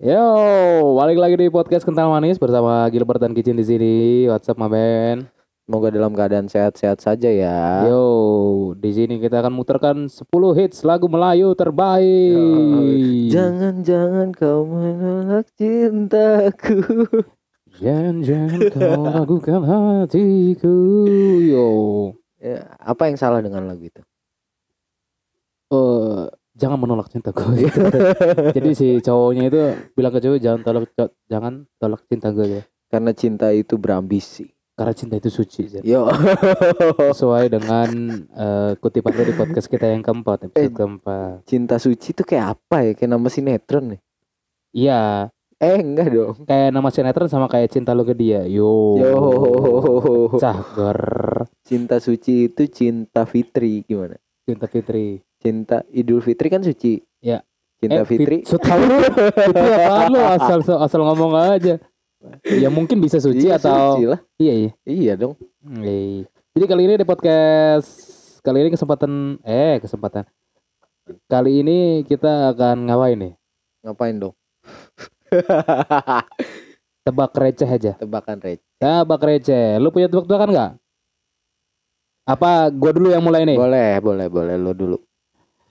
Yo, 0.00 0.96
balik 0.96 1.20
lagi 1.20 1.36
di 1.36 1.52
podcast 1.52 1.84
Kental 1.84 2.08
Manis 2.08 2.40
bersama 2.40 2.88
Gilbert 2.88 3.20
dan 3.20 3.36
Kicin 3.36 3.52
di 3.52 3.68
sini. 3.68 3.94
WhatsApp 4.32 4.56
my 4.56 4.72
man. 4.72 5.28
Semoga 5.68 5.92
dalam 5.92 6.16
keadaan 6.16 6.48
sehat-sehat 6.48 7.04
saja 7.04 7.28
ya. 7.28 7.84
Yo, 7.84 8.72
di 8.80 8.96
sini 8.96 9.20
kita 9.20 9.44
akan 9.44 9.52
muterkan 9.52 10.08
10 10.08 10.24
hits 10.56 10.88
lagu 10.88 11.04
Melayu 11.04 11.52
terbaik. 11.52 13.28
Jangan-jangan 13.28 14.32
kau 14.32 14.64
menolak 14.64 15.52
cintaku. 15.60 16.80
Jangan-jangan 17.84 18.72
kau 18.72 19.04
ragukan 19.20 19.60
hatiku. 19.68 20.76
Yo. 21.44 21.68
Ya, 22.40 22.72
apa 22.80 23.04
yang 23.04 23.20
salah 23.20 23.44
dengan 23.44 23.68
lagu 23.68 23.84
itu? 23.84 24.00
Eh, 25.76 26.24
jangan 26.60 26.76
menolak 26.76 27.08
cintaku. 27.08 27.40
Gitu. 27.56 27.80
Jadi 28.52 28.70
si 28.76 28.88
cowoknya 29.00 29.42
itu 29.48 29.60
bilang 29.90 30.12
ke 30.12 30.20
cewek 30.20 30.38
jangan 30.38 30.60
tolak 30.60 30.84
jangan 31.24 31.52
tolak 31.74 32.04
cinta 32.04 32.28
gue 32.30 32.46
ya. 32.46 32.62
Karena 32.86 33.10
cinta 33.10 33.48
itu 33.50 33.74
berambisi. 33.74 34.44
Karena 34.76 34.92
cinta 34.92 35.14
itu 35.14 35.28
suci. 35.28 35.68
Jen. 35.68 35.82
Yo. 35.82 36.08
Sesuai 37.12 37.48
dengan 37.48 37.88
eh, 38.26 38.72
kutipan 38.76 39.12
di 39.14 39.32
podcast 39.32 39.66
kita 39.66 39.84
yang 39.86 40.00
keempat, 40.00 40.46
episode 40.46 40.60
Eh. 40.60 40.72
keempat. 40.72 41.34
cinta 41.44 41.76
suci 41.76 42.12
itu 42.12 42.22
kayak 42.22 42.56
apa 42.56 42.76
ya? 42.82 42.92
Kayak 42.92 43.10
nama 43.10 43.28
sinetron 43.28 43.84
nih. 43.92 44.00
Iya, 44.70 45.02
Eh 45.60 45.76
enggak 45.76 46.08
dong. 46.08 46.48
kayak 46.48 46.72
nama 46.72 46.88
sinetron 46.88 47.28
sama 47.28 47.44
kayak 47.44 47.68
cinta 47.68 47.92
lo 47.92 48.00
ke 48.02 48.16
dia. 48.16 48.48
Yo. 48.48 48.96
Yo. 48.96 49.20
Cager. 50.34 51.00
Cinta 51.60 52.00
suci 52.00 52.48
itu 52.48 52.64
cinta 52.66 53.28
fitri 53.28 53.84
gimana? 53.84 54.16
Cinta 54.42 54.66
Fitri. 54.66 55.20
Cinta 55.40 55.82
Idul 55.88 56.20
Fitri 56.20 56.46
kan 56.46 56.60
suci. 56.60 57.00
Ya. 57.18 57.40
Cinta 57.80 58.04
Eh, 58.04 58.06
Fitri. 58.06 58.44
Fit, 58.44 58.60
tau 58.60 58.76
lu. 58.76 59.00
Fitri 59.32 59.68
apaan 59.72 60.12
lu 60.12 60.20
asal 60.20 60.60
asal 60.60 61.00
ngomong 61.00 61.32
aja. 61.34 61.80
Ya 62.44 62.68
mungkin 62.68 63.00
bisa 63.00 63.16
suci 63.16 63.48
Iya, 63.48 63.56
atau 63.56 63.96
suci 63.96 64.04
lah. 64.04 64.20
iya 64.36 64.52
iya. 64.52 64.70
Iya 64.84 65.12
dong. 65.16 65.34
Iya. 65.64 66.28
Jadi 66.52 66.64
kali 66.68 66.82
ini 66.84 66.94
di 66.94 67.06
podcast 67.08 67.88
kali 68.40 68.60
ini 68.60 68.70
kesempatan 68.72 69.40
eh 69.40 69.80
kesempatan 69.80 70.24
kali 71.24 71.60
ini 71.60 71.78
kita 72.04 72.52
akan 72.52 72.84
ngapain 72.84 73.16
nih? 73.16 73.32
Ngapain 73.80 74.16
dong? 74.18 74.34
Tebak 77.00 77.32
receh 77.32 77.64
aja. 77.64 77.92
Tebakan 77.96 78.38
Red. 78.38 78.60
Tebak 78.76 79.20
receh. 79.20 79.80
Lu 79.80 79.88
punya 79.88 80.06
tebak-tebakan 80.06 80.48
nggak? 80.52 80.70
Apa 82.28 82.68
gua 82.68 82.92
dulu 82.92 83.08
yang 83.08 83.24
mulai 83.24 83.48
nih? 83.48 83.56
Boleh, 83.56 83.96
boleh, 83.98 84.26
boleh 84.28 84.54
lo 84.54 84.72
dulu. 84.76 84.98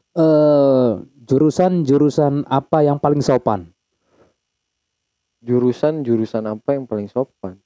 Eh 0.10 0.90
jurusan 1.24 1.86
jurusan 1.86 2.42
apa 2.46 2.82
yang 2.82 2.98
paling 2.98 3.22
sopan? 3.22 3.70
Jurusan 5.40 6.02
jurusan 6.02 6.44
apa 6.44 6.76
yang 6.76 6.84
paling 6.84 7.06
sopan? 7.06 7.62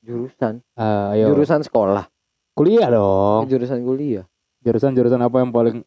Jurusan, 0.00 0.64
Eh, 0.80 1.06
ayo. 1.12 1.28
jurusan 1.28 1.60
sekolah, 1.60 2.08
Kuliah 2.56 2.88
dong. 2.88 3.44
jurusan 3.44 3.84
kuliah, 3.84 4.24
Jurusan 4.64 4.96
jurusan 4.96 5.20
apa 5.20 5.44
yang 5.44 5.52
paling 5.52 5.84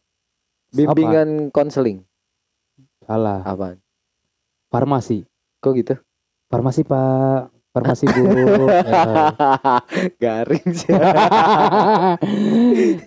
bimbingan 0.70 1.50
konseling, 1.50 2.06
salah? 3.02 3.42
apaan? 3.42 3.82
Farmasi. 4.70 5.26
Kok 5.58 5.72
gitu? 5.74 5.94
Farmasi 6.46 6.86
Pak. 6.86 7.53
Farmasi 7.74 8.06
Bu. 8.06 8.22
Ya. 8.86 9.82
Garing 10.22 10.68
sih. 10.70 10.94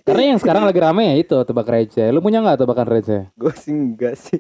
Karena 0.08 0.24
yang 0.36 0.40
sekarang 0.44 0.68
lagi 0.68 0.80
rame 0.84 1.08
ya 1.08 1.16
itu 1.24 1.38
tebak 1.48 1.72
receh. 1.72 2.12
Lu 2.12 2.20
punya 2.20 2.44
nggak 2.44 2.68
tebakan 2.68 2.88
receh? 2.92 3.32
Gue 3.40 3.56
sih 3.56 3.72
enggak 3.72 4.20
sih. 4.20 4.36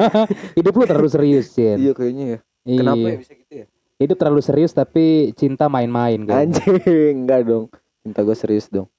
Hidup 0.58 0.74
lu 0.74 0.84
terlalu 0.84 1.06
serius, 1.06 1.54
Cin. 1.54 1.78
iya 1.78 1.94
kayaknya 1.94 2.24
ya. 2.26 2.38
Iya. 2.66 2.78
Kenapa 2.82 3.06
ya 3.06 3.16
bisa 3.22 3.32
gitu 3.38 3.54
ya? 3.54 3.66
Hidup 4.02 4.16
terlalu 4.18 4.42
serius 4.42 4.72
tapi 4.74 5.30
cinta 5.38 5.70
main-main. 5.70 6.26
Anjing, 6.26 7.22
enggak 7.22 7.46
dong. 7.46 7.70
Cinta 8.02 8.26
gue 8.26 8.34
serius 8.34 8.66
dong. 8.66 8.90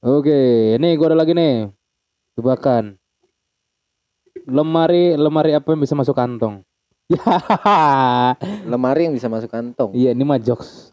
Oke, 0.00 0.72
ini 0.78 0.94
gua 0.94 1.12
ada 1.12 1.18
lagi 1.20 1.36
nih. 1.36 1.68
Tebakan. 2.38 2.96
Lemari 4.48 5.18
lemari 5.18 5.52
apa 5.52 5.74
yang 5.74 5.84
bisa 5.84 5.92
masuk 5.92 6.16
kantong? 6.16 6.64
Ya. 7.08 7.24
Lemari 8.70 9.08
yang 9.08 9.16
bisa 9.16 9.32
masuk 9.32 9.48
kantong. 9.48 9.96
Iya, 9.96 10.12
ini 10.12 10.22
mah 10.22 10.36
jokes. 10.36 10.92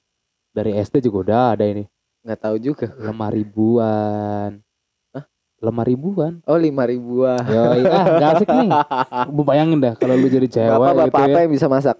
Dari 0.55 0.71
SD 0.71 1.03
juga 1.03 1.17
udah 1.27 1.41
ada 1.53 1.67
ini. 1.67 1.83
Nggak 2.23 2.39
tahu 2.39 2.55
juga. 2.57 2.87
Lemari 2.95 3.43
ribuan. 3.43 4.63
Hah? 5.11 5.27
Lemari 5.59 5.91
ribuan. 5.93 6.39
Oh 6.47 6.55
lima 6.55 6.87
ribuan. 6.87 7.43
Yo, 7.43 7.61
ah, 7.91 8.05
gak 8.15 8.29
asik 8.39 8.47
nih. 8.47 8.69
Bayangin 9.47 9.83
dah 9.83 9.93
kalau 9.99 10.15
lu 10.15 10.31
jadi 10.31 10.47
cewek 10.47 10.71
Bapak 10.71 10.91
bapak 10.95 11.05
gitu 11.05 11.19
ya. 11.19 11.27
apa 11.27 11.39
yang 11.43 11.51
bisa 11.51 11.67
masak? 11.67 11.95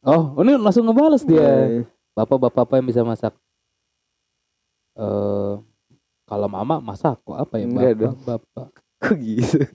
Oh, 0.00 0.22
ini 0.40 0.56
langsung 0.56 0.88
ngebales 0.88 1.22
dia. 1.28 1.84
Bapak-bapak 2.16 2.62
apa 2.64 2.74
yang 2.80 2.86
bisa 2.88 3.04
masak? 3.04 3.36
Eh 4.96 5.54
kalau 6.24 6.48
mama 6.48 6.80
masak 6.80 7.20
kok 7.20 7.36
apa 7.36 7.54
ya? 7.60 7.64
Enggak 7.68 7.92
Bapak, 7.92 8.00
dong. 8.00 8.16
bapak. 8.24 8.68
Kok 8.98 9.18
gitu? 9.18 9.58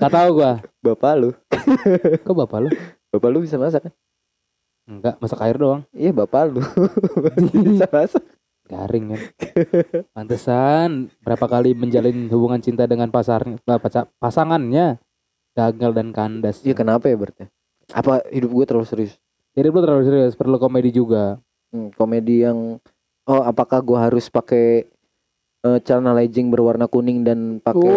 Gak 0.00 0.12
tahu 0.12 0.28
gua. 0.34 0.52
Bapak 0.82 1.12
lu, 1.16 1.30
Kok 2.26 2.34
bapak 2.34 2.58
lu? 2.66 2.68
bapak 3.14 3.28
lu 3.30 3.38
bisa 3.40 3.56
masak 3.56 3.88
kan? 3.88 3.92
Enggak, 4.84 5.16
masak 5.16 5.40
air 5.46 5.56
doang. 5.56 5.82
Iya 5.94 6.12
bapak 6.12 6.42
lu 6.50 6.60
bisa 7.72 7.86
masak. 7.88 8.20
Garing 8.66 9.14
kan. 9.14 9.20
Pantesan 10.12 11.08
berapa 11.22 11.46
kali 11.46 11.72
menjalin 11.72 12.26
hubungan 12.28 12.60
cinta 12.60 12.84
dengan 12.84 13.08
pasar 13.08 13.46
paca- 13.64 14.10
pasangannya 14.18 14.98
gagal 15.54 15.90
dan 15.94 16.10
kandas. 16.10 16.60
Iya 16.66 16.74
kenapa 16.74 17.08
ya 17.08 17.16
berarti? 17.16 17.46
Apa 17.94 18.26
hidup 18.28 18.50
gue 18.50 18.64
terlalu 18.66 18.86
serius? 18.88 19.14
Jadi 19.54 19.70
lu 19.70 19.78
terlalu 19.78 20.04
serius, 20.04 20.34
perlu 20.34 20.58
komedi 20.58 20.90
juga. 20.90 21.38
Hmm, 21.70 21.94
komedi 21.94 22.42
yang 22.42 22.82
oh 23.24 23.42
apakah 23.46 23.78
gue 23.80 23.96
harus 23.96 24.26
pakai 24.26 24.90
eh, 25.64 25.78
celana 25.80 26.12
legging 26.12 26.48
berwarna 26.48 26.84
kuning 26.84 27.24
dan 27.24 27.58
pakai 27.58 27.88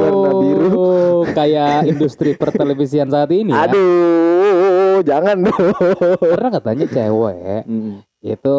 warna 0.00 0.30
biru? 0.34 0.88
Kayak 1.38 1.84
industri 1.86 2.32
pertelevisian 2.32 3.06
saat 3.06 3.28
ini 3.30 3.52
ya. 3.52 3.68
Aduh, 3.68 5.04
jangan 5.04 5.36
dong. 5.44 5.70
Karena 6.18 6.48
katanya 6.50 6.86
cewek 6.88 7.62
Hmm. 7.68 8.00
itu 8.18 8.56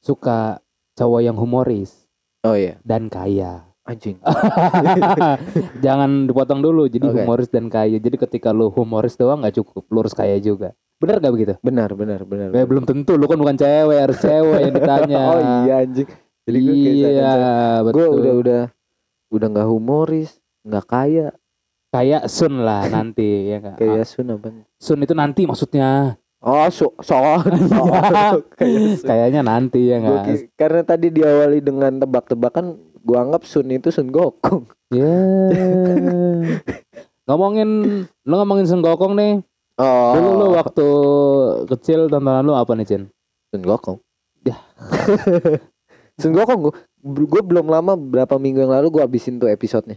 suka 0.00 0.58
cowok 0.92 1.20
yang 1.22 1.36
humoris 1.36 2.08
Oh 2.42 2.52
iya, 2.52 2.80
dan 2.82 3.06
kaya. 3.06 3.68
anjing. 3.82 4.14
Jangan 5.84 6.30
dipotong 6.30 6.62
dulu. 6.62 6.86
Jadi 6.86 7.02
Oke. 7.02 7.16
humoris 7.18 7.50
dan 7.50 7.66
kaya. 7.66 7.98
Jadi 7.98 8.14
ketika 8.14 8.54
lu 8.54 8.70
humoris 8.70 9.18
doang 9.18 9.42
nggak 9.42 9.58
cukup, 9.58 9.82
lu 9.90 10.06
harus 10.06 10.14
kaya 10.14 10.38
juga. 10.38 10.70
Bener 11.02 11.18
gak 11.18 11.34
begitu? 11.34 11.52
Benar, 11.66 11.90
benar, 11.98 12.22
benar. 12.22 12.54
Eh, 12.54 12.62
belum 12.62 12.86
tentu. 12.86 13.18
Lu 13.18 13.26
kan 13.26 13.34
bukan 13.34 13.58
cewek, 13.58 13.98
harus 13.98 14.18
cewek 14.22 14.58
yang 14.62 14.74
ditanya. 14.74 15.22
Oh 15.34 15.40
iya 15.66 15.74
anjing. 15.82 16.06
Jadi 16.42 16.58
gue 16.58 16.74
kayak 16.74 16.96
iya, 16.98 17.32
gue 17.80 17.86
betul. 17.86 18.10
udah 18.18 18.34
udah 18.34 18.62
udah 19.30 19.46
nggak 19.48 19.68
humoris, 19.68 20.30
nggak 20.62 20.86
kaya, 20.86 21.28
Kayak 21.92 22.24
Sun 22.26 22.64
lah 22.64 22.88
nanti 22.88 23.52
ya 23.52 23.60
nggak? 23.60 23.76
kayak 23.76 24.08
Sun 24.08 24.32
apa? 24.32 24.48
Ah, 24.48 24.64
Sun 24.80 25.04
itu 25.04 25.12
nanti 25.12 25.44
maksudnya. 25.44 26.16
Oh, 26.40 26.64
so, 26.72 26.90
son, 26.98 27.44
son. 27.70 28.40
kayak 28.56 28.80
Sun. 28.96 29.06
Kayaknya 29.06 29.40
nanti 29.44 29.92
ya 29.92 30.00
Gua 30.00 30.08
nggak? 30.18 30.24
ki- 30.26 30.48
karena 30.56 30.82
tadi 30.82 31.06
diawali 31.12 31.60
dengan 31.60 32.00
tebak-tebakan, 32.00 32.74
gua 32.98 33.22
anggap 33.22 33.44
Sun 33.44 33.68
itu 33.70 33.92
Sun 33.92 34.08
Gokong. 34.08 34.66
Ya. 34.88 35.14
ngomongin 37.24 37.68
lu 38.24 38.34
ngomongin 38.34 38.66
Sun 38.66 38.80
Gokong 38.80 39.12
nih. 39.14 39.32
Oh, 39.76 40.12
Dulu 40.12 40.28
lu 40.34 40.46
waktu 40.52 40.86
kecil 41.68 42.08
tontonan 42.08 42.42
lu 42.42 42.52
apa 42.52 42.72
nih, 42.72 42.88
Cin? 42.88 43.02
Sun 43.48 43.62
Gokong. 43.62 44.00
Ya. 44.42 44.56
Sun 46.20 46.32
Gokong 46.32 46.60
gua, 46.68 46.74
gua 47.02 47.42
belum 47.42 47.66
lama 47.66 47.92
berapa 47.96 48.36
minggu 48.36 48.64
yang 48.64 48.72
lalu 48.72 48.88
gua 48.92 49.08
habisin 49.08 49.40
tuh 49.40 49.48
episodenya. 49.48 49.96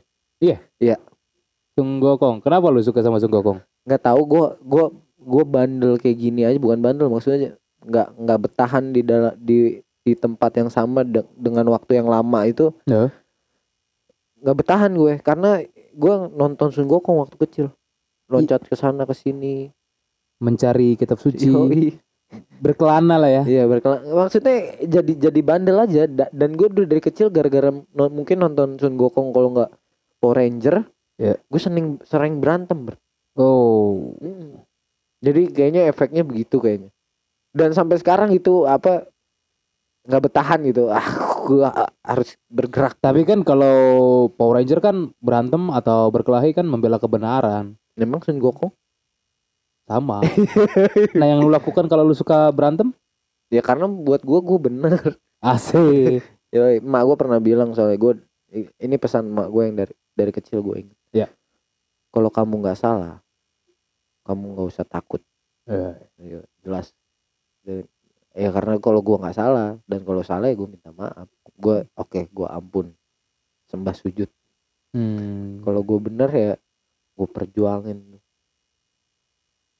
Sun 1.75 1.99
Gokong. 1.99 2.39
Kenapa 2.39 2.71
lu 2.71 2.79
suka 2.79 3.03
sama 3.03 3.19
Sun 3.19 3.31
Gokong? 3.31 3.59
Nggak 3.83 4.01
tahu 4.01 4.21
gua 4.23 4.45
gua 4.63 4.85
gua 5.19 5.43
bandel 5.43 5.99
kayak 5.99 6.17
gini 6.17 6.47
aja 6.47 6.55
bukan 6.55 6.79
bandel 6.79 7.09
maksudnya 7.09 7.57
nggak 7.85 8.07
nggak 8.17 8.39
bertahan 8.49 8.83
di 8.93 9.01
dalam 9.05 9.33
di 9.37 9.81
di 10.05 10.13
tempat 10.13 10.53
yang 10.57 10.69
sama 10.69 11.01
de- 11.01 11.25
dengan 11.33 11.65
waktu 11.73 11.97
yang 11.97 12.05
lama 12.05 12.45
itu 12.45 12.69
Ya. 12.85 13.09
nggak 14.41 14.57
bertahan 14.61 14.93
gue 14.93 15.17
karena 15.25 15.65
gue 15.97 16.13
nonton 16.33 16.69
Sun 16.69 16.85
Gokong 16.85 17.25
waktu 17.25 17.35
kecil 17.41 17.67
loncat 18.29 18.61
ke 18.65 18.77
sana 18.77 19.09
ke 19.09 19.17
sini 19.17 19.73
Mencari 20.35 20.99
kitab 20.99 21.17
suci, 21.17 21.47
Yoi. 21.47 21.95
Berkelana 22.55 23.15
lah 23.15 23.31
ya. 23.31 23.43
iya 23.43 23.63
berkelan 23.65 24.05
maksudnya 24.05 24.55
jadi 24.81 25.29
jadi 25.29 25.39
bandel 25.41 25.77
aja 25.77 26.03
Da- 26.05 26.31
dan 26.31 26.53
gue 26.53 26.67
dulu 26.67 26.85
dari 26.85 26.99
kecil 26.99 27.27
gara-gara 27.27 27.69
no- 27.69 28.09
mungkin 28.09 28.39
nonton 28.39 28.77
Sun 28.77 28.95
Gokong 28.95 29.31
kalau 29.31 29.51
nggak 29.51 29.71
Power 30.17 30.37
Ranger 30.37 30.87
Ya. 31.15 31.39
gue 31.39 31.59
sering 31.59 31.95
sering 32.03 32.39
berantem 32.39 32.91
Ber. 32.91 32.95
Oh, 33.35 34.15
Mm. 34.19 34.59
jadi 35.19 35.41
kayaknya 35.47 35.81
efeknya 35.85 36.23
begitu 36.23 36.59
kayaknya 36.59 36.91
dan 37.51 37.71
sampai 37.71 37.95
sekarang 37.95 38.31
itu 38.31 38.63
apa 38.63 39.07
nggak 40.05 40.21
bertahan 40.21 40.59
gitu 40.63 40.87
ah 40.87 41.07
gue 41.43 41.65
harus 42.01 42.35
bergerak 42.47 42.99
Tapi 42.99 43.23
kan 43.23 43.41
kalau 43.41 43.75
Power 44.29 44.59
Ranger 44.59 44.79
kan 44.79 44.95
berantem 45.17 45.69
atau 45.69 46.09
berkelahi 46.09 46.51
kan 46.51 46.65
membela 46.65 46.97
kebenaran. 46.97 47.73
memang 47.95 48.19
Sun 48.19 48.37
Gokong 48.37 48.75
Sama. 49.85 50.25
nah 51.19 51.25
yang 51.25 51.39
lu 51.39 51.47
lakukan 51.47 51.85
kalau 51.85 52.01
lu 52.01 52.13
suka 52.13 52.49
berantem? 52.49 52.89
ya 53.45 53.61
karena 53.61 53.85
buat 53.85 54.19
gue 54.19 54.39
gue 54.41 54.59
bener 54.59 55.21
Asik. 55.37 56.25
ya 56.53 56.75
emak 56.75 57.01
gue 57.03 57.15
pernah 57.15 57.37
bilang 57.37 57.69
soalnya 57.71 57.93
gue 57.95 58.13
ini 58.75 58.95
pesan 58.95 59.27
emak 59.27 59.47
gue 59.47 59.61
yang 59.63 59.75
dari 59.75 59.93
dari 60.11 60.31
kecil 60.31 60.59
gue 60.59 60.75
ingat 60.81 60.97
Iya. 61.11 61.27
kalau 62.09 62.27
kamu 62.27 62.59
nggak 62.59 62.75
salah 62.75 63.21
kamu 64.23 64.43
nggak 64.51 64.67
usah 64.67 64.83
takut 64.83 65.21
Eh, 65.65 65.93
Ya, 66.17 66.41
jelas 66.59 66.89
Dan- 67.61 67.85
ya 68.31 68.49
karena 68.49 68.75
kalau 68.77 68.99
gua 68.99 69.17
nggak 69.19 69.33
salah 69.33 69.77
dan 69.83 70.01
kalau 70.01 70.19
salah 70.19 70.45
ya 70.45 70.55
gue 70.55 70.67
minta 70.67 70.89
maaf 70.91 71.29
gue 71.55 71.85
oke 71.93 72.19
gua 72.29 72.49
ampun 72.51 72.91
sembah 73.65 73.93
sujud 73.93 74.27
Hmm. 74.89 75.61
kalau 75.61 75.81
gue 75.81 75.99
bener 76.01 76.29
ya 76.29 76.51
gue 77.13 77.27
perjuangin 77.27 77.99
Ya, 78.09 78.19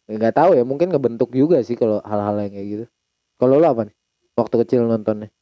nggak 0.06 0.34
tahu 0.38 0.52
ya 0.54 0.64
mungkin 0.64 0.94
ngebentuk 0.94 1.34
juga 1.34 1.62
sih 1.66 1.74
kalau 1.74 2.02
hal-hal 2.06 2.38
yang 2.46 2.54
kayak 2.54 2.68
gitu 2.70 2.86
kalau 3.42 3.58
lo 3.58 3.68
apa 3.68 3.90
nih 3.90 3.96
waktu 4.38 4.56
kecil 4.62 4.86
nontonnya 4.86 5.34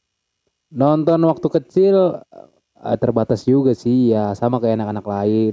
Nonton 0.74 1.22
waktu 1.30 1.46
kecil 1.46 2.18
eh, 2.82 2.96
terbatas 2.98 3.46
juga 3.46 3.72
sih 3.78 4.10
ya 4.10 4.34
sama 4.34 4.58
kayak 4.58 4.82
anak-anak 4.82 5.06
lain. 5.06 5.52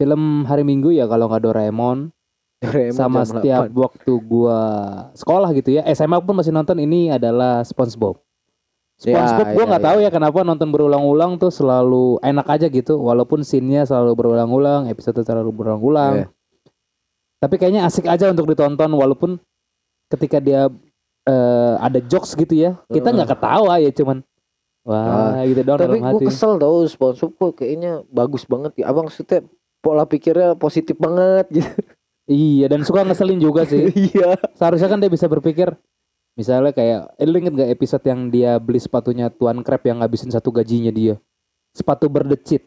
Film 0.00 0.48
hari 0.48 0.66
Minggu 0.66 0.90
ya 0.90 1.06
kalau 1.06 1.30
nggak 1.30 1.44
Doraemon 1.46 2.10
Doraemon 2.58 2.98
sama 2.98 3.22
setiap 3.22 3.70
8. 3.70 3.76
waktu 3.76 4.12
gua 4.24 4.58
sekolah 5.14 5.52
gitu 5.54 5.78
ya. 5.78 5.84
SMA 5.92 6.18
pun 6.24 6.34
masih 6.34 6.50
nonton 6.50 6.80
ini 6.80 7.12
adalah 7.12 7.60
SpongeBob. 7.62 8.18
Ya, 9.04 9.20
SpongeBob 9.20 9.46
gua 9.52 9.62
ya, 9.62 9.68
nggak 9.68 9.82
ya. 9.84 9.86
tahu 9.86 9.98
ya 10.00 10.10
kenapa 10.10 10.38
nonton 10.42 10.68
berulang-ulang 10.72 11.36
tuh 11.36 11.52
selalu 11.52 12.18
enak 12.24 12.46
aja 12.48 12.66
gitu 12.72 12.96
walaupun 12.98 13.44
scene-nya 13.44 13.84
selalu 13.84 14.16
berulang-ulang, 14.16 14.88
episode 14.88 15.20
selalu 15.20 15.52
berulang-ulang. 15.52 16.14
Iya. 16.24 16.26
Tapi 17.44 17.60
kayaknya 17.60 17.84
asik 17.84 18.08
aja 18.08 18.32
untuk 18.32 18.48
ditonton 18.48 18.88
walaupun 18.88 19.36
ketika 20.08 20.40
dia 20.40 20.72
eh, 21.28 21.74
ada 21.76 22.00
jokes 22.00 22.32
gitu 22.32 22.56
ya, 22.56 22.80
kita 22.88 23.12
nggak 23.12 23.36
ketawa 23.36 23.76
ya 23.80 23.92
cuman 23.92 24.24
wah 24.84 25.40
gitu 25.48 25.64
doang 25.64 25.80
tapi 25.80 25.96
gue 25.96 26.28
kesel 26.28 26.60
tau 26.60 26.84
sponsor 26.84 27.32
kok 27.32 27.56
kayaknya 27.56 28.04
bagus 28.12 28.44
banget 28.44 28.84
ya 28.84 28.92
abang 28.92 29.08
maksudnya 29.08 29.40
pola 29.80 30.04
pikirnya 30.04 30.52
positif 30.60 31.00
banget 31.00 31.48
gitu 31.48 31.72
Iya 32.24 32.72
dan 32.72 32.80
suka 32.88 33.04
ngeselin 33.04 33.36
juga 33.36 33.68
sih. 33.68 33.92
iya 34.08 34.40
Seharusnya 34.56 34.88
kan 34.88 34.96
dia 34.96 35.12
bisa 35.12 35.28
berpikir 35.28 35.76
misalnya 36.34 36.72
kayak 36.72 37.14
eh, 37.20 37.28
lu 37.28 37.36
inget 37.36 37.52
gak 37.52 37.72
episode 37.76 38.04
yang 38.08 38.32
dia 38.32 38.56
beli 38.56 38.80
sepatunya 38.80 39.28
Tuan 39.28 39.60
Crab 39.60 39.84
yang 39.84 40.00
ngabisin 40.00 40.32
satu 40.32 40.48
gajinya 40.48 40.88
dia. 40.88 41.20
Sepatu 41.76 42.08
berdecit. 42.08 42.64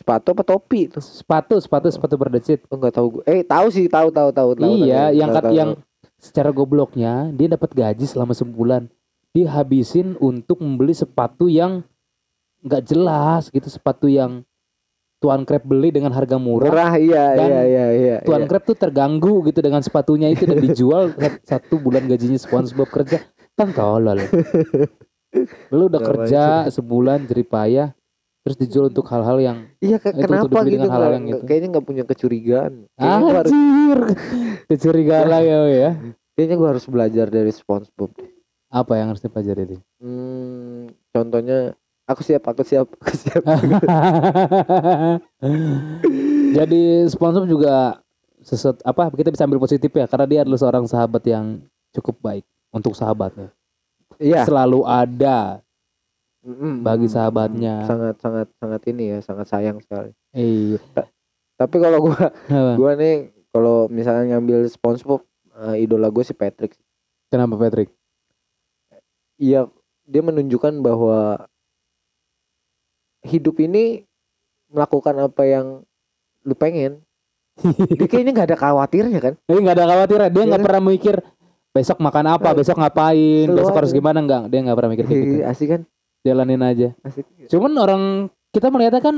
Sepatu 0.00 0.32
apa 0.32 0.42
topi 0.42 0.88
itu 0.88 0.96
Sepatu, 0.98 1.60
sepatu, 1.60 1.92
sepatu 1.92 2.16
berdecit. 2.16 2.64
oh, 2.72 2.80
nggak 2.80 2.94
tahu 2.96 3.06
gue 3.20 3.22
eh 3.28 3.44
tahu 3.44 3.68
sih 3.68 3.84
tahu 3.84 4.08
tahu 4.08 4.32
tahu 4.32 4.50
tahu 4.56 4.72
iya, 4.80 5.12
tahu, 5.12 5.18
yang 5.20 5.28
tahu, 5.28 5.36
kat, 5.36 5.44
tahu, 5.44 5.54
yang 5.60 5.70
secara 6.16 6.50
gobloknya 6.52 7.12
dia 7.36 7.48
dapat 7.52 7.70
gaji 7.76 8.04
selama 8.08 8.32
sebulan. 8.32 8.88
Dia 9.30 9.46
habisin 9.46 10.18
untuk 10.18 10.58
membeli 10.58 10.90
sepatu 10.90 11.46
yang 11.46 11.86
nggak 12.66 12.82
jelas 12.82 13.46
gitu, 13.52 13.68
sepatu 13.70 14.10
yang 14.10 14.42
Tuan 15.20 15.44
Crab 15.44 15.68
beli 15.68 15.92
dengan 15.92 16.16
harga 16.16 16.40
murah. 16.40 16.66
murah 16.72 16.92
iya 16.96 17.36
Dan 17.36 17.46
iya 17.46 17.60
iya 17.62 17.86
iya 17.92 18.16
Tuan 18.24 18.48
iya. 18.48 18.58
Tuh 18.58 18.72
terganggu 18.74 19.44
gitu 19.44 19.60
dengan 19.60 19.84
sepatunya 19.84 20.32
itu 20.32 20.48
dan 20.48 20.58
dijual 20.58 21.12
sat- 21.12 21.44
satu 21.44 21.76
bulan 21.76 22.08
gajinya 22.08 22.40
SpongeBob 22.40 22.88
kerja 22.88 23.20
kan 23.52 23.68
tolol. 23.76 24.16
Lu 25.76 25.86
udah 25.92 26.00
Gak 26.00 26.08
kerja 26.08 26.42
sebulan 26.72 27.28
jeripayah 27.28 27.92
terus 28.40 28.56
dijual 28.56 28.88
untuk 28.88 29.04
hal-hal 29.06 29.38
yang 29.38 29.58
iya 29.78 29.96
ke- 29.96 30.10
kenapa 30.10 30.48
gitu 30.62 30.74
dengan 30.74 30.88
hal 30.88 30.98
nggak- 30.98 31.12
yang 31.12 31.24
gitu. 31.26 31.44
kayaknya 31.44 31.68
nggak 31.70 31.86
punya 31.86 32.04
kecurigaan 32.04 32.72
kayaknya 32.90 33.18
gue 33.20 33.32
harus 33.34 33.52
anjir 33.52 33.98
kecurigaan 34.70 35.26
lah 35.26 35.40
ya 35.40 35.58
ya. 35.66 35.90
kayaknya 36.32 36.56
gue 36.56 36.68
harus 36.68 36.84
belajar 36.84 37.26
dari 37.26 37.50
SpongeBob 37.50 38.10
Apa 38.68 38.96
yang 38.96 39.10
harus 39.10 39.18
dipelajari 39.18 39.66
Din? 39.66 39.80
hmm, 39.98 40.82
contohnya 41.10 41.74
aku 42.04 42.20
siap 42.20 42.42
aku 42.44 42.62
siap 42.62 42.86
aku 42.96 43.12
siap 43.12 43.42
Jadi 46.50 46.82
sponsor 47.06 47.46
juga 47.46 48.00
sesuatu 48.40 48.80
apa 48.82 49.12
kita 49.12 49.28
bisa 49.28 49.44
ambil 49.44 49.60
positif 49.60 49.90
ya 49.90 50.06
karena 50.06 50.26
dia 50.26 50.40
adalah 50.40 50.58
seorang 50.58 50.84
sahabat 50.84 51.22
yang 51.22 51.60
cukup 51.92 52.16
baik 52.20 52.44
untuk 52.70 52.90
sahabatnya. 52.92 53.52
iya 54.16 54.42
Selalu 54.42 54.80
ada 54.82 55.60
Mm-mm. 56.40 56.80
bagi 56.80 57.04
sahabatnya. 57.04 57.84
sangat 57.84 58.16
sangat 58.16 58.48
sangat 58.56 58.80
ini 58.88 59.12
ya 59.12 59.18
sangat 59.20 59.46
sayang 59.46 59.76
sekali 59.78 60.16
Eh, 60.32 60.80
tapi 61.54 61.76
kalau 61.76 62.00
gue 62.02 62.16
apa? 62.48 62.74
gue 62.74 62.92
nih 62.96 63.14
kalau 63.50 63.86
misalnya 63.86 64.34
ngambil 64.34 64.64
SpongeBob 64.66 65.20
eh, 65.52 65.84
idola 65.84 66.08
gue 66.08 66.22
si 66.22 66.32
Patrick 66.32 66.78
kenapa 67.26 67.54
Patrick? 67.54 67.92
Iya, 69.36 69.72
dia 70.04 70.20
menunjukkan 70.20 70.80
bahwa 70.80 71.48
hidup 73.22 73.56
ini 73.58 74.04
melakukan 74.68 75.16
apa 75.18 75.42
yang 75.44 75.66
lu 76.42 76.52
pengen. 76.52 77.00
Dia 77.90 78.04
kayaknya 78.04 78.32
nggak 78.32 78.48
ada 78.48 78.58
khawatirnya 78.58 79.20
kan? 79.20 79.34
Jadi 79.40 79.58
nggak 79.60 79.76
ada 79.76 79.86
khawatir 79.86 80.18
dia 80.18 80.28
Iya 80.30 80.44
nggak 80.46 80.60
kan? 80.60 80.66
pernah 80.66 80.82
mikir 80.82 81.14
besok 81.70 81.98
makan 82.00 82.26
apa, 82.30 82.48
Eh, 82.50 82.54
besok 82.54 82.76
ngapain, 82.76 83.46
selalu 83.46 83.58
besok 83.60 83.76
harus 83.76 83.92
gimana 83.92 84.18
enggak, 84.18 84.42
dia 84.48 84.58
nggak 84.60 84.76
pernah 84.76 84.90
mikir 84.90 85.04
kayak 85.04 85.16
gitu. 85.18 85.34
Iya, 85.36 85.44
asik 85.48 85.68
kan? 85.68 85.80
Jalanin 86.20 86.60
aja. 86.60 86.88
Asik. 87.00 87.24
Cuman 87.48 87.72
orang 87.80 88.02
kita 88.52 88.68
melihatnya 88.68 89.00
kan 89.00 89.16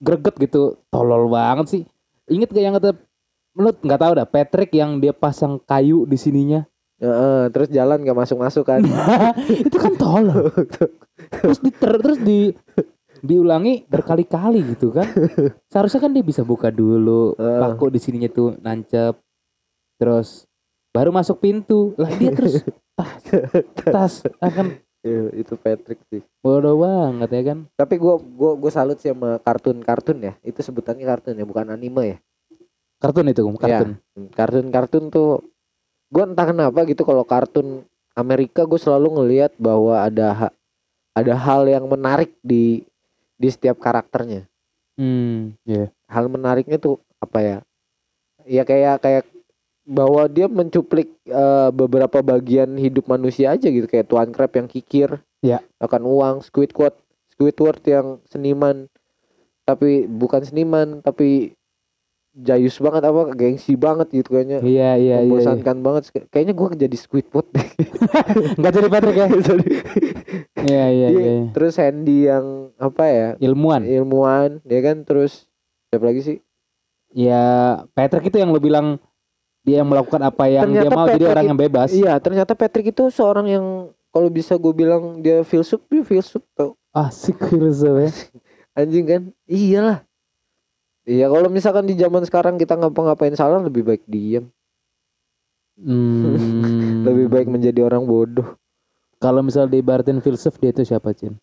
greget 0.00 0.34
gitu, 0.40 0.80
tolol 0.88 1.28
banget 1.28 1.66
sih. 1.68 1.82
Ingat 2.30 2.50
gak 2.54 2.64
yang 2.64 2.74
kata 2.78 2.96
menurut 3.52 3.76
nggak 3.84 4.00
tahu 4.00 4.12
dah 4.16 4.28
Patrick 4.28 4.70
yang 4.72 4.96
dia 4.98 5.12
pasang 5.12 5.60
kayu 5.62 6.08
di 6.08 6.16
sininya 6.16 6.64
Heeh, 7.02 7.50
terus 7.50 7.66
jalan 7.66 7.98
gak 8.06 8.14
masuk 8.14 8.38
masuk 8.38 8.64
kan? 8.64 8.78
itu 9.66 9.76
kan 9.76 9.92
tolol 9.98 10.48
terus 11.42 11.58
di 11.60 11.70
terus 11.74 12.18
di 12.22 12.54
diulangi 13.22 13.86
berkali-kali 13.86 14.74
gitu 14.74 14.90
kan 14.90 15.06
seharusnya 15.70 16.00
kan 16.02 16.10
dia 16.10 16.24
bisa 16.26 16.42
buka 16.42 16.74
dulu 16.74 17.38
Heeh. 17.38 17.60
paku 17.62 17.90
di 17.94 18.02
sininya 18.02 18.26
tuh 18.26 18.58
nancep 18.58 19.14
terus 19.98 20.46
baru 20.90 21.14
masuk 21.14 21.38
pintu 21.38 21.94
lah 21.94 22.10
dia 22.18 22.34
terus 22.34 22.66
tas 22.98 23.22
tas 23.78 24.12
akan 24.42 24.81
Iya, 25.02 25.34
itu 25.34 25.54
Patrick 25.58 25.98
sih. 26.10 26.22
bodoh 26.42 26.78
banget 26.78 27.28
ya 27.34 27.42
kan 27.54 27.58
Tapi 27.74 27.94
gua 27.98 28.18
gua 28.22 28.54
gua 28.54 28.70
salut 28.70 28.98
sih 29.02 29.10
sama 29.10 29.38
kartun-kartun 29.42 30.18
ya. 30.22 30.32
Itu 30.46 30.62
sebutannya 30.62 31.02
kartun 31.02 31.34
ya, 31.38 31.44
bukan 31.46 31.74
anime 31.74 32.02
ya. 32.06 32.18
kartun 33.02 33.26
itu 33.34 33.42
kartun 33.58 33.90
Hmm, 34.14 34.28
Kartun-kartun 34.30 35.04
tuh 35.10 35.42
gua 36.12 36.24
entah 36.28 36.46
kenapa 36.46 36.86
gitu 36.86 37.02
kalau 37.02 37.26
kartun 37.26 37.82
Amerika 38.12 38.68
gue 38.68 38.76
selalu 38.76 39.08
ngelihat 39.16 39.56
bahwa 39.56 39.96
ada 40.04 40.28
ha- 40.36 40.54
ada 41.16 41.34
hal 41.34 41.64
yang 41.64 41.88
menarik 41.88 42.36
di 42.44 42.84
di 43.40 43.48
setiap 43.50 43.80
karakternya. 43.80 44.46
hmm 45.00 45.56
ya 45.64 45.88
Hal 46.06 46.28
menariknya 46.28 46.76
tuh 46.76 47.00
apa 47.18 47.38
ya? 47.40 47.56
Ya 48.44 48.62
kayak 48.68 49.00
kayak 49.00 49.24
bahwa 49.82 50.30
dia 50.30 50.46
mencuplik 50.46 51.10
eh, 51.26 51.70
beberapa 51.74 52.22
bagian 52.22 52.78
hidup 52.78 53.10
manusia 53.10 53.54
aja 53.54 53.66
gitu. 53.66 53.86
Kayak 53.90 54.08
Tuan 54.10 54.30
Crab 54.30 54.52
yang 54.54 54.68
kikir, 54.70 55.22
Ya. 55.42 55.58
akan 55.82 56.06
uang, 56.06 56.36
Squidward, 56.46 56.94
Squidward 57.34 57.82
yang 57.86 58.22
seniman. 58.30 58.86
Tapi 59.66 60.06
bukan 60.10 60.42
seniman 60.42 61.02
tapi 61.02 61.54
jayus 62.32 62.80
banget 62.80 63.04
apa 63.04 63.28
gengsi 63.36 63.76
banget 63.76 64.08
gitu 64.10 64.32
kayaknya. 64.32 64.64
Iya 64.64 64.90
iya 64.96 65.16
iya, 65.22 65.52
iya. 65.52 65.74
banget. 65.76 66.02
Kayaknya 66.32 66.54
gua 66.56 66.68
jadi 66.72 66.96
Squidward 66.96 67.48
deh. 67.52 67.68
Nggak 68.58 68.72
jadi 68.72 68.88
Patrick 68.88 69.16
ya? 69.18 69.28
Iya 70.62 70.84
iya 70.94 71.08
Iya, 71.10 71.32
terus 71.50 71.74
Sandy 71.76 72.30
yang 72.30 72.70
apa 72.78 73.04
ya? 73.10 73.28
Ilmuwan. 73.42 73.82
Ilmuwan 73.82 74.62
ya 74.64 74.80
kan 74.80 75.02
terus 75.02 75.50
siapa 75.90 76.08
lagi 76.08 76.22
sih? 76.22 76.38
Ya 77.12 77.82
Patrick 77.92 78.30
itu 78.32 78.40
yang 78.40 78.54
lo 78.54 78.62
bilang 78.62 78.96
dia 79.62 79.78
yang 79.78 79.88
melakukan 79.88 80.20
apa 80.20 80.44
yang 80.46 80.66
dia 80.66 80.82
Ternyata 80.82 80.92
mau 80.92 81.06
jadi 81.06 81.12
Patrick 81.14 81.30
orang 81.30 81.44
it- 81.44 81.48
yang 81.48 81.60
bebas. 81.60 81.88
iya 81.90 82.12
ternyata 82.18 82.52
Patrick 82.52 82.86
itu 82.88 83.04
seorang 83.08 83.46
yang 83.46 83.66
kalau 84.08 84.28
bisa 84.28 84.54
gue 84.54 84.72
bilang 84.72 85.02
dia 85.18 85.40
filsuf 85.42 85.80
dia 85.86 86.02
filsuf 86.02 86.42
tau. 86.52 86.74
Asik 86.90 87.38
filsuf 87.40 87.94
ya. 87.96 88.10
Anjing 88.78 89.04
kan? 89.04 89.22
Iyalah. 89.44 90.02
Iya 91.02 91.26
kalau 91.26 91.48
misalkan 91.48 91.82
di 91.82 91.94
zaman 91.94 92.22
sekarang 92.22 92.54
kita 92.54 92.74
ngapa-ngapain 92.74 93.32
salah 93.32 93.58
lebih 93.58 93.82
baik 93.82 94.02
diam 94.04 94.46
Hmm. 95.74 96.36
lebih 97.06 97.26
baik 97.28 97.48
menjadi 97.48 97.80
orang 97.82 98.04
bodoh. 98.04 98.54
Kalau 99.16 99.40
misal 99.40 99.66
diibaratin 99.66 100.18
filsuf 100.18 100.54
dia 100.56 100.68
itu 100.68 100.82
siapa 100.82 101.10
Cin? 101.12 101.38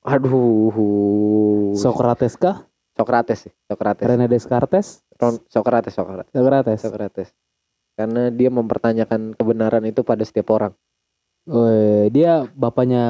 aduh. 0.00 1.74
Socrates 1.74 2.34
kah? 2.34 2.64
Socrates 2.92 3.38
sih 3.40 3.52
Socrates. 3.64 4.06
Rene 4.06 4.26
Descartes? 4.26 5.02
Ron- 5.14 5.42
Socrates 5.46 5.92
Socrates. 5.92 6.30
Socrates. 6.30 6.80
Socrates 6.80 7.28
karena 7.96 8.28
dia 8.28 8.52
mempertanyakan 8.52 9.32
kebenaran 9.32 9.82
itu 9.88 10.04
pada 10.04 10.22
setiap 10.22 10.52
orang 10.52 10.72
Weh, 11.46 12.10
dia 12.10 12.42
bapaknya 12.58 13.04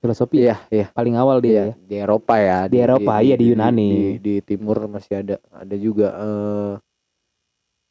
filosofi 0.00 0.40
Iya, 0.40 0.56
iya. 0.72 0.88
paling 0.90 1.20
awal 1.20 1.38
dia 1.44 1.52
Iya, 1.52 1.64
ya. 1.68 1.74
di 1.84 1.94
Eropa 2.00 2.34
ya. 2.40 2.58
Di 2.64 2.76
Eropa, 2.80 3.12
iya, 3.20 3.36
di 3.36 3.44
Yunani. 3.52 3.90
Di, 3.92 4.08
di 4.18 4.34
timur 4.40 4.88
masih 4.88 5.20
ada 5.20 5.36
ada 5.52 5.76
juga 5.76 6.08
eh 6.16 6.72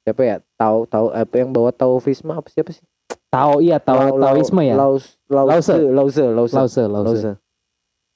siapa 0.01 0.22
ya? 0.25 0.36
Tahu 0.57 0.89
tahu 0.89 1.05
apa 1.13 1.36
yang 1.38 1.53
bawa 1.53 1.69
Taoisme 1.69 2.34
apa 2.34 2.50
siapa 2.50 2.74
sih? 2.74 2.81
Tao 3.29 3.62
iya 3.62 3.77
Tao 3.77 4.17
Taoisme 4.17 4.65
ya. 4.65 4.74
Laus 4.74 5.13
Lause 5.29 5.77
Lause 5.93 6.25
Lause 6.25 6.55
Lause, 6.57 6.84
Lause. 6.89 7.31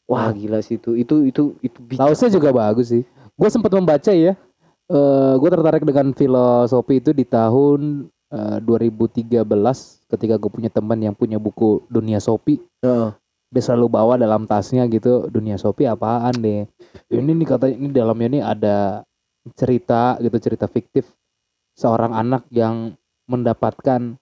Wah, 0.10 0.34
gila 0.34 0.66
sih 0.66 0.82
itu. 0.82 0.98
Itu 0.98 1.22
itu 1.24 1.54
itu 1.62 1.78
bijak. 1.78 2.02
Lause 2.10 2.26
juga 2.34 2.50
bagus 2.50 2.90
sih. 2.90 3.06
Gue 3.38 3.50
sempat 3.54 3.70
membaca 3.70 4.10
ya. 4.10 4.34
Eh 4.92 5.34
gue 5.40 5.50
tertarik 5.50 5.88
dengan 5.88 6.12
filosofi 6.12 7.00
itu 7.00 7.16
di 7.16 7.24
tahun 7.24 8.12
eh, 8.28 8.58
2013 8.60 9.48
ketika 10.12 10.36
gue 10.36 10.52
punya 10.52 10.68
teman 10.68 11.00
yang 11.00 11.16
punya 11.16 11.40
buku 11.40 11.88
Dunia 11.88 12.20
Sopi. 12.20 12.60
Heeh. 12.84 13.16
Dia 13.52 13.64
selalu 13.64 13.88
bawa 13.88 14.16
dalam 14.16 14.44
tasnya 14.48 14.84
gitu 14.88 15.32
Dunia 15.32 15.56
Sopi 15.56 15.88
apaan 15.88 16.36
deh. 16.40 16.68
Ini 17.08 17.32
nih 17.32 17.48
katanya 17.48 17.76
ini 17.80 17.90
dalamnya 17.92 18.28
nih 18.28 18.44
ada 18.44 18.78
cerita 19.56 20.20
gitu 20.20 20.38
cerita 20.38 20.68
fiktif 20.68 21.08
seorang 21.76 22.12
anak 22.12 22.44
yang 22.52 22.94
mendapatkan 23.26 24.20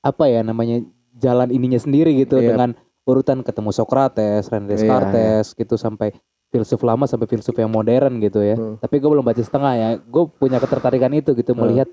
apa 0.00 0.24
ya 0.26 0.40
namanya 0.40 0.80
jalan 1.20 1.52
ininya 1.52 1.76
sendiri 1.76 2.16
gitu 2.16 2.40
Iya. 2.40 2.56
dengan 2.56 2.70
urutan 3.04 3.44
ketemu 3.44 3.70
Socrates, 3.76 4.48
René 4.48 4.64
Iya, 4.64 4.70
Descartes 4.72 5.52
gitu 5.52 5.76
sampai 5.76 6.16
filsuf 6.50 6.82
lama 6.82 7.06
sampai 7.06 7.26
filsuf 7.26 7.54
yang 7.54 7.70
modern 7.70 8.18
gitu 8.18 8.42
ya. 8.42 8.58
Hmm. 8.58 8.76
Tapi 8.78 8.98
gue 8.98 9.06
belum 9.08 9.22
baca 9.22 9.38
setengah 9.38 9.72
ya. 9.74 9.88
Gue 10.02 10.26
punya 10.28 10.58
ketertarikan 10.58 11.14
itu 11.14 11.32
gitu 11.32 11.54
Hmm. 11.54 11.62
melihat 11.64 11.88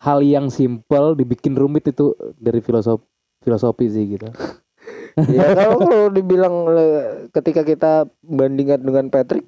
hal 0.00 0.20
yang 0.20 0.48
simple 0.48 1.14
dibikin 1.14 1.54
rumit 1.54 1.86
itu 1.86 2.12
dari 2.36 2.58
filosofi 2.58 3.04
filosofi 3.40 3.86
sih 3.88 4.16
gitu. 4.16 4.28
ya 5.36 5.46
kalau 5.54 5.78
kalau 5.78 6.08
dibilang 6.08 6.54
ketika 7.30 7.62
kita 7.62 7.92
bandingkan 8.20 8.80
dengan 8.80 9.06
Patrick 9.08 9.44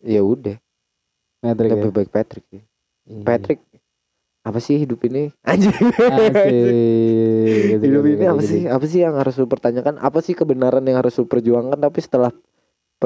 ya 0.00 0.20
udah 0.20 0.56
Metric 1.40 1.68
ya. 1.68 1.74
lebih 1.78 1.92
baik 1.92 2.10
Patrick 2.10 2.44
sih. 2.50 2.62
Iya. 3.06 3.22
Patrick 3.22 3.60
apa 4.42 4.58
sih 4.58 4.78
hidup 4.78 5.02
ini 5.04 5.30
anjing 5.50 5.74
Asik. 5.74 6.52
hidup 7.76 8.02
ini 8.06 8.14
Gitu, 8.16 8.24
apa 8.26 8.40
gitu, 8.40 8.50
sih 8.50 8.62
apa 8.66 8.84
sih 8.86 9.00
yang 9.02 9.14
harus 9.16 9.34
lu 9.36 9.46
pertanyakan 9.46 9.98
apa 9.98 10.18
sih 10.22 10.32
kebenaran 10.32 10.82
yang 10.82 10.98
harus 10.98 11.14
lu 11.16 11.26
perjuangkan 11.26 11.76
tapi 11.76 11.98
setelah 11.98 12.30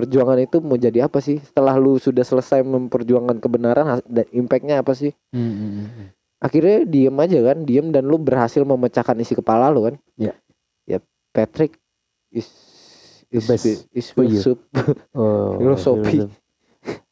perjuangan 0.00 0.40
itu 0.40 0.56
mau 0.58 0.74
jadi 0.74 1.04
apa 1.04 1.20
sih 1.20 1.36
setelah 1.38 1.76
lu 1.76 2.00
sudah 2.00 2.24
selesai 2.24 2.64
memperjuangkan 2.64 3.36
kebenaran 3.36 4.00
dan 4.08 4.24
impactnya 4.32 4.80
apa 4.80 4.96
sih 4.96 5.12
Hmm, 5.30 5.52
hmm, 5.52 5.70
hmm. 5.76 6.06
akhirnya 6.40 6.78
diem 6.84 7.12
aja 7.14 7.38
kan 7.44 7.58
diem 7.62 7.92
dan 7.92 8.08
lu 8.08 8.16
berhasil 8.16 8.64
memecahkan 8.64 9.20
isi 9.20 9.36
kepala 9.36 9.68
lu 9.68 9.84
kan 9.84 9.94
Iya. 10.16 10.32
ya 10.88 10.98
Patrick 11.30 11.76
is 12.32 12.48
is 13.28 13.44
best 13.44 13.86
is 13.92 14.08
filsuf. 14.08 14.58
Oh, 15.14 15.54
Filosofi. 15.54 16.26
filsuf. 16.26 16.32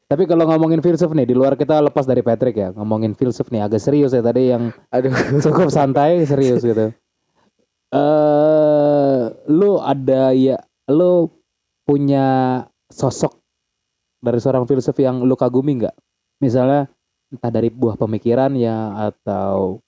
Tapi 0.08 0.24
kalau 0.24 0.48
ngomongin 0.48 0.80
filsuf 0.80 1.12
nih, 1.12 1.28
di 1.28 1.36
luar 1.36 1.52
kita 1.52 1.84
lepas 1.84 2.02
dari 2.02 2.24
Patrick 2.24 2.56
ya, 2.56 2.72
ngomongin 2.72 3.12
filsuf 3.12 3.52
nih 3.52 3.60
agak 3.60 3.76
serius 3.78 4.10
ya 4.10 4.24
tadi 4.24 4.48
yang 4.48 4.72
aduh 4.88 5.12
cukup 5.44 5.68
santai 5.68 6.24
serius 6.24 6.64
gitu. 6.64 6.90
Eh, 7.88 9.22
lu 9.48 9.76
ada 9.76 10.32
ya, 10.32 10.56
lu 10.88 11.28
punya 11.84 12.64
sosok 12.88 13.36
dari 14.18 14.38
seorang 14.42 14.66
filsuf 14.66 14.96
yang 14.98 15.22
lu 15.22 15.36
kagumi 15.38 15.84
nggak? 15.84 15.96
Misalnya 16.42 16.90
entah 17.28 17.52
dari 17.52 17.68
buah 17.68 17.94
pemikiran 18.00 18.56
ya 18.56 19.08
atau 19.12 19.84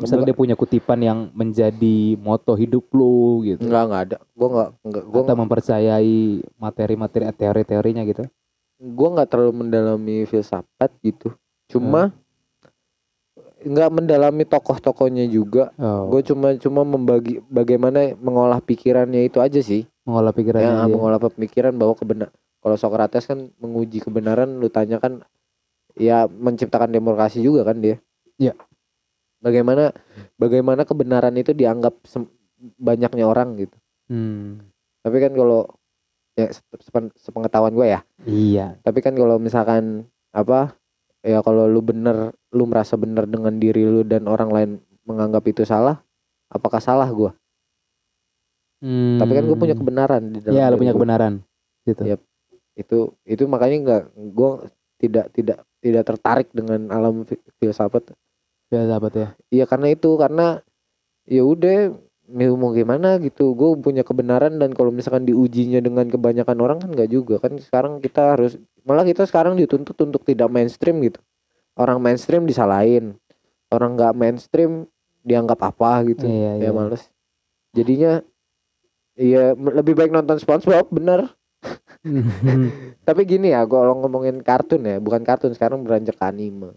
misalnya 0.00 0.32
dia 0.32 0.36
punya 0.36 0.56
kutipan 0.56 0.98
yang 0.98 1.18
menjadi 1.36 2.16
moto 2.18 2.56
hidup 2.56 2.88
lu 2.96 3.44
gitu. 3.46 3.60
Enggak 3.62 3.82
enggak 3.86 4.02
ada. 4.08 4.16
Gua 4.32 4.48
enggak 4.48 4.68
enggak 4.82 5.04
gua 5.06 5.20
atau 5.22 5.36
mempercayai 5.36 6.18
materi-materi 6.56 7.24
teori-teorinya 7.36 8.02
gitu. 8.08 8.24
gua 8.80 9.08
enggak 9.12 9.28
terlalu 9.28 9.52
mendalami 9.60 10.24
filsafat 10.24 10.90
gitu. 11.04 11.36
Cuma 11.68 12.10
enggak 13.60 13.92
mendalami 13.92 14.42
tokoh-tokohnya 14.48 15.28
juga. 15.28 15.68
Oh, 15.76 16.08
Gue 16.08 16.24
cuma 16.24 16.56
cuma 16.56 16.80
membagi 16.82 17.44
bagaimana 17.52 18.16
mengolah 18.16 18.58
pikirannya 18.64 19.28
itu 19.28 19.38
aja 19.38 19.60
sih. 19.60 19.84
Mengolah 20.04 20.32
pikiran 20.32 20.60
Ya, 20.60 20.72
dia. 20.84 20.92
mengolah 20.92 21.20
pemikiran 21.20 21.74
bahwa 21.76 21.94
kebenar. 21.94 22.30
Kalau 22.60 22.76
Socrates 22.76 23.24
kan 23.24 23.48
menguji 23.56 24.00
kebenaran, 24.00 24.60
lu 24.60 24.68
tanya 24.68 25.00
kan 25.00 25.24
ya 25.96 26.28
menciptakan 26.28 26.92
demokrasi 26.92 27.40
juga 27.40 27.64
kan 27.64 27.80
dia. 27.80 27.96
Iya. 28.36 28.52
Bagaimana 29.40 29.96
bagaimana 30.36 30.84
kebenaran 30.84 31.32
itu 31.34 31.56
dianggap 31.56 31.96
banyaknya 32.76 33.24
orang 33.24 33.56
gitu. 33.56 33.76
Hmm, 34.10 34.60
Tapi 35.00 35.16
kan 35.16 35.32
kalau 35.32 35.64
ya 36.36 36.52
sep- 36.52 36.82
sepen- 36.82 37.14
sepengetahuan 37.16 37.72
gue 37.72 37.88
ya. 37.88 38.00
iya. 38.28 38.76
Tapi 38.84 39.00
kan 39.00 39.16
kalau 39.16 39.40
misalkan 39.40 40.04
apa 40.30 40.76
ya 41.24 41.40
kalau 41.40 41.64
lu 41.64 41.80
bener 41.80 42.32
lu 42.52 42.68
merasa 42.68 42.96
bener 42.96 43.24
dengan 43.24 43.56
diri 43.56 43.84
lu 43.84 44.04
dan 44.04 44.28
orang 44.28 44.50
lain 44.52 44.70
menganggap 45.08 45.42
itu 45.48 45.64
salah, 45.64 46.04
apakah 46.46 46.78
salah 46.78 47.08
gua? 47.08 47.32
Hmm. 48.80 49.20
Tapi 49.20 49.32
kan 49.36 49.44
gue 49.44 49.58
punya 49.60 49.76
kebenaran 49.76 50.22
di 50.32 50.40
dalam. 50.40 50.56
Iya, 50.56 50.64
lu 50.68 50.74
diri 50.74 50.80
punya 50.80 50.92
kebenaran. 50.96 51.32
Gitu. 51.84 52.02
Iya. 52.04 52.16
Itu 52.76 52.98
itu 53.28 53.42
makanya 53.44 53.76
nggak 53.84 54.02
gue 54.32 54.50
tidak 55.00 55.26
tidak 55.36 55.58
tidak 55.80 56.02
tertarik 56.04 56.48
dengan 56.52 56.88
alam 56.88 57.24
fi- 57.28 57.40
filsafat. 57.60 58.16
Ya, 58.70 58.86
ya. 58.86 59.28
Iya 59.50 59.64
karena 59.66 59.92
itu 59.92 60.14
karena 60.14 60.62
ya 61.26 61.42
udah 61.42 61.94
mau 62.30 62.54
mau 62.54 62.70
gimana 62.70 63.18
gitu 63.18 63.52
gue 63.58 63.74
punya 63.82 64.06
kebenaran 64.06 64.54
dan 64.62 64.70
kalau 64.70 64.94
misalkan 64.94 65.26
diujinya 65.26 65.82
dengan 65.82 66.06
kebanyakan 66.06 66.58
orang 66.62 66.78
kan 66.78 66.90
nggak 66.94 67.10
juga 67.10 67.42
kan 67.42 67.58
sekarang 67.58 67.98
kita 67.98 68.38
harus 68.38 68.54
malah 68.86 69.02
kita 69.02 69.26
sekarang 69.26 69.58
dituntut 69.58 69.98
untuk 69.98 70.22
tidak 70.22 70.46
mainstream 70.46 71.02
gitu 71.02 71.18
orang 71.74 71.98
mainstream 71.98 72.46
disalahin 72.46 73.18
orang 73.74 73.98
nggak 73.98 74.14
mainstream 74.14 74.86
dianggap 75.26 75.58
apa 75.58 76.06
gitu 76.06 76.24
Iya, 76.30 76.62
iya. 76.62 76.70
ya 76.70 76.76
males 76.76 77.10
jadinya 77.74 78.22
iya 79.20 79.52
lebih 79.52 79.92
baik 79.92 80.10
nonton 80.10 80.40
SpongeBob 80.40 80.88
bener 80.88 81.28
tapi 83.06 83.22
gini 83.22 83.52
ya 83.52 83.62
kalau 83.62 84.00
ngomongin 84.00 84.40
kartun 84.40 84.80
ya 84.82 84.96
bukan 84.96 85.20
kartun 85.20 85.52
sekarang 85.52 85.84
beranjak 85.84 86.16
ke 86.16 86.24
anime 86.24 86.72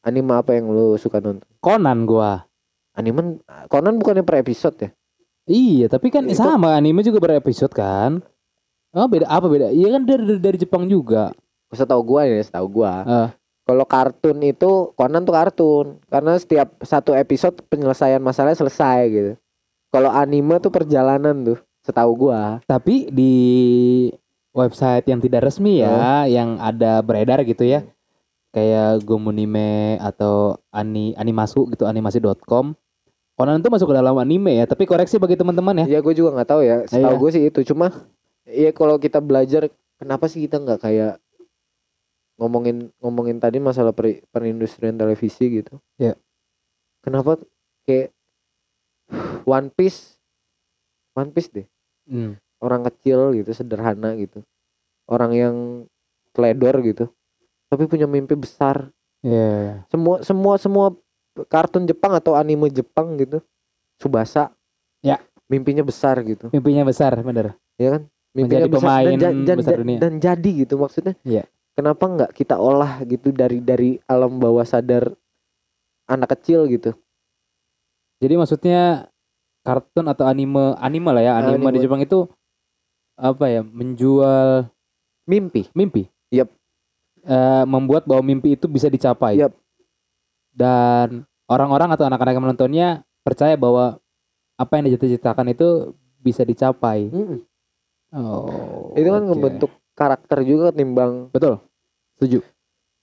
anime 0.00 0.30
apa 0.32 0.54
yang 0.54 0.70
lu 0.70 0.94
suka 0.94 1.18
nonton 1.18 1.44
Conan 1.58 2.06
gua. 2.06 2.46
anime 2.92 3.42
Conan 3.66 3.98
bukannya 3.98 4.22
per 4.22 4.40
episode 4.40 4.78
ya 4.78 4.90
Iya, 5.44 5.90
tapi 5.90 6.08
kan 6.08 6.22
Itu- 6.24 6.38
sama 6.38 6.78
anime 6.78 7.02
juga 7.02 7.18
berepisode 7.18 7.74
kan. 7.74 8.22
Oh, 8.94 9.10
beda 9.10 9.26
apa 9.26 9.50
beda? 9.50 9.74
Iya 9.74 9.90
kan 9.90 10.02
dari 10.04 10.38
dari 10.38 10.54
Jepang 10.56 10.86
juga. 10.86 11.34
setahu 11.70 12.02
gua 12.04 12.22
ya 12.22 12.38
setahu 12.38 12.82
gua 12.82 12.94
Ah. 13.02 13.28
kalau 13.62 13.82
kartun 13.82 14.38
itu 14.42 14.90
Conan 14.92 15.22
tuh 15.22 15.30
kartun 15.32 15.86
karena 16.06 16.34
setiap 16.34 16.74
satu 16.80 17.14
episode 17.14 17.62
penyelesaian 17.66 18.18
masalahnya 18.18 18.58
selesai 18.58 18.98
gitu 19.06 19.32
kalau 19.88 20.10
anime 20.10 20.58
tuh 20.58 20.66
perjalanan 20.68 21.30
tuh 21.40 21.58
setahu 21.80 22.28
gua 22.28 22.60
Tapi 22.64 23.08
di 23.08 23.34
website 24.50 25.06
yang 25.06 25.18
tidak 25.18 25.46
resmi 25.46 25.80
ya, 25.80 26.26
yang 26.26 26.58
ada 26.58 27.00
beredar 27.00 27.40
gitu 27.42 27.62
ya. 27.62 27.86
Kayak 28.50 29.06
Gomunime 29.06 29.94
atau 30.02 30.58
ani 30.68 31.14
animasu 31.14 31.70
gitu 31.70 31.86
animasi.com. 31.86 32.74
Conan 33.38 33.56
itu 33.56 33.70
masuk 33.72 33.88
ke 33.88 33.96
dalam 33.96 34.12
anime 34.20 34.52
ya, 34.52 34.68
tapi 34.68 34.84
koreksi 34.84 35.16
bagi 35.16 35.32
teman-teman 35.32 35.86
ya. 35.86 35.96
ya 35.96 35.98
gue 36.02 36.12
juga 36.12 36.36
nggak 36.36 36.50
tahu 36.50 36.60
ya 36.60 36.76
setahu 36.84 37.14
Iya. 37.16 37.20
gue 37.24 37.30
sih 37.32 37.42
itu 37.48 37.60
cuma 37.72 37.86
ya 38.44 38.68
kalau 38.76 39.00
kita 39.00 39.16
belajar 39.24 39.72
kenapa 39.96 40.28
sih 40.28 40.44
kita 40.44 40.60
nggak 40.60 40.76
kayak 40.76 41.16
ngomongin 42.36 42.92
ngomongin 43.00 43.40
tadi 43.40 43.56
masalah 43.56 43.96
per, 43.96 44.20
perindustrian 44.28 44.92
televisi 44.92 45.64
gitu 45.64 45.80
Iya. 45.96 46.20
kenapa 47.00 47.40
kayak 47.88 48.12
One 49.48 49.72
Piece 49.72 50.19
One 51.12 51.30
Piece 51.30 51.50
deh 51.50 51.66
Hmm. 52.04 52.34
orang 52.58 52.82
kecil 52.84 53.32
gitu 53.32 53.50
sederhana 53.50 54.14
gitu 54.14 54.42
orang 55.06 55.30
yang 55.30 55.54
teledor 56.30 56.82
gitu 56.82 57.04
tapi 57.66 57.86
punya 57.86 58.04
mimpi 58.04 58.34
besar 58.34 58.90
Iya. 59.20 59.84
semua 59.86 60.20
semua 60.20 60.54
semua 60.56 60.86
kartun 61.46 61.84
Jepang 61.84 62.12
atau 62.12 62.34
anime 62.34 62.66
Jepang 62.68 63.14
gitu 63.16 63.38
Subasa 63.96 64.50
Ya. 65.00 65.20
mimpinya 65.46 65.80
besar 65.80 66.18
gitu 66.20 66.48
Mimpinya 66.48 66.82
besar, 66.82 67.14
bener. 67.16 67.54
ya 67.76 67.94
kan 67.94 68.02
mimpinya 68.30 68.64
Menjadi 68.64 68.70
besar 68.70 68.86
pemain 68.86 69.16
dan, 69.18 69.34
ja- 69.40 69.56
besar 69.56 69.72
dan- 69.72 69.80
dunia. 69.80 69.98
dan 69.98 70.12
jadi 70.16 70.50
gitu 70.56 70.74
maksudnya 70.76 71.14
Iya. 71.20 71.44
kenapa 71.72 72.04
nggak 72.06 72.30
kita 72.32 72.54
olah 72.56 73.02
gitu 73.04 73.30
dari 73.30 73.58
dari 73.58 73.98
alam 74.04 74.36
bawah 74.36 74.62
sadar 74.62 75.10
anak 76.06 76.32
kecil 76.32 76.66
gitu 76.66 76.94
Jadi 78.18 78.34
maksudnya 78.36 79.09
kartun 79.60 80.06
atau 80.08 80.24
anime 80.24 80.74
anime 80.80 81.10
lah 81.12 81.22
ya, 81.22 81.32
anime, 81.40 81.68
Anime. 81.68 81.76
di 81.76 81.80
Jepang 81.84 82.00
itu 82.00 82.28
apa 83.16 83.46
ya? 83.48 83.62
Menjual 83.64 84.68
mimpi 85.28 85.68
mimpi. 85.76 86.08
Yap. 86.32 86.48
Eh, 87.20 87.64
membuat 87.68 88.08
bahwa 88.08 88.24
mimpi 88.24 88.56
itu 88.56 88.64
bisa 88.66 88.88
dicapai. 88.88 89.40
Yap. 89.40 89.52
Dan 90.50 91.28
orang-orang 91.46 91.92
atau 91.92 92.08
anak-anak 92.08 92.32
yang 92.32 92.44
menontonnya 92.44 92.88
percaya 93.20 93.54
bahwa 93.54 94.00
apa 94.56 94.72
yang 94.76 94.88
dicita-citakan 94.88 95.52
itu 95.52 95.92
bisa 96.20 96.44
dicapai. 96.44 97.08
Mm-mm. 97.08 97.40
Oh. 98.10 98.90
itu 98.98 99.06
kan 99.06 99.22
oke. 99.22 99.28
ngebentuk 99.30 99.72
karakter 99.94 100.42
juga 100.42 100.74
ketimbang 100.74 101.30
Betul. 101.30 101.62
Setuju. 102.18 102.42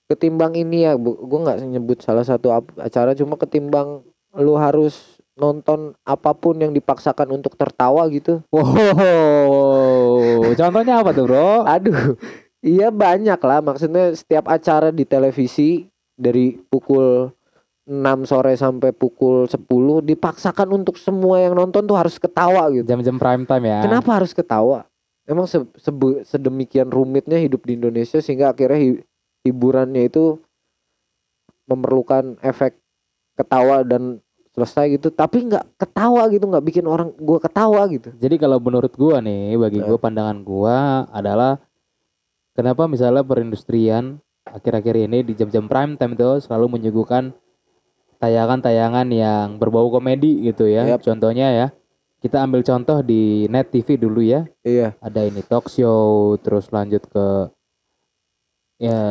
ketimbang 0.08 0.56
ini 0.56 0.84
ya 0.84 1.00
gue 1.00 1.40
nggak 1.40 1.64
nyebut 1.68 2.00
salah 2.04 2.24
satu 2.28 2.52
acara 2.80 3.16
cuma 3.16 3.40
ketimbang 3.40 4.04
lu 4.36 4.56
harus 4.56 5.17
nonton 5.38 5.94
apa 6.01 6.34
pun 6.34 6.58
yang 6.58 6.70
dipaksakan 6.70 7.25
untuk 7.32 7.53
tertawa 7.53 8.01
gitu 8.10 8.41
Wow. 8.50 10.51
Contohnya 10.51 10.98
apa 10.98 11.10
tuh, 11.12 11.24
Bro? 11.25 11.63
aduh 11.63 12.15
iya 12.60 12.89
banyak 12.89 13.38
lah 13.38 13.60
maksudnya 13.62 14.12
setiap 14.12 14.48
acara 14.48 14.89
di 14.89 15.03
televisi 15.03 15.86
dari 16.12 16.58
pukul 16.60 17.29
6 17.86 18.25
sore 18.25 18.51
sampai 18.53 18.91
pukul 18.91 19.46
10 19.46 20.03
dipaksakan 20.03 20.67
untuk 20.75 20.98
semua 20.98 21.39
yang 21.39 21.53
nonton 21.53 21.86
tuh 21.86 21.96
harus 21.96 22.17
ketawa 22.17 22.67
gitu 22.67 22.84
Jam-jam 22.84 23.15
prime 23.15 23.46
time 23.46 23.63
ya. 23.63 23.79
kenapa 23.79 24.10
harus 24.12 24.32
ketawa 24.32 24.84
emang 25.24 25.46
se- 25.46 25.67
sebe- 25.77 26.20
sedemikian 26.24 26.88
rumitnya 26.88 27.38
hidup 27.38 27.63
di 27.63 27.74
Indonesia 27.74 28.17
sehingga 28.17 28.51
akhirnya 28.51 28.75
hi- 28.75 29.03
hiburannya 29.46 30.03
itu 30.03 30.36
memerlukan 31.63 32.36
efek 32.41 32.75
ketawa 33.36 33.84
dan 33.84 34.20
selesai 34.58 34.98
gitu 34.98 35.14
tapi 35.14 35.46
nggak 35.46 35.78
ketawa 35.78 36.26
gitu 36.34 36.50
nggak 36.50 36.66
bikin 36.66 36.86
orang 36.90 37.14
gua 37.22 37.38
ketawa 37.38 37.86
gitu 37.94 38.10
Jadi 38.18 38.42
kalau 38.42 38.58
menurut 38.58 38.90
gua 38.98 39.22
nih, 39.22 39.54
bagi 39.54 39.78
Eh. 39.78 39.86
gua 39.86 40.02
pandangan 40.02 40.42
gua 40.42 41.06
adalah 41.14 41.62
kenapa 42.58 42.90
misalnya 42.90 43.22
perindustrian 43.22 44.18
akhir-akhir 44.50 45.06
ini 45.06 45.22
di 45.22 45.38
jam-jam 45.38 45.70
prime 45.70 45.94
time 45.94 46.18
tuh 46.18 46.42
selalu 46.42 46.74
menyuguhkan 46.74 47.38
tayangan-tayangan 48.18 49.06
yang 49.14 49.62
berbau 49.62 49.94
komedi 49.94 50.42
gitu 50.42 50.66
ya. 50.66 50.90
Yap. 50.90 51.06
Contohnya 51.06 51.54
ya, 51.54 51.68
kita 52.18 52.42
ambil 52.42 52.66
contoh 52.66 53.06
di 53.06 53.46
Net 53.46 53.70
TV 53.70 53.94
dulu 53.94 54.26
ya. 54.26 54.50
iya 54.66 54.98
Ada 54.98 55.30
ini 55.30 55.46
talk 55.46 55.70
show, 55.70 56.34
terus 56.42 56.74
lanjut 56.74 57.06
ke 57.06 57.54
ya 58.82 59.02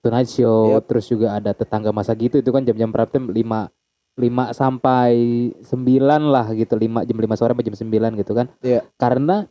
Tonight 0.00 0.28
Show, 0.32 0.80
Yap. 0.80 0.88
terus 0.88 1.04
juga 1.04 1.36
ada 1.36 1.52
tetangga 1.52 1.92
masa 1.92 2.16
gitu 2.16 2.40
itu 2.40 2.48
kan 2.48 2.64
jam-jam 2.64 2.88
prime 2.88 3.12
time 3.12 3.28
5 3.28 3.68
5 4.16 4.56
sampai 4.56 5.12
9 5.60 6.32
lah 6.32 6.48
gitu 6.56 6.72
5 6.72 7.04
jam 7.04 7.16
5 7.20 7.36
sore 7.36 7.52
sampai 7.52 7.66
jam 7.68 7.76
9 7.76 8.20
gitu 8.20 8.32
kan. 8.32 8.46
Iya. 8.64 8.80
Karena 8.96 9.44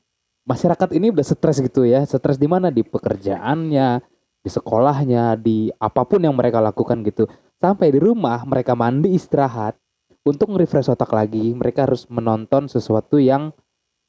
masyarakat 0.46 0.90
ini 0.98 1.14
udah 1.14 1.26
stres 1.26 1.62
gitu 1.62 1.86
ya. 1.86 2.02
Stres 2.06 2.42
di 2.42 2.50
mana? 2.50 2.74
Di 2.74 2.82
pekerjaannya, 2.82 4.02
di 4.42 4.50
sekolahnya, 4.50 5.38
di 5.38 5.70
apa 5.78 6.02
pun 6.06 6.26
yang 6.26 6.34
mereka 6.34 6.62
lakukan 6.62 7.06
gitu. 7.06 7.30
Sampai 7.62 7.94
di 7.94 8.02
rumah 8.02 8.42
mereka 8.46 8.74
mandi 8.74 9.14
istirahat 9.14 9.78
untuk 10.26 10.54
nge-refresh 10.54 10.90
otak 10.90 11.14
lagi, 11.14 11.54
mereka 11.54 11.86
harus 11.86 12.10
menonton 12.10 12.66
sesuatu 12.66 13.22
yang 13.22 13.54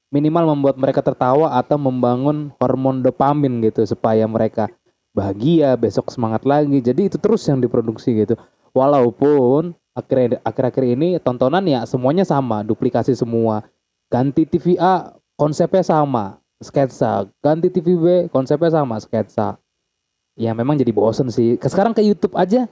minimal 0.08 0.56
membuat 0.56 0.80
mereka 0.80 1.04
tertawa 1.04 1.60
atau 1.60 1.76
membangun 1.76 2.48
hormon 2.56 3.04
dopamin 3.04 3.60
gitu 3.60 3.84
supaya 3.84 4.25
mereka 4.25 4.72
bahagia, 5.12 5.76
besok 5.76 6.08
semangat 6.08 6.48
lagi. 6.48 6.80
Jadi 6.80 7.12
itu 7.12 7.20
terus 7.20 7.44
yang 7.44 7.60
diproduksi 7.60 8.16
gitu. 8.16 8.32
Walaupun 8.72 9.76
akhir 9.97 10.45
akhir-akhir 10.45 10.85
ini 10.93 11.09
tontonan 11.25 11.65
ya 11.65 11.88
semuanya 11.88 12.29
sama, 12.29 12.61
duplikasi 12.61 13.17
semua. 13.17 13.65
Ganti 14.12 14.45
TV 14.45 14.76
A 14.76 15.17
konsepnya 15.41 15.83
sama, 15.83 16.38
sketsa. 16.61 17.25
Ganti 17.41 17.73
TV 17.73 17.97
B 17.97 18.07
konsepnya 18.29 18.71
sama, 18.71 19.00
sketsa. 19.00 19.57
Ya 20.37 20.53
memang 20.53 20.76
jadi 20.76 20.93
bosen 20.93 21.33
sih. 21.33 21.57
Sekarang 21.65 21.97
ke 21.97 22.05
YouTube 22.05 22.37
aja 22.37 22.69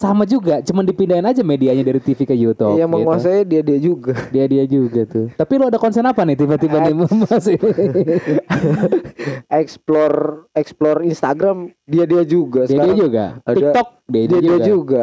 sama 0.00 0.24
juga, 0.24 0.64
cuman 0.64 0.80
dipindahin 0.88 1.28
aja 1.28 1.44
medianya 1.44 1.84
dari 1.84 2.00
TV 2.00 2.24
ke 2.24 2.32
YouTube. 2.32 2.80
yang 2.80 2.88
gitu. 2.88 2.96
menguasai 3.04 3.44
dia 3.44 3.60
dia 3.60 3.76
juga 3.76 4.16
Dia 4.32 4.48
dia 4.48 4.64
juga 4.64 5.04
tuh. 5.04 5.28
Tapi 5.36 5.52
lo 5.60 5.68
ada 5.68 5.76
konsen 5.76 6.08
apa 6.08 6.24
nih 6.24 6.40
tiba-tiba 6.40 6.80
nih 6.88 6.96
masih 6.96 7.60
explore 9.60 10.48
explore 10.56 11.04
Instagram 11.04 11.68
dia 11.84 12.08
dia 12.08 12.24
juga 12.24 12.64
dia 12.64 12.80
dia 12.80 12.96
juga. 12.96 13.24
TikTok 13.44 13.88
dia 14.08 14.22
dia 14.24 14.24
dia, 14.24 14.40
dia 14.40 14.56
juga. 14.56 14.64
juga 14.64 15.02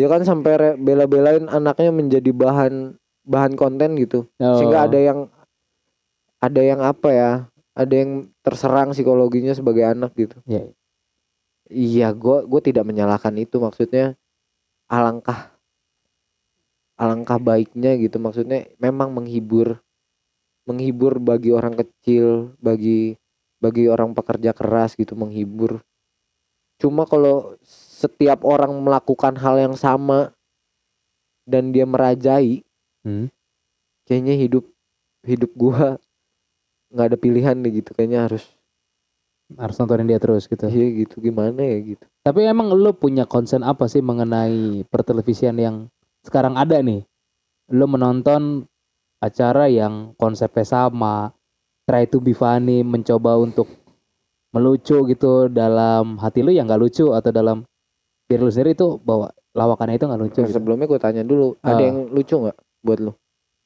ya 0.00 0.08
kan 0.08 0.24
sampai 0.24 0.80
bela-belain 0.80 1.44
anaknya 1.46 1.92
menjadi 1.92 2.30
bahan 2.32 2.96
bahan 3.22 3.52
konten 3.54 4.00
gitu 4.00 4.24
Oh. 4.40 4.56
sehingga 4.56 4.88
ada 4.88 4.96
yang 4.96 5.28
ada 6.40 6.60
yang 6.64 6.80
apa 6.80 7.08
ya 7.12 7.30
ada 7.76 7.94
yang 7.94 8.32
terserang 8.40 8.96
psikologinya 8.96 9.52
sebagai 9.52 9.84
anak 9.84 10.16
gitu 10.16 10.40
Iya. 10.48 10.72
iya 11.68 12.08
gua 12.16 12.42
gue 12.42 12.60
tidak 12.64 12.88
menyalahkan 12.88 13.36
itu 13.36 13.60
maksudnya 13.60 14.16
alangkah 14.88 15.52
alangkah 16.96 17.38
baiknya 17.38 17.96
gitu 17.96 18.16
maksudnya 18.18 18.68
memang 18.76 19.12
menghibur 19.12 19.80
menghibur 20.68 21.16
bagi 21.20 21.52
orang 21.52 21.76
kecil 21.76 22.56
bagi 22.60 23.16
bagi 23.60 23.88
orang 23.88 24.12
pekerja 24.12 24.52
keras 24.52 24.96
gitu 24.96 25.16
menghibur 25.16 25.80
cuma 26.80 27.04
kalau 27.04 27.56
setiap 28.00 28.40
orang 28.48 28.72
melakukan 28.80 29.36
hal 29.36 29.60
yang 29.60 29.76
sama 29.76 30.32
dan 31.44 31.68
dia 31.76 31.84
merajai 31.84 32.64
Hmm. 33.00 33.32
kayaknya 34.04 34.36
hidup 34.36 34.64
hidup 35.24 35.48
gua 35.56 35.96
nggak 36.92 37.06
ada 37.08 37.16
pilihan 37.16 37.56
deh 37.56 37.72
gitu 37.80 37.96
kayaknya 37.96 38.28
harus 38.28 38.44
harus 39.56 39.74
nontonin 39.80 40.04
dia 40.04 40.20
terus 40.20 40.44
gitu. 40.44 40.68
iya 40.68 41.04
gitu 41.04 41.16
gimana 41.18 41.58
ya 41.58 41.96
gitu 41.96 42.04
Tapi 42.20 42.44
emang 42.44 42.70
lo 42.76 42.92
punya 42.92 43.24
konsen 43.24 43.64
apa 43.64 43.88
sih 43.88 44.04
mengenai 44.04 44.84
pertelevisian 44.92 45.56
yang 45.56 45.88
sekarang 46.20 46.60
ada 46.60 46.84
nih? 46.84 47.08
Lo 47.72 47.88
menonton 47.88 48.68
acara 49.24 49.72
yang 49.72 50.12
konsepnya 50.20 50.68
sama, 50.68 51.32
try 51.88 52.04
to 52.04 52.20
be 52.20 52.36
funny, 52.36 52.84
mencoba 52.84 53.40
untuk 53.40 53.66
melucu 54.52 55.08
gitu 55.08 55.48
dalam 55.48 56.20
hati 56.20 56.44
lo 56.44 56.52
yang 56.52 56.68
nggak 56.68 56.82
lucu 56.82 57.08
atau 57.16 57.32
dalam 57.32 57.64
diri 58.30 58.38
lo 58.38 58.48
sendiri 58.48 58.72
itu 58.72 59.02
bahwa 59.02 59.34
lawakannya 59.50 59.98
itu 59.98 60.06
nggak 60.06 60.20
lucu. 60.20 60.38
Nah, 60.38 60.46
gitu. 60.46 60.54
sebelumnya 60.54 60.86
gue 60.86 61.00
tanya 61.02 61.22
dulu 61.26 61.58
ada 61.58 61.74
Ah. 61.74 61.82
yang 61.82 61.98
lucu 62.08 62.34
nggak 62.38 62.58
buat 62.80 62.98
lu 63.00 63.12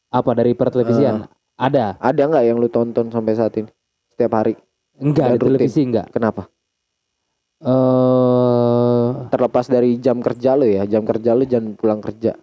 Apa 0.09 0.31
dari 0.33 0.57
pertelevisian? 0.57 1.29
Ada? 1.55 2.01
ada 2.01 2.23
nggak 2.25 2.45
yang 2.45 2.57
lu 2.57 2.67
tonton 2.67 3.13
sampai 3.13 3.37
saat 3.37 3.53
ini 3.55 3.69
setiap 4.09 4.33
hari 4.35 4.57
Enggak 4.97 5.37
di 5.37 5.39
televisi 5.39 5.85
enggak. 5.85 6.09
kenapa 6.11 6.49
Eh 7.61 9.09
terlepas 9.29 9.67
dari 9.67 9.97
jam 9.99 10.19
kerja 10.19 10.55
lu 10.55 10.65
ya 10.65 10.83
jam 10.85 11.03
kerja 11.03 11.33
lu 11.33 11.45
jam 11.45 11.75
pulang 11.75 11.99
kerja 11.99 12.35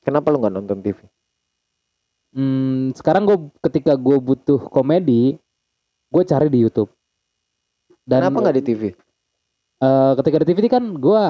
kenapa 0.00 0.28
lu 0.28 0.40
nggak 0.40 0.54
nonton 0.54 0.80
TV 0.80 0.98
Hmm, 2.32 2.96
sekarang 2.96 3.28
gue 3.28 3.36
ketika 3.60 3.92
gue 3.92 4.16
butuh 4.16 4.56
komedi, 4.72 5.36
gue 6.08 6.22
cari 6.24 6.48
di 6.48 6.64
YouTube. 6.64 6.88
Dan 8.08 8.24
kenapa 8.24 8.40
nggak 8.40 8.56
di 8.56 8.64
TV 8.64 8.82
eh, 9.82 10.12
ketika 10.22 10.36
di 10.42 10.46
TV 10.46 10.56
ini 10.62 10.70
kan 10.70 10.84
gue 10.94 11.22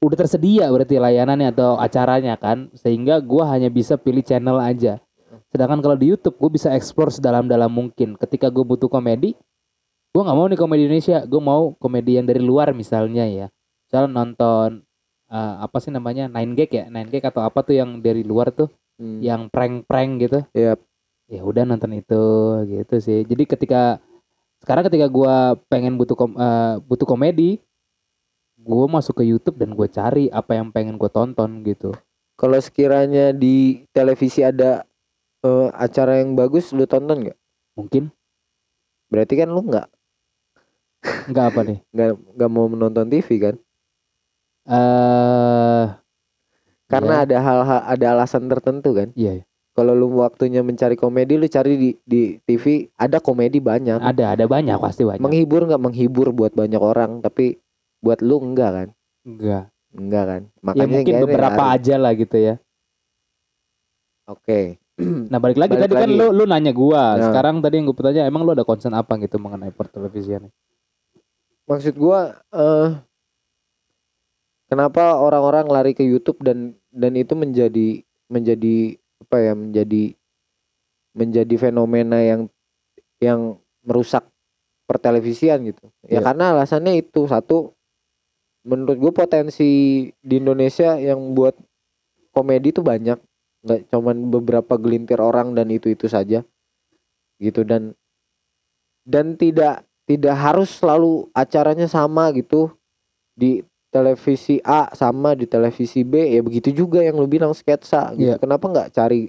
udah 0.00 0.16
tersedia 0.16 0.64
berarti 0.72 0.96
layanannya 0.96 1.52
atau 1.52 1.76
acaranya 1.76 2.40
kan, 2.40 2.72
sehingga 2.72 3.20
gue 3.20 3.42
hanya 3.44 3.68
bisa 3.68 4.00
pilih 4.00 4.24
channel 4.24 4.56
aja. 4.56 4.96
Sedangkan 5.52 5.84
kalau 5.84 5.96
di 6.00 6.08
YouTube 6.10 6.40
gue 6.40 6.56
bisa 6.56 6.72
explore 6.72 7.12
sedalam-dalam 7.12 7.68
mungkin. 7.68 8.16
Ketika 8.16 8.48
gue 8.48 8.64
butuh 8.64 8.88
komedi, 8.88 9.36
gue 10.10 10.22
nggak 10.24 10.36
mau 10.36 10.48
nih 10.48 10.56
komedi 10.56 10.88
Indonesia, 10.88 11.20
gue 11.28 11.42
mau 11.42 11.76
komedi 11.76 12.16
yang 12.16 12.24
dari 12.24 12.40
luar 12.40 12.72
misalnya 12.72 13.28
ya. 13.28 13.46
Misalnya 13.86 14.10
nonton 14.10 14.82
eh, 15.30 15.54
apa 15.60 15.76
sih 15.78 15.92
namanya 15.92 16.26
Nine 16.32 16.56
Gag 16.56 16.70
ya, 16.72 16.84
Nine 16.88 17.12
Gag 17.12 17.28
atau 17.28 17.44
apa 17.44 17.60
tuh 17.62 17.76
yang 17.76 18.00
dari 18.00 18.24
luar 18.24 18.50
tuh 18.50 18.72
Hmm. 19.00 19.24
yang 19.24 19.48
prank-prank 19.48 20.10
gitu. 20.28 20.38
Yap. 20.52 20.84
Ya 21.32 21.40
udah 21.40 21.64
nonton 21.64 21.96
itu 21.96 22.24
gitu 22.68 22.96
sih. 23.00 23.24
Jadi 23.24 23.48
ketika 23.48 23.96
sekarang 24.60 24.84
ketika 24.88 25.06
gua 25.08 25.56
pengen 25.68 25.96
butuh 25.96 26.16
kom, 26.16 26.32
eh, 26.36 26.74
butuh 26.84 27.08
komedi, 27.08 27.60
gua 28.60 28.86
masuk 28.88 29.20
ke 29.20 29.24
YouTube 29.26 29.56
dan 29.56 29.72
gue 29.72 29.88
cari 29.88 30.28
apa 30.30 30.52
yang 30.56 30.68
pengen 30.70 31.00
gue 31.00 31.08
tonton 31.08 31.64
gitu. 31.64 31.92
kalau 32.40 32.56
sekiranya 32.56 33.32
di 33.36 33.84
televisi 33.92 34.40
ada 34.40 34.84
eh, 35.44 35.68
acara 35.76 36.20
yang 36.20 36.32
bagus 36.36 36.72
lu 36.72 36.84
tonton 36.88 37.28
nggak 37.28 37.38
Mungkin 37.76 38.12
berarti 39.12 39.34
kan 39.40 39.48
lu 39.50 39.60
nggak 39.64 39.88
nggak 41.32 41.46
apa 41.52 41.60
nih? 41.68 41.78
nggak 41.94 42.10
nggak 42.36 42.50
mau 42.52 42.66
menonton 42.68 43.06
TV 43.12 43.28
kan 43.40 43.56
Eh 44.70 45.84
karena 46.90 47.14
Iya. 47.22 47.24
ada 47.26 47.36
hal-hal 47.40 47.80
ada 47.86 48.06
alasan 48.18 48.44
tertentu 48.50 48.90
kan 48.98 49.08
iya, 49.14 49.40
iya. 49.40 49.44
Kalau 49.70 49.92
lu 49.92 50.10
waktunya 50.14 50.60
mencari 50.60 50.94
komedi 50.94 51.34
lu 51.34 51.46
cari 51.46 51.74
di 51.74 51.90
di 52.02 52.22
TV 52.40 52.64
ada 52.94 53.18
komedi 53.18 53.58
banyak 53.58 53.98
ada 53.98 54.34
ada 54.34 54.44
banyak 54.44 54.76
pasti 54.76 55.02
banyak. 55.02 55.22
menghibur 55.22 55.64
nggak 55.64 55.80
menghibur 55.80 56.30
buat 56.30 56.52
banyak 56.52 56.78
orang 56.78 57.20
tapi 57.20 57.56
buat 57.98 58.20
lu 58.20 58.40
enggak 58.40 58.70
kan 58.72 58.88
Enggak. 59.22 59.64
enggak 59.92 60.24
kan 60.26 60.42
Ya 60.44 60.54
makanya 60.62 60.86
mungkin 60.90 61.14
kayaknya 61.14 61.26
beberapa 61.28 61.62
aja 61.70 61.94
lah 61.96 62.12
gitu 62.12 62.36
ya. 62.36 62.54
oke 64.26 64.60
Nah 65.32 65.38
balik 65.38 65.56
lagi 65.56 65.72
Balik 65.72 65.82
tadi 65.86 65.94
kan 65.96 66.08
lagi. 66.08 66.18
lu 66.18 66.26
lu 66.30 66.44
nanya 66.44 66.72
gua. 66.72 67.16
Nah. 67.16 67.32
Sekarang 67.32 67.64
tadi 67.64 67.80
yang 67.80 67.88
gue 67.88 67.96
tanya 67.96 68.22
emang 68.22 68.44
lu 68.44 68.52
ada 68.52 68.62
concern 68.62 68.92
apa 68.92 69.16
gitu 69.16 69.36
mengenai 69.36 69.72
pertelevisian? 69.72 70.44
maksud 71.64 71.94
gua 71.94 72.36
eh 72.50 72.98
kenapa 74.66 75.16
orang-orang 75.16 75.66
lari 75.66 75.92
ke 75.94 76.02
YouTube 76.02 76.42
dan 76.42 76.74
dan 76.90 77.14
itu 77.14 77.32
menjadi 77.32 77.88
menjadi 78.26 78.98
apa 79.20 79.36
ya 79.40 79.52
menjadi 79.52 80.16
menjadi 81.14 81.54
fenomena 81.58 82.18
yang 82.22 82.48
yang 83.20 83.60
merusak 83.84 84.24
pertelevisian 84.88 85.62
gitu. 85.70 85.86
Ya 86.08 86.18
Iya. 86.18 86.32
karena 86.32 86.44
alasannya 86.56 86.98
itu 86.98 87.28
satu 87.30 87.76
menurut 88.66 88.96
gue 88.98 89.12
potensi 89.14 89.70
di 90.20 90.34
Indonesia 90.36 90.98
yang 91.00 91.32
buat 91.32 91.56
komedi 92.34 92.74
itu 92.74 92.82
banyak 92.84 93.16
nggak 93.60 93.92
cuman 93.92 94.32
beberapa 94.32 94.80
gelintir 94.80 95.20
orang 95.20 95.52
dan 95.52 95.68
itu 95.68 95.92
itu 95.92 96.08
saja 96.08 96.40
gitu 97.36 97.60
dan 97.64 97.92
dan 99.04 99.36
tidak 99.36 99.84
tidak 100.08 100.36
harus 100.36 100.68
selalu 100.80 101.28
acaranya 101.36 101.88
sama 101.88 102.32
gitu 102.32 102.72
di 103.36 103.64
televisi 103.90 104.62
A 104.62 104.88
sama 104.92 105.34
di 105.34 105.44
televisi 105.44 106.00
B 106.00 106.30
ya 106.30 106.40
begitu 106.40 106.70
juga 106.72 106.98
yang 106.98 107.14
lu 107.14 107.26
bilang 107.26 107.50
sketsa 107.50 108.14
gitu 108.14 108.32
Iya. 108.32 108.38
kenapa 108.38 108.64
nggak 108.64 108.90
cari 108.90 109.28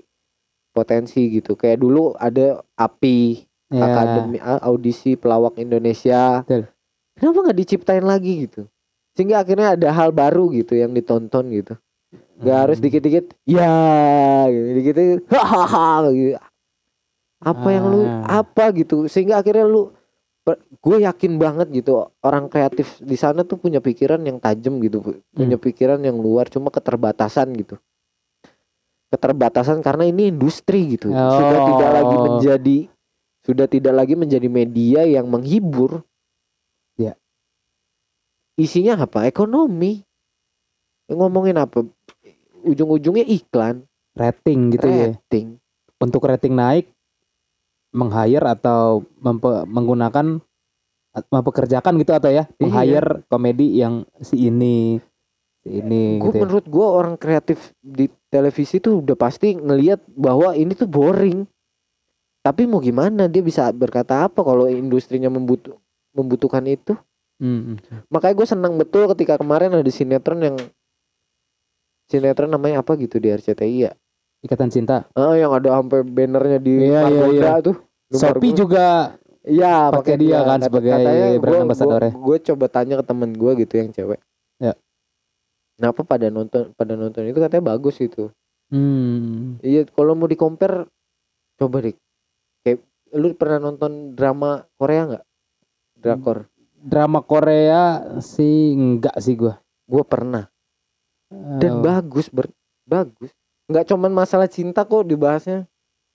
potensi 0.72 1.28
gitu 1.32 1.54
kayak 1.54 1.78
dulu 1.78 2.14
ada 2.16 2.62
API 2.76 3.46
Ya. 3.68 3.88
Akademi 3.88 4.36
Audisi 4.38 5.16
Pelawak 5.16 5.56
Indonesia 5.56 6.44
Betul. 6.44 6.68
kenapa 7.16 7.38
nggak 7.42 7.58
diciptain 7.58 8.04
lagi 8.04 8.46
gitu 8.46 8.68
sehingga 9.12 9.40
akhirnya 9.40 9.74
ada 9.74 9.90
hal 9.90 10.12
baru 10.12 10.52
gitu 10.52 10.76
yang 10.76 10.92
ditonton 10.92 11.48
gitu 11.50 11.76
Gak 12.38 12.58
harus 12.58 12.78
Hmm. 12.78 12.86
dikit-dikit 12.86 13.26
ya 13.46 13.72
gitu 14.46 14.68
dikit-dikit 14.76 15.20
hahaha 15.32 16.12
gitu. 16.12 16.36
Apa 17.40 17.68
yang 17.70 17.86
lu 17.88 18.02
Ah. 18.04 18.44
apa 18.44 18.70
gitu 18.72 19.08
sehingga 19.08 19.40
akhirnya 19.40 19.64
lu 19.64 19.90
gue 20.82 20.98
yakin 21.06 21.38
banget 21.38 21.70
gitu 21.70 22.10
orang 22.26 22.50
kreatif 22.50 22.98
di 22.98 23.14
sana 23.14 23.46
tuh 23.46 23.62
punya 23.62 23.78
pikiran 23.78 24.18
yang 24.26 24.42
tajam 24.42 24.82
gitu 24.82 25.22
punya 25.30 25.58
Hmm. 25.58 25.64
pikiran 25.64 26.02
yang 26.02 26.18
luar 26.18 26.50
cuma 26.50 26.74
keterbatasan 26.74 27.54
gitu. 27.54 27.78
Keterbatasan 29.12 29.84
karena 29.84 30.08
ini 30.08 30.32
industri 30.32 30.98
gitu. 30.98 31.12
Sudah 31.12 31.60
Oh. 31.62 31.68
tidak 31.76 31.92
lagi 31.94 32.16
menjadi 32.18 32.78
sudah 33.42 33.68
tidak 33.68 33.94
lagi 33.94 34.14
menjadi 34.16 34.48
media 34.48 35.02
yang 35.06 35.30
menghibur. 35.30 36.02
Ya. 36.98 37.18
isinya 38.56 39.06
apa? 39.06 39.26
Ekonomi. 39.26 40.06
Ngomongin 41.10 41.58
apa? 41.58 41.82
Ujung-ujungnya 42.62 43.26
iklan. 43.26 43.86
Rating 44.14 44.76
gitu 44.76 44.86
ya. 44.86 45.08
rating. 45.16 45.58
Untuk 45.98 46.22
rating 46.26 46.54
naik 46.54 46.90
meng-hire 47.92 48.48
atau 48.48 49.04
menggunakan 49.68 50.40
mempekerjakan 51.12 52.00
gitu 52.00 52.12
atau 52.16 52.32
ya, 52.32 52.48
Iya. 52.48 52.56
meng-hire 52.58 53.12
komedi 53.28 53.68
yang 53.84 54.08
si 54.24 54.48
ini 54.48 54.96
si 55.62 55.84
ini 55.84 56.18
gue 56.18 56.32
gitu. 56.32 56.38
ya. 56.40 56.42
menurut 56.48 56.66
gue 56.66 56.88
orang 56.88 57.16
kreatif 57.20 57.76
di 57.84 58.08
televisi 58.32 58.80
tuh 58.80 59.04
udah 59.04 59.14
pasti 59.20 59.54
ngelihat 59.54 60.02
bahwa 60.16 60.56
ini 60.56 60.72
tuh 60.74 60.88
boring 60.88 61.44
tapi 62.42 62.66
mau 62.66 62.82
gimana 62.82 63.30
dia 63.30 63.44
bisa 63.46 63.70
berkata 63.70 64.26
apa 64.26 64.42
kalau 64.42 64.66
industrinya 64.66 65.30
membutuh 65.30 65.78
membutuhkan 66.16 66.66
itu 66.68 66.96
Hmm, 67.42 67.74
hmm. 67.74 68.06
makanya 68.14 68.38
gue 68.38 68.48
senang 68.48 68.74
betul 68.78 69.10
ketika 69.18 69.34
kemarin 69.42 69.74
ada 69.74 69.90
sinetron 69.90 70.46
yang 70.46 70.58
sinetron 72.06 72.54
namanya 72.54 72.86
apa 72.86 72.94
gitu 73.02 73.18
di 73.18 73.34
RCTI 73.34 73.78
ya 73.90 73.92
Ikatan 74.42 74.70
Cinta. 74.74 75.06
ah 75.14 75.38
yang 75.38 75.54
ada 75.54 75.78
sampai 75.78 76.02
bannernya 76.02 76.58
di 76.58 76.82
Iya, 76.82 77.02
iya, 77.08 77.22
Margonda 77.22 77.54
tuh 77.62 77.76
Di 78.10 78.16
Shopee 78.18 78.34
Margonda. 78.42 78.58
juga 78.58 78.86
Iya, 79.42 79.90
pakai 79.90 80.16
dia 80.22 80.38
kan 80.46 80.60
sebagai 80.62 80.94
brand 81.42 81.66
ambassador-nya. 81.66 82.14
Gue 82.14 82.38
coba 82.46 82.66
tanya 82.70 83.02
ke 83.02 83.06
temen 83.10 83.34
gue 83.34 83.52
gitu 83.66 83.74
yang 83.74 83.90
cewek. 83.90 84.22
Ya. 84.62 84.78
Kenapa 85.78 86.06
pada 86.06 86.30
nonton 86.30 86.70
pada 86.78 86.94
nonton 86.94 87.26
itu 87.26 87.42
katanya 87.42 87.74
bagus 87.74 87.98
itu. 87.98 88.30
hmm, 88.70 89.66
Iya, 89.66 89.90
kalau 89.90 90.14
mau 90.14 90.30
di 90.30 90.38
compare 90.38 90.86
coba 91.58 91.82
deh. 91.82 91.98
Kayak 92.62 92.86
lu 93.18 93.34
pernah 93.34 93.58
nonton 93.70 94.14
drama 94.14 94.62
Korea 94.78 95.02
nggak? 95.10 95.26
Drakor. 96.02 96.50
drama 96.82 97.22
Korea 97.22 97.82
sih 98.26 98.74
enggak 98.74 99.14
sih 99.22 99.38
gua. 99.38 99.58
Gue 99.86 100.02
pernah. 100.06 100.50
Dan 101.32 101.78
Oh, 101.78 101.82
bagus, 101.82 102.30
ber, 102.30 102.50
bagus. 102.86 103.30
Nggak 103.72 103.88
cuman 103.88 104.12
masalah 104.12 104.52
cinta 104.52 104.84
kok 104.84 105.08
dibahasnya. 105.08 105.66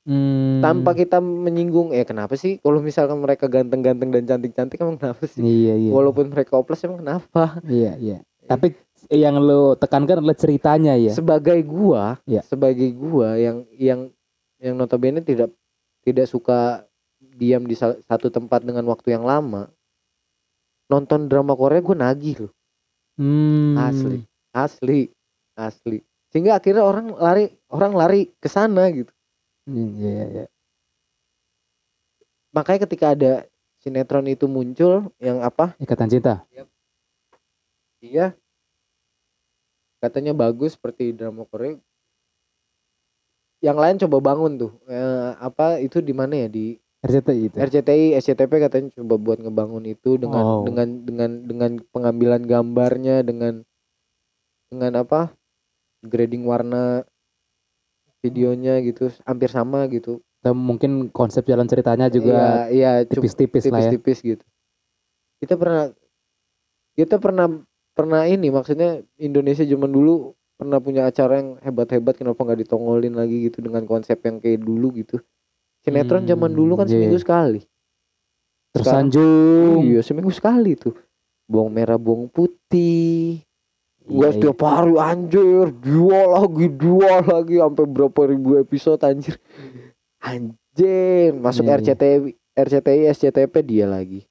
hmm, 0.04 0.60
Tanpa 0.60 0.92
kita 0.92 1.18
menyinggung, 1.18 1.90
eh 1.96 2.04
kenapa 2.04 2.36
sih? 2.36 2.60
Kalau 2.60 2.78
misalkan 2.78 3.16
mereka 3.18 3.48
ganteng-ganteng 3.48 4.12
dan 4.12 4.22
cantik-cantik 4.28 4.76
emang 4.78 5.00
kenapa 5.00 5.24
sih? 5.24 5.40
Iya 5.40 5.74
iya. 5.80 5.90
Walaupun 5.90 6.28
mereka 6.28 6.60
oplos 6.60 6.84
emang 6.84 7.00
kenapa? 7.00 7.58
Iya 7.64 7.96
iya. 7.96 8.18
Tapi 8.46 8.76
yang 9.10 9.38
lo 9.38 9.74
tekankan 9.74 10.22
adalah 10.22 10.38
ceritanya 10.38 10.94
ya. 10.94 11.14
sebagai 11.14 11.58
gua 11.66 12.18
Ya. 12.26 12.42
sebagai 12.42 12.90
gua 12.94 13.34
yang 13.38 13.66
yang 13.74 14.00
yang 14.58 14.74
notabene 14.74 15.18
tidak 15.22 15.50
tidak 16.02 16.26
suka 16.26 16.86
diam 17.18 17.66
di 17.66 17.74
satu 17.78 18.30
tempat 18.30 18.62
dengan 18.62 18.82
waktu 18.86 19.14
yang 19.14 19.22
lama 19.22 19.70
nonton 20.86 21.26
drama 21.26 21.54
Korea 21.54 21.82
gua 21.82 21.96
nagih 21.98 22.46
loh 22.46 22.52
Hmm. 23.16 23.74
asli 23.80 24.18
asli 24.52 25.08
asli 25.56 26.04
sehingga 26.36 26.60
akhirnya 26.60 26.84
orang 26.84 27.16
lari 27.16 27.48
orang 27.72 27.92
lari 27.96 28.20
ke 28.36 28.44
sana 28.46 28.92
gitu 28.92 29.08
Iya 29.64 29.88
iya 29.88 30.24
iya. 30.28 30.44
makanya 32.52 32.84
ketika 32.84 33.16
ada 33.16 33.32
sinetron 33.80 34.28
itu 34.28 34.44
muncul 34.44 35.08
yang 35.16 35.40
apa 35.40 35.72
Ikatan 35.80 36.06
Cinta. 36.06 36.44
iya 37.98 38.36
katanya 39.96 40.36
bagus 40.36 40.76
seperti 40.76 41.10
drama 41.10 41.48
Korea 41.48 41.80
yang 43.58 43.74
lain 43.74 43.96
coba 43.96 44.20
bangun 44.22 44.60
tuh 44.60 44.72
Eh, 44.84 45.30
apa 45.40 45.80
itu 45.80 45.98
di 45.98 46.12
mana 46.12 46.36
ya 46.36 46.48
di 46.48 46.76
RCTI 46.96 47.40
itu. 47.46 47.56
RCTI, 47.56 48.18
SCTP 48.18 48.52
katanya 48.58 48.90
coba 48.92 49.14
buat 49.16 49.38
ngebangun 49.38 49.86
itu 49.86 50.18
dengan 50.18 50.42
Oh. 50.42 50.62
dengan 50.66 51.06
dengan 51.06 51.30
dengan 51.42 51.70
pengambilan 51.88 52.42
gambarnya 52.42 53.22
dengan 53.22 53.62
dengan 54.66 54.92
apa 54.98 55.30
grading 56.06 56.46
warna 56.46 57.02
videonya 58.22 58.80
gitu 58.82 59.12
hampir 59.22 59.50
sama 59.52 59.86
gitu 59.90 60.22
Atau 60.42 60.54
mungkin 60.54 61.10
konsep 61.10 61.42
jalan 61.46 61.66
ceritanya 61.66 62.06
juga 62.08 62.66
iya 62.70 63.02
iya, 63.02 63.06
tipis-tipis 63.06 63.66
lah 63.66 63.82
ya. 63.82 63.90
tipis-tipis 63.92 64.18
gitu 64.22 64.44
kita 65.42 65.54
pernah 65.58 65.90
kita 66.96 67.20
pernah 67.20 67.46
pernah 67.92 68.22
ini 68.24 68.48
maksudnya 68.48 69.02
Indonesia 69.18 69.62
zaman 69.62 69.90
dulu 69.90 70.32
pernah 70.56 70.80
punya 70.80 71.04
acara 71.04 71.42
yang 71.44 71.60
hebat-hebat 71.60 72.16
kenapa 72.16 72.40
nggak 72.40 72.60
ditongolin 72.64 73.12
lagi 73.12 73.50
gitu 73.50 73.60
dengan 73.60 73.84
konsep 73.84 74.16
yang 74.24 74.40
kayak 74.40 74.64
dulu 74.64 74.88
gitu 74.96 75.20
sinetron 75.84 76.24
zaman 76.24 76.50
Hmm, 76.50 76.58
dulu 76.58 76.72
kan 76.80 76.86
iya. 76.88 76.96
seminggu 76.96 77.18
sekali 77.20 77.60
Tersanjung. 78.76 79.80
Iya 79.88 80.00
seminggu 80.04 80.28
sekali 80.28 80.76
tuh 80.76 80.92
Bawang 81.46 81.70
merah 81.72 81.96
bawang 81.96 82.26
putih 82.28 83.40
Gua 84.06 84.30
Iya, 84.30 84.38
setiap 84.38 84.62
hari 84.62 84.94
anjir 84.94 85.74
Jual 85.82 86.26
lagi 86.30 86.66
Jual 86.72 87.20
lagi 87.26 87.58
Sampai 87.58 87.84
berapa 87.84 88.20
ribu 88.30 88.54
episode 88.56 89.02
anjir. 89.02 89.34
Anjir 90.22 91.34
Masuk 91.34 91.66
Iya, 91.66 91.74
iya. 91.74 91.94
RCTI 91.94 92.18
RCTI 92.56 93.02
SCTP 93.12 93.54
dia 93.60 93.84
lagi. 93.84 94.24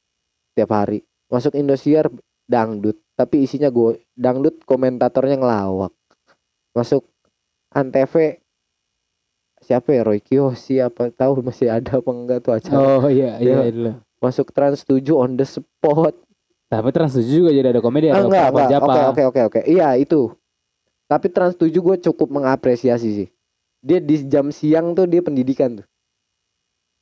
Setiap 0.50 0.74
hari. 0.74 1.06
Masuk 1.30 1.54
Indosiar 1.54 2.10
Dangdut. 2.50 2.98
Tapi 3.14 3.46
isinya 3.46 3.70
gue 3.70 4.02
Dangdut 4.18 4.66
komentatornya 4.66 5.38
ngelawak. 5.38 5.94
Masuk 6.74 7.06
Antv 7.70 8.42
Siapa 9.62 9.94
ya 9.94 10.02
Roy 10.06 10.22
Kiyoshi 10.22 10.78
apa 10.78 11.10
tahu 11.10 11.42
masih 11.42 11.74
ada 11.74 11.98
apa 11.98 12.10
enggak 12.10 12.40
tuh 12.42 12.54
acara. 12.54 12.78
Oh 12.78 13.10
iya 13.10 13.38
iya 13.42 13.66
Iya. 13.66 13.74
dulu. 13.74 13.92
Masuk 14.22 14.50
Trans 14.50 14.82
7 14.82 15.02
on 15.14 15.38
the 15.38 15.46
spot 15.46 16.14
Tapi 16.66 16.90
Trans 16.90 17.14
7 17.14 17.22
juga 17.24 17.50
jadi 17.50 17.70
ada 17.70 17.80
komedi 17.80 18.10
Ah, 18.10 18.20
enggak, 18.20 18.50
enggak. 18.50 18.70
Japa. 18.74 18.86
Oke, 18.90 19.02
oke, 19.06 19.22
oke, 19.24 19.42
oke. 19.48 19.60
Iya, 19.64 19.94
itu. 19.96 20.34
Tapi 21.06 21.30
Trans 21.30 21.54
7 21.54 21.70
gue 21.70 21.96
cukup 22.02 22.28
mengapresiasi 22.32 23.10
sih. 23.14 23.28
Dia 23.86 24.02
di 24.02 24.26
jam 24.26 24.50
siang 24.50 24.98
tuh 24.98 25.06
dia 25.06 25.22
pendidikan 25.22 25.78
tuh. 25.78 25.88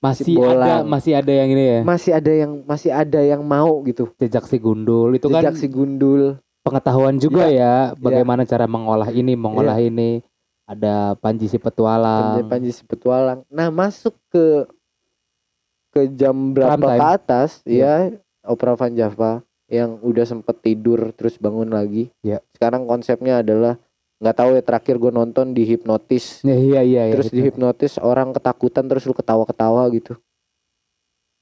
Masih 0.03 0.35
bolang. 0.35 0.59
ada 0.59 0.73
masih 0.83 1.15
ada 1.15 1.31
yang 1.31 1.47
ini 1.47 1.63
ya. 1.63 1.79
Masih 1.81 2.11
ada 2.11 2.31
yang 2.35 2.51
masih 2.67 2.91
ada 2.91 3.19
yang 3.23 3.39
mau 3.39 3.79
gitu. 3.87 4.11
Jejak 4.19 4.43
si 4.45 4.59
gundul 4.59 5.15
itu 5.15 5.31
kan 5.31 5.39
Jejak 5.39 5.55
si 5.55 5.71
gundul. 5.71 6.35
pengetahuan 6.59 7.15
juga 7.15 7.47
Iya. 7.47 7.91
ya 7.91 7.99
bagaimana 7.99 8.43
cara 8.43 8.67
mengolah 8.67 9.11
ini 9.11 9.35
mengolah 9.35 9.79
ini 9.79 10.23
ada 10.63 11.11
Panji 11.13 11.47
si 11.47 11.55
petualang 11.55 12.39
Panji, 12.39 12.43
Panji 12.47 12.71
si 12.71 12.83
petualang. 12.83 13.43
Nah, 13.47 13.67
masuk 13.67 14.15
ke 14.27 14.67
ke 15.91 16.07
jam 16.09 16.51
berapa 16.51 16.79
ke 16.79 16.99
atas 16.99 17.63
Iya. 17.63 18.11
ya 18.11 18.19
Opera 18.43 18.75
Van 18.75 18.91
Java 18.91 19.39
yang 19.73 19.97
udah 19.99 20.21
sempet 20.21 20.61
tidur 20.61 21.09
terus 21.17 21.41
bangun 21.41 21.73
lagi. 21.73 22.13
Iya. 22.21 22.45
Sekarang 22.53 22.85
konsepnya 22.85 23.41
adalah 23.41 23.81
nggak 24.21 24.37
tahu 24.37 24.49
ya 24.55 24.61
terakhir 24.63 24.95
gue 25.01 25.11
nonton 25.11 25.51
di 25.51 25.67
hipnotis 25.67 26.39
Ya, 26.47 26.55
iya 26.55 26.79
iya 26.79 27.01
iya 27.09 27.13
terus 27.17 27.27
itu. 27.27 27.43
dihipnotis 27.43 27.99
orang 27.99 28.31
ketakutan 28.31 28.87
terus 28.87 29.03
lu 29.03 29.11
ketawa-ketawa 29.11 29.83
gitu 29.91 30.15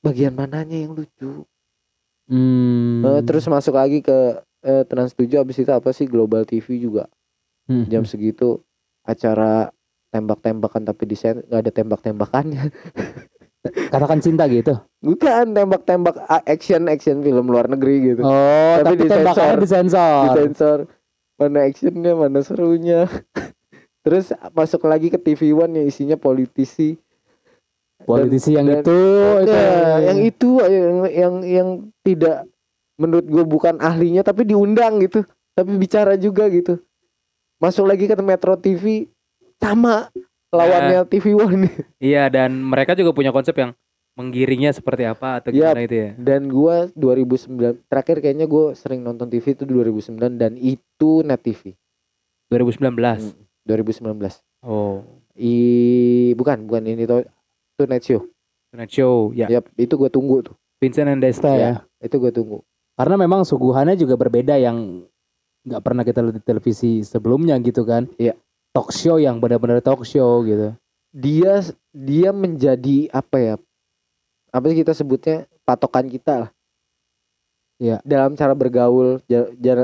bagian 0.02 0.34
mananya 0.34 0.82
yang 0.82 0.98
lucu 0.98 1.46
Hmm. 2.32 3.04
Eh, 3.04 3.22
terus 3.28 3.44
masuk 3.46 3.76
lagi 3.76 4.00
ke 4.00 4.40
eh, 4.64 4.82
Trans 4.88 5.12
7 5.12 5.44
abis 5.44 5.62
itu 5.62 5.70
apa 5.70 5.92
sih 5.92 6.08
Global 6.08 6.42
TV 6.42 6.80
juga 6.80 7.06
Hmm. 7.70 7.86
jam 7.86 8.02
segitu 8.02 8.66
acara 9.06 9.70
tembak-tembakan 10.10 10.82
tapi 10.82 11.06
di 11.06 11.14
nggak 11.14 11.62
ada 11.62 11.72
tembak-tembakannya 11.72 12.72
Katakan 13.62 14.18
cinta 14.18 14.50
gitu. 14.50 14.74
bukan 15.06 15.54
tembak-tembak 15.54 16.18
action 16.50 16.90
action 16.90 17.22
film 17.22 17.46
luar 17.46 17.70
negeri 17.70 18.14
gitu. 18.14 18.22
Oh, 18.26 18.82
Tapi 18.82 18.98
tapi, 18.98 19.06
tembakannya 19.06 19.58
disensor. 19.62 20.26
disensor. 20.34 20.78
Mana 21.38 21.70
actionnya 21.70 22.14
mana 22.18 22.42
serunya. 22.42 23.06
Terus 24.06 24.34
masuk 24.58 24.90
lagi 24.90 25.14
ke 25.14 25.22
TV 25.22 25.54
One 25.54 25.78
yang 25.78 25.86
isinya 25.86 26.18
politisi. 26.18 26.98
Politisi 28.02 28.58
yang 28.58 28.66
dan- 28.66 28.82
itu, 28.82 29.02
itu. 29.46 29.54
Nah, 29.54 29.98
yang 30.10 30.20
itu 30.26 30.50
yang 30.66 30.98
yang 31.06 31.34
yang 31.46 31.68
tidak 32.02 32.50
menurut 32.98 33.26
gue 33.30 33.46
bukan 33.46 33.78
ahlinya 33.78 34.26
tapi 34.26 34.42
diundang 34.50 34.98
gitu. 35.06 35.22
Tapi 35.54 35.78
bicara 35.78 36.18
juga 36.18 36.50
gitu. 36.50 36.82
Masuk 37.62 37.86
lagi 37.86 38.10
ke 38.10 38.18
Metro 38.26 38.58
TV 38.58 39.06
sama 39.62 40.10
lawannya 40.52 41.08
TV 41.08 41.34
One 41.34 41.66
Iya, 42.04 42.28
dan 42.28 42.60
mereka 42.60 42.94
juga 42.94 43.12
punya 43.12 43.32
konsep 43.32 43.56
yang 43.56 43.72
menggiringnya 44.12 44.76
seperti 44.76 45.08
apa 45.08 45.40
atau 45.40 45.50
Yap. 45.50 45.72
gimana 45.72 45.82
itu 45.88 45.96
ya. 45.96 46.10
dan 46.20 46.52
gua 46.52 46.92
2009 46.94 47.88
terakhir 47.88 48.20
kayaknya 48.20 48.44
gue 48.44 48.76
sering 48.76 49.02
nonton 49.02 49.32
TV 49.32 49.56
itu 49.56 49.64
2009 49.64 50.20
dan 50.36 50.60
itu 50.60 51.24
Net 51.24 51.40
TV 51.40 51.80
2019. 52.52 52.92
Hmm, 52.92 53.32
2019 53.64 54.44
Oh, 54.62 55.02
i 55.34 55.56
bukan 56.36 56.68
bukan 56.68 56.84
ini 56.86 57.08
tuh 57.08 57.24
itu 57.24 57.84
Net 57.88 58.04
Show 58.04 58.22
Tonight 58.70 58.92
Show. 58.92 59.32
Ya, 59.32 59.48
Yap, 59.48 59.72
itu 59.76 59.96
gue 59.96 60.10
tunggu 60.12 60.44
tuh 60.44 60.56
Vincent 60.78 61.08
and 61.08 61.24
Desta 61.24 61.52
Ya. 61.52 61.60
ya. 61.60 61.74
itu 62.04 62.20
gue 62.20 62.32
tunggu 62.32 62.60
Karena 62.94 63.16
memang 63.16 63.48
suguhannya 63.48 63.96
juga 63.96 64.20
berbeda 64.20 64.60
yang 64.60 65.08
nggak 65.64 65.82
pernah 65.82 66.04
kita 66.04 66.20
lihat 66.22 66.36
di 66.38 66.44
televisi 66.44 67.02
sebelumnya 67.02 67.56
gitu 67.58 67.82
kan. 67.82 68.06
Iya. 68.20 68.36
Talk 68.72 68.96
show 68.96 69.20
yang 69.20 69.36
benar-benar 69.38 69.84
talk 69.84 70.08
show 70.08 70.48
gitu. 70.48 70.72
dia 71.12 71.60
dia 71.92 72.32
menjadi 72.32 73.12
apa 73.12 73.36
ya 73.36 73.56
apa 74.48 74.64
sih 74.72 74.80
kita 74.80 74.96
sebutnya 74.96 75.44
patokan 75.68 76.08
kita 76.08 76.48
lah 76.48 76.52
Iya. 77.82 78.00
dalam 78.08 78.38
cara 78.40 78.56
bergaul 78.56 79.20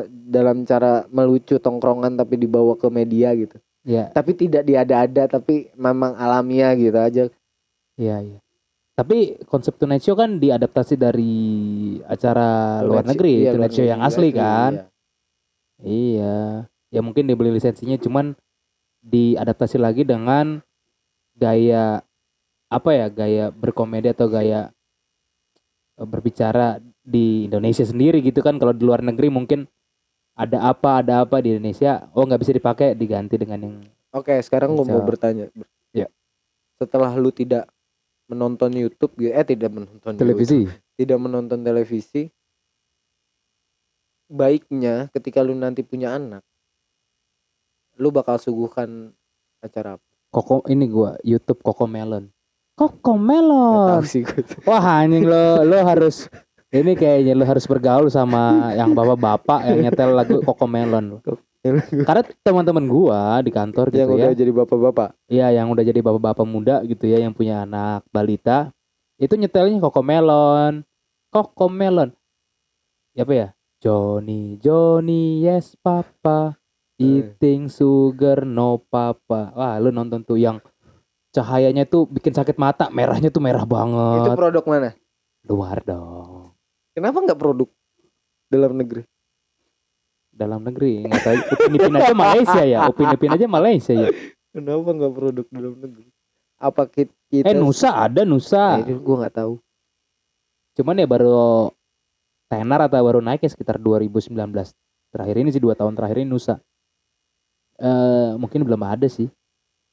dalam 0.08 0.63
cara 0.63 1.04
melucu 1.12 1.60
tongkrongan 1.60 2.15
tapi 2.15 2.39
dibawa 2.39 2.80
ke 2.80 2.88
media 2.88 3.36
gitu 3.36 3.60
Ya, 3.88 4.12
tapi 4.12 4.36
tidak 4.36 4.67
diada-ada 4.67 5.32
tapi 5.32 5.71
memang 5.76 6.12
alamiah 6.15 6.76
gitu 6.76 6.95
aja 7.00 7.23
iya, 7.95 8.19
iya. 8.19 8.39
Tapi 8.97 9.38
konsep 9.47 9.78
Tonight 9.78 10.02
Show 10.04 10.17
kan 10.17 10.41
diadaptasi 10.41 10.97
dari 10.97 11.36
acara 12.04 12.82
luar 12.82 13.06
negeri, 13.06 13.45
Iya, 13.45 13.54
Tonight 13.54 13.69
luar 13.69 13.78
Show 13.78 13.88
yang 13.88 14.02
asli, 14.02 14.30
kan. 14.34 14.71
iya. 14.73 14.84
Iya. 15.86 16.38
Ya 16.89 17.02
mungkin 17.06 17.30
dibeli 17.30 17.54
lisensinya 17.54 17.93
cuman 17.95 18.34
diadaptasi 19.08 19.80
lagi 19.80 20.04
dengan 20.04 20.60
gaya 21.39 22.04
apa 22.67 22.89
ya? 22.91 23.08
Gaya 23.08 23.46
berkomedi 23.56 24.12
atau 24.12 24.28
gaya 24.28 24.70
eh, 25.96 26.08
berbicara 26.08 26.84
di 27.08 27.48
Indonesia 27.48 27.88
sendiri 27.88 28.20
gitu 28.20 28.43
kan. 28.43 28.60
Kalau 28.60 28.76
di 28.76 28.84
luar 28.84 29.00
negeri 29.00 29.32
mungkin 29.32 29.63
ada 30.38 30.70
apa 30.70 31.02
ada 31.02 31.26
apa 31.26 31.41
di 31.41 31.58
Indonesia 31.58 32.06
oh 32.13 32.22
nggak 32.22 32.41
bisa 32.46 32.54
dipakai 32.54 32.93
diganti 32.93 33.41
dengan 33.41 33.60
yang 33.65 33.76
oke 34.13 34.38
sekarang 34.46 34.78
gue 34.78 34.86
mau 34.86 35.02
bertanya 35.02 35.50
Iya. 35.98 36.13
setelah 36.78 37.10
lu 37.17 37.34
tidak 37.34 37.65
menonton 38.30 38.70
YouTube 38.78 39.17
gitu 39.17 39.34
eh 39.34 39.41
tidak 39.41 39.74
menonton 39.74 40.13
YouTube, 40.13 40.22
televisi. 40.22 40.60
tidak 40.93 41.17
menonton 41.17 41.60
televisi 41.65 42.30
baiknya 44.30 45.10
ketika 45.10 45.41
lu 45.41 45.58
nanti 45.58 45.82
punya 45.82 46.13
anak 46.13 46.46
lu 47.98 48.14
bakal 48.14 48.38
suguhkan 48.38 49.12
acara 49.60 49.98
apa? 49.98 50.06
Koko 50.30 50.64
ini 50.70 50.86
gua 50.88 51.18
YouTube 51.26 51.62
Koko 51.66 51.90
Melon. 51.90 52.30
Koko 52.78 53.18
Melon. 53.18 53.98
tahu 53.98 54.06
sih 54.06 54.22
gue. 54.22 54.46
Wah 54.70 55.02
anjing 55.02 55.26
lo 55.26 55.66
lo 55.66 55.82
harus 55.82 56.30
ini 56.70 56.94
kayaknya 56.94 57.34
lo 57.34 57.46
harus 57.48 57.66
bergaul 57.66 58.06
sama 58.14 58.74
yang 58.78 58.94
bapak-bapak 58.94 59.66
yang 59.66 59.90
nyetel 59.90 60.14
lagu 60.14 60.38
Koko 60.46 60.70
Melon. 60.70 61.18
Karena 62.08 62.24
teman-teman 62.46 62.86
gua 62.86 63.42
di 63.42 63.52
kantor 63.52 63.90
yang 63.92 64.08
gitu 64.08 64.14
ya. 64.14 64.30
udah 64.30 64.32
jadi 64.38 64.52
bapak-bapak. 64.54 65.10
Iya, 65.28 65.48
yang 65.58 65.68
udah 65.74 65.84
jadi 65.84 66.00
bapak-bapak 66.00 66.46
muda 66.48 66.76
gitu 66.86 67.10
ya 67.10 67.20
yang 67.20 67.34
punya 67.34 67.66
anak 67.66 68.06
balita. 68.14 68.72
Itu 69.18 69.36
nyetelnya 69.36 69.82
Koko 69.82 70.06
Melon. 70.06 70.86
Koko 71.34 71.68
Melon. 71.68 72.14
Ya 73.18 73.26
apa 73.26 73.34
ya? 73.34 73.48
Johnny, 73.78 74.58
Johnny, 74.58 75.46
yes 75.46 75.78
papa. 75.78 76.57
Eating 76.98 77.70
sugar 77.70 78.42
no 78.42 78.82
papa. 78.82 79.54
Wah, 79.54 79.78
lu 79.78 79.94
nonton 79.94 80.26
tuh 80.26 80.38
yang 80.42 80.58
cahayanya 81.30 81.86
tuh 81.86 82.10
bikin 82.10 82.34
sakit 82.34 82.58
mata, 82.58 82.90
merahnya 82.90 83.30
tuh 83.30 83.38
merah 83.38 83.62
Itu 83.62 83.70
banget. 83.70 84.34
produk 84.34 84.66
mana? 84.66 84.90
Luar 85.46 85.78
dong. 85.86 86.58
Kenapa 86.98 87.22
nggak 87.22 87.38
produk 87.38 87.70
dalam 88.50 88.74
negeri? 88.74 89.06
Dalam 90.34 90.66
negeri, 90.66 91.06
nggak 91.06 91.22
tahu. 91.22 91.38
Upin 91.54 91.74
Ipin 91.78 91.94
aja 92.02 92.14
Malaysia 92.18 92.62
ya. 92.66 92.80
Upin 92.90 93.08
Ipin 93.14 93.32
aja 93.34 93.46
Malaysia 93.46 93.94
ya. 93.94 94.10
Kenapa 94.50 94.90
nggak 94.98 95.14
produk 95.14 95.46
dalam 95.54 95.74
negeri? 95.78 96.10
Apa 96.58 96.90
kita? 96.90 97.14
Eh 97.30 97.54
Nusa 97.54 97.94
ada 97.94 98.26
Nusa. 98.26 98.82
Itu 98.82 98.98
gue 98.98 99.16
nggak 99.22 99.38
tahu. 99.38 99.62
Cuman 100.82 100.98
ya 100.98 101.06
baru 101.06 101.70
tenar 102.50 102.90
atau 102.90 102.98
baru 103.06 103.22
naik 103.22 103.46
ya 103.46 103.50
sekitar 103.54 103.78
2019. 103.78 104.34
Terakhir 105.14 105.36
ini 105.38 105.50
sih 105.54 105.62
dua 105.62 105.78
tahun 105.78 105.94
terakhir 105.94 106.26
ini 106.26 106.30
Nusa. 106.34 106.58
Eh 107.78 108.32
mungkin 108.36 108.66
belum 108.66 108.82
ada 108.82 109.06
sih 109.06 109.30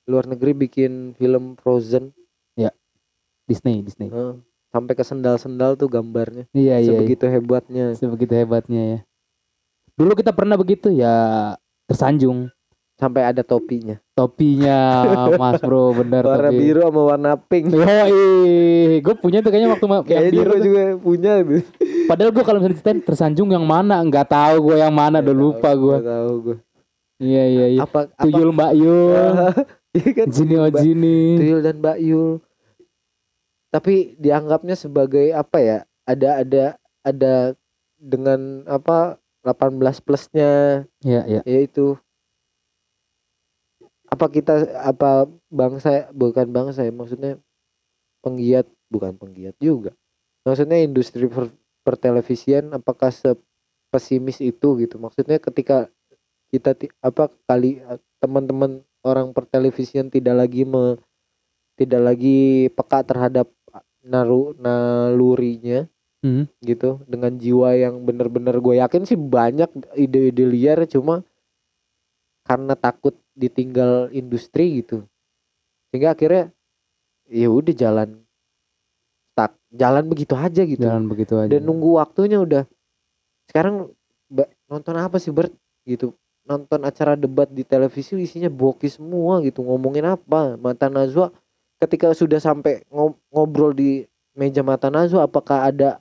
Luar 0.05 0.25
negeri 0.25 0.53
bikin 0.53 1.13
film 1.15 1.57
Frozen 1.57 2.13
Disney 3.45 3.85
Disney. 3.85 4.09
eh, 4.09 4.41
sampai 4.73 4.97
ke 4.97 5.05
sendal-sendal 5.05 5.77
tuh 5.77 5.85
gambarnya. 5.85 6.49
Iya 6.51 6.81
iya. 6.81 6.97
iya. 6.97 6.97
Sebegitu 6.97 7.25
hebatnya. 7.29 7.93
Sebegitu 7.93 8.33
hebatnya 8.33 8.83
ya. 8.83 8.99
Dulu 9.95 10.17
kita 10.17 10.33
pernah 10.33 10.57
begitu 10.57 10.89
ya 10.89 11.13
tersanjung 11.85 12.49
Sampai 12.95 13.27
ada 13.27 13.43
topinya. 13.43 13.99
topinya 14.15 14.79
Mas 15.41 15.59
Bro 15.61 15.99
bener 15.99 16.23
Warna 16.25 16.49
topi. 16.49 16.57
biru 16.57 16.81
sama 16.89 17.03
warna 17.05 17.33
pink. 17.37 17.75
Yoi, 17.75 19.03
gue 19.03 19.15
punya 19.19 19.43
tuh 19.43 19.51
kayaknya 19.51 19.71
waktu 19.75 19.87
Kayaknya 20.07 20.31
biru 20.31 20.49
gue 20.49 20.57
tuh. 20.57 20.65
juga 20.65 20.83
punya 21.03 21.33
tuh. 21.43 21.63
Padahal 22.07 22.31
gue 22.31 22.45
kalau 22.47 22.59
misalnya 22.63 22.79
ceritain 22.79 23.01
tersanjung 23.03 23.51
yang 23.51 23.67
mana 23.67 23.99
nggak 24.01 24.31
tahu 24.31 24.73
gue 24.73 24.77
yang 24.79 24.95
mana 24.95 25.19
udah 25.21 25.37
lupa 25.37 25.69
gue. 25.75 25.97
Tahu 26.01 26.33
gue. 26.41 26.57
Iya 27.23 27.45
iya 27.47 27.67
iya. 27.79 27.81
Apa 27.87 28.11
apa? 28.11 28.23
Tuyul 28.27 28.51
Mbak 28.51 28.73
Yul, 28.75 29.35
Iya 29.97 30.11
kan? 30.11 30.27
Jini 30.31 30.55
oh 30.59 30.67
Mbak- 30.67 30.83
Jini. 30.83 31.19
Tuyul 31.39 31.61
dan 31.63 31.77
Mbak 31.79 31.99
Yul. 32.03 32.33
Tapi 33.71 33.95
dianggapnya 34.19 34.75
sebagai 34.75 35.31
apa 35.31 35.59
ya? 35.63 35.79
Ada 36.05 36.43
ada 36.43 36.65
ada 37.05 37.35
dengan 37.97 38.65
apa 38.67 39.17
18 39.45 40.01
plusnya 40.01 40.85
Iya 41.05 41.23
iya. 41.29 41.41
yaitu 41.45 41.97
apa 44.09 44.31
kita 44.31 44.55
apa 44.81 45.27
bangsa 45.51 46.09
bukan 46.15 46.49
bangsa 46.49 46.87
ya 46.87 46.93
maksudnya 46.95 47.37
penggiat 48.23 48.65
bukan 48.89 49.17
penggiat 49.19 49.57
juga 49.59 49.91
maksudnya 50.47 50.81
industri 50.81 51.27
per, 51.27 51.51
pertelevisian 51.83 52.71
apakah 52.73 53.11
sepesimis 53.11 54.39
itu 54.39 54.69
gitu 54.81 54.97
maksudnya 55.03 55.37
ketika 55.43 55.91
kita 56.55 56.71
apa 57.03 57.35
kali 57.51 57.83
eh, 57.83 57.99
teman-teman 58.23 58.79
orang 59.03 59.35
pertelevisian 59.35 60.07
tidak 60.09 60.47
lagi 60.47 60.63
me, 60.63 60.95
tidak 61.75 62.15
lagi 62.15 62.71
peka 62.71 63.03
terhadap 63.03 63.51
naru 64.07 64.55
nalurinya 64.57 65.91
Hmm. 66.25 66.49
gitu 66.65 67.05
dengan 67.05 67.37
jiwa 67.37 67.77
yang 67.77 68.01
bener-bener 68.01 68.57
gue 68.57 68.81
yakin 68.81 69.05
sih 69.05 69.13
banyak 69.13 69.69
ide-ide 69.93 70.49
liar 70.49 70.81
cuma 70.89 71.21
karena 72.49 72.73
takut 72.73 73.13
ditinggal 73.37 74.09
industri 74.09 74.81
gitu 74.81 75.05
sehingga 75.93 76.17
akhirnya 76.17 76.49
ya 77.29 77.53
udah 77.53 77.77
jalan 77.77 78.25
tak 79.37 79.53
jalan 79.69 80.09
begitu 80.09 80.33
aja 80.33 80.65
gitu 80.65 80.81
Jangan 80.81 81.05
begitu 81.13 81.37
aja. 81.37 81.53
dan 81.53 81.61
nunggu 81.61 82.01
waktunya 82.01 82.41
udah 82.41 82.65
sekarang 83.53 83.93
nonton 84.65 84.97
apa 84.97 85.21
sih 85.21 85.29
Bert 85.29 85.53
gitu 85.85 86.17
nonton 86.45 86.85
acara 86.85 87.17
debat 87.17 87.49
di 87.49 87.65
televisi 87.65 88.17
isinya 88.21 88.53
boki 88.53 88.87
semua 88.87 89.41
gitu 89.41 89.65
ngomongin 89.65 90.05
apa 90.05 90.61
mata 90.61 90.93
Najwa 90.93 91.33
ketika 91.81 92.13
sudah 92.13 92.37
sampai 92.37 92.85
ngo- 92.93 93.17
ngobrol 93.33 93.73
di 93.73 94.05
meja 94.37 94.61
mata 94.61 94.93
Najwa 94.93 95.25
apakah 95.25 95.73
ada 95.73 95.99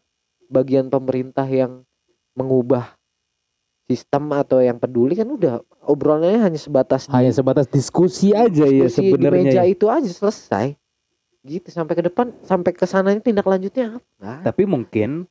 bagian 0.51 0.91
pemerintah 0.91 1.47
yang 1.47 1.87
mengubah 2.35 2.91
sistem 3.87 4.31
atau 4.35 4.59
yang 4.59 4.79
peduli 4.79 5.15
kan 5.15 5.27
udah 5.27 5.59
obrolannya 5.83 6.39
hanya 6.39 6.59
sebatas 6.59 7.07
di- 7.07 7.15
hanya 7.15 7.31
sebatas 7.31 7.67
diskusi 7.67 8.31
aja 8.35 8.67
ya 8.67 8.87
diskusi 8.87 8.99
di 8.99 9.11
sebenarnya. 9.15 9.43
meja 9.43 9.61
ya. 9.63 9.71
itu 9.71 9.85
aja 9.87 10.07
selesai 10.07 10.75
gitu 11.43 11.67
sampai 11.71 11.93
ke 11.99 12.03
depan 12.07 12.31
sampai 12.43 12.71
ke 12.71 12.87
sananya 12.87 13.19
tindak 13.19 13.43
lanjutnya 13.43 13.99
apa. 13.99 14.47
Tapi 14.47 14.63
mungkin 14.63 15.27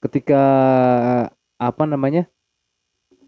ketika 0.00 0.40
apa 1.60 1.84
namanya 1.84 2.24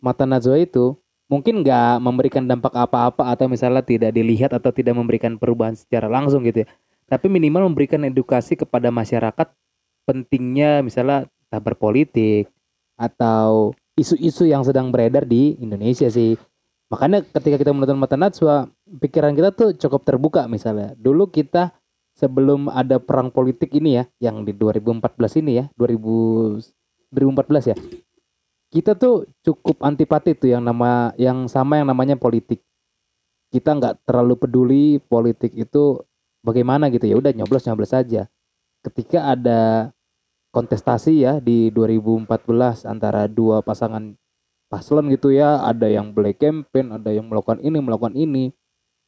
mata 0.01 0.25
Najwa 0.25 0.57
itu 0.57 0.97
mungkin 1.27 1.67
nggak 1.67 1.99
memberikan 2.03 2.47
dampak 2.47 2.75
apa-apa 2.75 3.35
atau 3.35 3.51
misalnya 3.51 3.83
tidak 3.83 4.15
dilihat 4.15 4.55
atau 4.55 4.71
tidak 4.71 4.95
memberikan 4.95 5.39
perubahan 5.39 5.75
secara 5.75 6.07
langsung 6.07 6.47
gitu 6.47 6.63
ya. 6.65 6.69
Tapi 7.07 7.31
minimal 7.31 7.71
memberikan 7.71 8.03
edukasi 8.03 8.59
kepada 8.59 8.91
masyarakat 8.91 9.49
pentingnya 10.07 10.83
misalnya 10.83 11.27
entah 11.47 11.63
berpolitik 11.63 12.51
atau 12.99 13.75
isu-isu 13.99 14.47
yang 14.47 14.63
sedang 14.63 14.91
beredar 14.91 15.27
di 15.27 15.59
Indonesia 15.59 16.07
sih. 16.11 16.39
Makanya 16.87 17.27
ketika 17.27 17.59
kita 17.59 17.75
menonton 17.75 17.99
Mata 17.99 18.15
Najwa, 18.15 18.71
pikiran 18.87 19.35
kita 19.35 19.51
tuh 19.51 19.75
cukup 19.75 20.07
terbuka 20.07 20.47
misalnya. 20.47 20.95
Dulu 20.95 21.27
kita 21.27 21.75
sebelum 22.15 22.71
ada 22.71 23.03
perang 23.03 23.35
politik 23.35 23.75
ini 23.75 23.99
ya, 23.99 24.05
yang 24.23 24.47
di 24.47 24.55
2014 24.55 25.43
ini 25.43 25.53
ya, 25.63 25.65
2000 25.75 26.63
2014 27.11 27.73
ya. 27.75 27.77
Kita 28.67 28.99
tuh 28.99 29.31
cukup 29.47 29.79
antipati 29.81 30.35
tuh 30.35 30.51
yang 30.51 30.63
nama 30.63 31.15
yang 31.15 31.47
sama 31.47 31.79
yang 31.79 31.87
namanya 31.87 32.19
politik. 32.19 32.61
Kita 33.51 33.79
nggak 33.79 34.03
terlalu 34.03 34.35
peduli 34.35 34.85
politik 34.99 35.55
itu 35.55 36.03
bagaimana 36.43 36.91
gitu 36.91 37.07
ya, 37.07 37.17
udah 37.19 37.31
nyoblos-nyoblos 37.35 37.95
saja. 37.95 38.27
Ketika 38.83 39.35
ada 39.35 39.91
kontestasi 40.55 41.27
ya 41.27 41.39
di 41.43 41.69
2014 41.75 42.87
antara 42.87 43.27
dua 43.31 43.63
pasangan 43.63 44.15
paslon 44.67 45.11
gitu 45.15 45.31
ya, 45.35 45.63
ada 45.63 45.87
yang 45.87 46.11
black 46.11 46.43
campaign, 46.43 46.95
ada 46.95 47.11
yang 47.15 47.27
melakukan 47.27 47.63
ini, 47.63 47.79
melakukan 47.79 48.15
ini. 48.19 48.55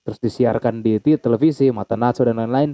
Terus 0.07 0.18
disiarkan 0.23 0.81
di 0.81 0.97
televisi, 1.21 1.68
mata 1.68 1.99
naso 1.99 2.25
dan 2.25 2.40
lain-lain. 2.40 2.73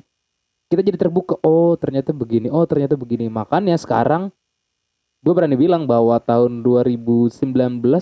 Kita 0.70 0.80
jadi 0.80 0.96
terbuka, 0.96 1.36
oh 1.42 1.74
ternyata 1.76 2.14
begini, 2.14 2.48
oh 2.48 2.64
ternyata 2.64 2.94
begini. 2.94 3.26
Makanya 3.28 3.74
sekarang 3.76 4.30
gue 5.24 5.32
berani 5.32 5.56
bilang 5.56 5.88
bahwa 5.88 6.20
tahun 6.20 6.60
2019 6.60 7.40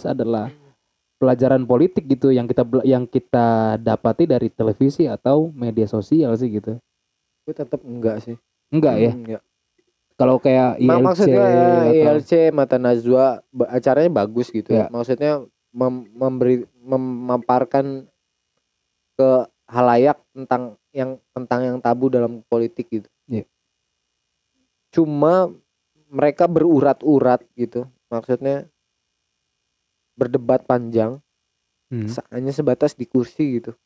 adalah 0.05 0.51
pelajaran 1.17 1.63
politik 1.63 2.03
gitu 2.05 2.29
yang 2.29 2.45
kita 2.45 2.67
yang 2.83 3.07
kita 3.07 3.79
dapati 3.79 4.27
dari 4.27 4.51
televisi 4.51 5.07
atau 5.07 5.55
media 5.55 5.87
sosial 5.87 6.35
sih 6.35 6.51
gitu. 6.51 6.75
gue 7.43 7.55
tetap 7.55 7.79
enggak 7.83 8.19
sih 8.21 8.35
Enggak 8.69 8.97
ya. 8.97 9.11
Hmm, 9.11 9.21
enggak. 9.21 9.43
Kalau 10.13 10.37
kayak 10.39 10.79
ILC 10.79 11.03
maksudnya 11.03 11.45
atau- 11.45 11.93
ILC 11.93 12.31
Mata 12.51 12.77
Najwa 12.77 13.25
acaranya 13.67 14.11
bagus 14.13 14.49
gitu 14.49 14.71
Ya. 14.71 14.87
maksudnya 14.89 15.43
mem- 15.71 16.11
memberi 16.11 16.57
memaparkan 16.77 18.07
ke 19.13 19.31
halayak 19.65 20.19
tentang 20.33 20.63
yang 20.91 21.11
tentang 21.31 21.61
yang 21.63 21.79
tabu 21.79 22.09
dalam 22.09 22.43
politik 22.45 22.87
gitu 22.91 23.09
Iya. 23.25 23.47
cuma 24.91 25.49
mereka 26.13 26.45
berurat-urat 26.45 27.41
gitu 27.57 27.89
maksudnya 28.13 28.69
berdebat 30.15 30.63
panjang 30.69 31.19
Hmm, 31.93 32.09
hanya 32.33 32.57
sebatas 32.57 32.97
di 32.97 33.05
kursi 33.05 33.61
gitu 33.61 33.77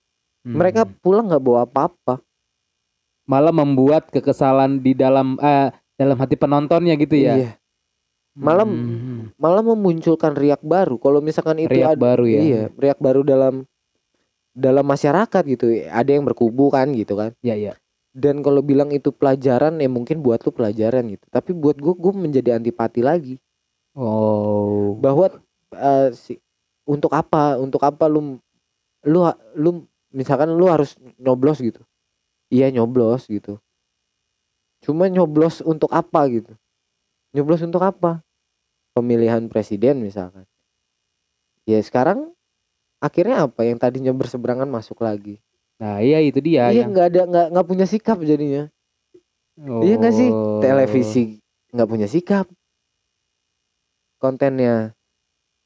hmm. 0.47 0.55
mereka 0.55 0.87
pulang 0.87 1.27
nggak 1.27 1.43
bawa 1.43 1.67
apa-apa 1.67 2.23
malah 3.27 3.51
membuat 3.51 4.15
kekesalan 4.15 4.79
di 4.79 4.95
dalam 4.95 5.35
eh, 5.43 5.75
dalam 5.99 6.15
hati 6.15 6.39
penontonnya 6.39 6.95
gitu 6.95 7.19
ya. 7.19 7.35
iya 7.35 7.51
malah 8.37 8.69
Hmm, 8.69 9.33
malah 9.41 9.65
memunculkan 9.65 10.37
riak 10.37 10.61
baru 10.61 11.01
kalau 11.01 11.25
misalkan 11.25 11.57
itu 11.57 11.73
riak 11.73 11.97
ada 11.97 12.01
baru 12.01 12.25
ya. 12.29 12.41
Iya, 12.45 12.63
riak 12.77 12.99
baru 13.01 13.25
dalam 13.25 13.65
dalam 14.53 14.85
masyarakat 14.85 15.43
gitu. 15.57 15.67
Ada 15.89 16.21
yang 16.21 16.25
berkubu 16.29 16.69
kan 16.69 16.93
gitu 16.93 17.17
kan. 17.17 17.33
Iya, 17.41 17.55
iya. 17.57 17.73
Dan 18.17 18.41
kalau 18.41 18.65
bilang 18.65 18.89
itu 18.97 19.13
pelajaran 19.13 19.77
ya 19.77 19.93
mungkin 19.93 20.25
buat 20.25 20.41
lu 20.41 20.49
pelajaran 20.49 21.05
gitu. 21.13 21.29
Tapi 21.29 21.53
buat 21.53 21.77
gue 21.77 21.93
gue 21.93 22.13
menjadi 22.17 22.57
antipati 22.57 23.05
lagi 23.05 23.37
Oh. 23.97 24.97
bahwa 25.01 25.41
eh, 25.73 26.13
si 26.13 26.37
untuk 26.85 27.13
apa? 27.17 27.57
Untuk 27.57 27.81
apa 27.81 28.09
lu 28.09 28.37
lu 29.09 29.21
lu 29.57 29.71
misalkan 30.13 30.53
lu 30.53 30.69
harus 30.69 31.01
nyoblos 31.17 31.61
gitu. 31.65 31.81
Iya 32.53 32.69
nyoblos 32.73 33.25
gitu. 33.29 33.57
Cuma 34.85 35.09
nyoblos 35.09 35.65
untuk 35.65 35.89
apa 35.97 36.29
gitu? 36.29 36.53
Nyoblos 37.33 37.65
untuk 37.65 37.81
apa? 37.81 38.21
Pemilihan 38.93 39.49
presiden 39.49 40.05
misalkan. 40.05 40.45
Ya 41.65 41.81
sekarang 41.81 42.37
akhirnya 43.01 43.49
apa? 43.49 43.65
Yang 43.65 43.79
tadinya 43.81 44.13
berseberangan 44.13 44.69
masuk 44.69 45.01
lagi. 45.01 45.41
Nah, 45.77 46.01
iya 46.01 46.25
itu 46.25 46.41
dia 46.41 46.73
iya 46.73 46.85
yang 46.85 46.97
nggak 46.97 47.07
ada 47.13 47.23
nggak 47.29 47.47
nggak 47.53 47.67
punya 47.69 47.87
sikap 47.87 48.17
jadinya. 48.25 48.69
Iya 49.61 49.95
nggak 50.01 50.15
sih? 50.17 50.31
Oh. 50.33 50.61
Televisi 50.65 51.23
nggak 51.73 51.89
punya 51.89 52.09
sikap. 52.09 52.49
Kontennya 54.17 54.97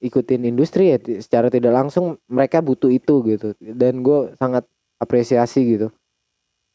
ikutin 0.02 0.48
industri 0.48 0.90
ya 0.90 0.98
secara 1.20 1.52
tidak 1.52 1.76
langsung 1.76 2.16
mereka 2.26 2.64
butuh 2.64 2.88
itu 2.88 3.20
gitu 3.28 3.52
dan 3.60 4.02
gue 4.02 4.34
sangat 4.40 4.66
apresiasi 4.98 5.78
gitu. 5.78 5.88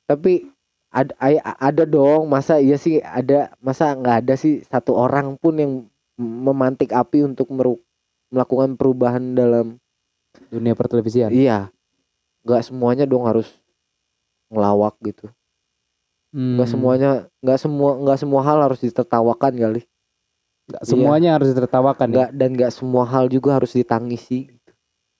Tapi 0.08 0.48
ada 0.96 1.12
ada 1.60 1.84
dong 1.84 2.32
masa 2.32 2.64
iya 2.64 2.80
sih 2.80 3.04
ada 3.04 3.52
masa 3.60 3.92
nggak 3.92 4.18
ada 4.24 4.34
sih 4.40 4.64
satu 4.64 4.96
orang 4.96 5.36
pun 5.36 5.60
yang 5.60 5.72
memantik 6.16 6.96
api 6.96 7.28
untuk 7.28 7.52
meru- 7.52 7.84
melakukan 8.32 8.80
perubahan 8.80 9.36
dalam 9.36 9.76
dunia 10.48 10.72
pertelevisian. 10.72 11.36
iya 11.36 11.68
nggak 12.46 12.62
semuanya 12.64 13.04
dong 13.04 13.26
harus 13.26 13.50
ngelawak 14.54 14.96
gitu 15.02 15.28
nggak 16.36 16.68
Hmm, 16.68 16.72
semuanya 16.72 17.10
nggak 17.42 17.60
semua 17.60 17.90
nggak 17.96 18.18
semua 18.20 18.42
hal 18.44 18.60
harus 18.62 18.80
ditertawakan 18.80 19.54
kali 19.56 19.82
nggak 20.68 20.84
semuanya 20.84 21.30
harus 21.38 21.48
ditertawakan 21.52 22.08
ya. 22.08 22.14
nggak 22.14 22.30
dan 22.36 22.50
nggak 22.54 22.72
semua 22.74 23.04
hal 23.06 23.26
juga 23.28 23.58
harus 23.58 23.72
ditangisi 23.72 24.52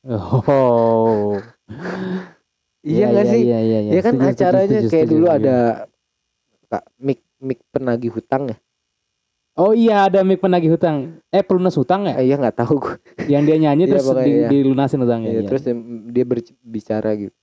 Oh. 0.06 1.42
iya 2.86 3.10
nggak 3.10 3.26
sih 3.26 3.42
Iya, 3.42 3.58
iya, 3.66 3.80
iya. 3.82 3.92
ya 3.98 4.02
kan 4.06 4.14
Setuju, 4.14 4.30
setuju, 4.30 4.38
acaranya 4.38 4.68
setuju, 4.70 4.88
kayak 4.94 5.08
setuju, 5.08 5.14
dulu 5.18 5.26
setuju. 5.26 5.38
ada 5.42 5.58
kak 6.70 6.84
mik 7.00 7.20
mik 7.42 7.60
penagih 7.74 8.12
hutang 8.14 8.44
ya 8.54 8.58
Oh 9.56 9.72
iya 9.72 10.12
ada 10.12 10.20
mik 10.20 10.44
penagih 10.44 10.76
hutang. 10.76 11.24
Eh 11.32 11.40
pelunas 11.40 11.76
hutang 11.76 12.04
ya? 12.06 12.20
eh, 12.20 12.28
iya 12.28 12.36
nggak 12.36 12.60
tahu 12.60 12.76
gue 12.76 12.96
Yang 13.32 13.44
dia 13.48 13.58
nyanyi 13.58 13.84
Iya, 13.84 13.92
terus 13.96 14.04
pokoknya 14.04 14.24
di, 14.24 14.32
iya. 14.36 14.48
dilunasin 14.52 15.00
hutangnya. 15.00 15.30
Iya, 15.32 15.40
iya. 15.40 15.48
terus 15.48 15.62
dia, 16.12 16.26
berbicara 16.28 17.10
gitu 17.16 17.36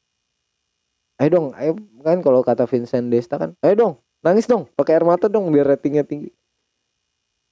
ayo 1.20 1.28
dong 1.30 1.46
ayo 1.54 1.72
kan 2.02 2.18
kalau 2.18 2.42
kata 2.42 2.66
Vincent 2.66 3.06
Desta 3.06 3.38
kan 3.38 3.54
ayo 3.62 3.74
dong 3.78 3.92
nangis 4.20 4.42
dong 4.44 4.66
pakai 4.74 4.98
air 4.98 5.06
mata 5.06 5.30
dong 5.30 5.54
biar 5.54 5.70
ratingnya 5.70 6.02
tinggi 6.02 6.34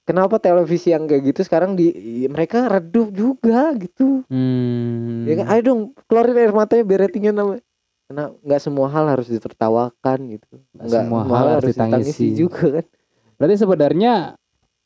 kenapa 0.03 0.43
televisi 0.43 0.91
yang 0.91 1.07
kayak 1.07 1.31
gitu 1.31 1.47
sekarang 1.47 1.79
di 1.79 1.87
mereka 2.27 2.67
redup 2.67 3.15
juga 3.15 3.71
gitu 3.79 4.27
Hmm. 4.27 5.23
ya 5.23 5.39
kan 5.39 5.45
ayo 5.55 5.61
dong 5.63 5.81
keluarin 6.05 6.35
air 6.35 6.51
matanya 6.51 6.83
biar 6.83 6.99
ratingnya 7.07 7.31
nama 7.31 7.55
karena 8.11 8.23
nggak 8.43 8.59
semua 8.59 8.87
hal 8.91 9.05
harus 9.07 9.31
ditertawakan 9.31 10.19
gitu 10.35 10.51
nggak 10.75 11.03
semua 11.07 11.21
hal 11.23 11.47
harus 11.55 11.71
ditangisi. 11.71 12.35
juga 12.35 12.81
kan 12.81 12.85
Berarti 13.39 13.55
sebenarnya 13.57 14.13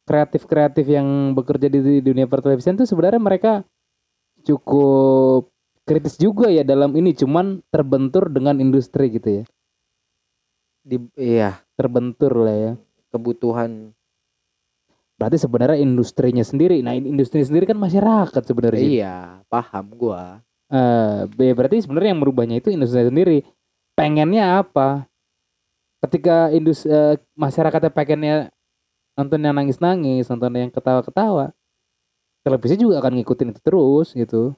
kreatif-kreatif 0.05 0.85
yang 0.85 1.33
bekerja 1.33 1.67
di 1.67 1.99
dunia 1.99 2.29
pertelevisian 2.29 2.77
itu 2.77 2.85
sebenarnya 2.85 3.21
mereka 3.21 3.51
cukup 4.45 5.49
kritis 5.85 6.17
juga 6.17 6.49
ya 6.49 6.61
dalam 6.61 6.93
ini 6.93 7.13
cuman 7.13 7.61
terbentur 7.73 8.29
dengan 8.29 8.57
industri 8.57 9.09
gitu 9.13 9.41
ya. 9.41 9.45
di 10.85 11.01
iya 11.17 11.57
Terbentur 11.73 12.45
lah 12.45 12.53
ya. 12.55 12.73
kebutuhan 13.09 13.91
Berarti 15.15 15.39
sebenarnya 15.39 15.79
industrinya 15.79 16.43
sendiri. 16.43 16.83
Nah, 16.83 16.91
in- 16.91 17.07
industri 17.07 17.39
sendiri 17.39 17.63
kan 17.63 17.79
masyarakat 17.79 18.41
sebenarnya. 18.43 18.83
iya 18.83 19.15
paham 19.47 19.95
gua 19.95 20.43
Eh, 20.65 21.29
be- 21.29 21.53
berarti 21.53 21.77
sebenarnya 21.85 22.11
yang 22.13 22.21
merubahnya 22.21 22.57
itu 22.57 22.73
industri 22.73 23.05
sendiri. 23.05 23.45
Pengennya 23.93 24.59
apa? 24.65 25.05
Ketika 26.01 26.49
industri 26.51 26.89
masyarakatnya 27.37 27.91
pengennya 27.93 28.35
nonton 29.15 29.39
yang 29.39 29.55
nangis-nangis, 29.55 30.27
nonton 30.27 30.51
yang 30.53 30.69
ketawa-ketawa, 30.69 31.51
televisi 32.41 32.75
juga 32.75 32.99
akan 32.99 33.17
ngikutin 33.17 33.51
itu 33.51 33.61
terus 33.61 34.11
gitu. 34.11 34.53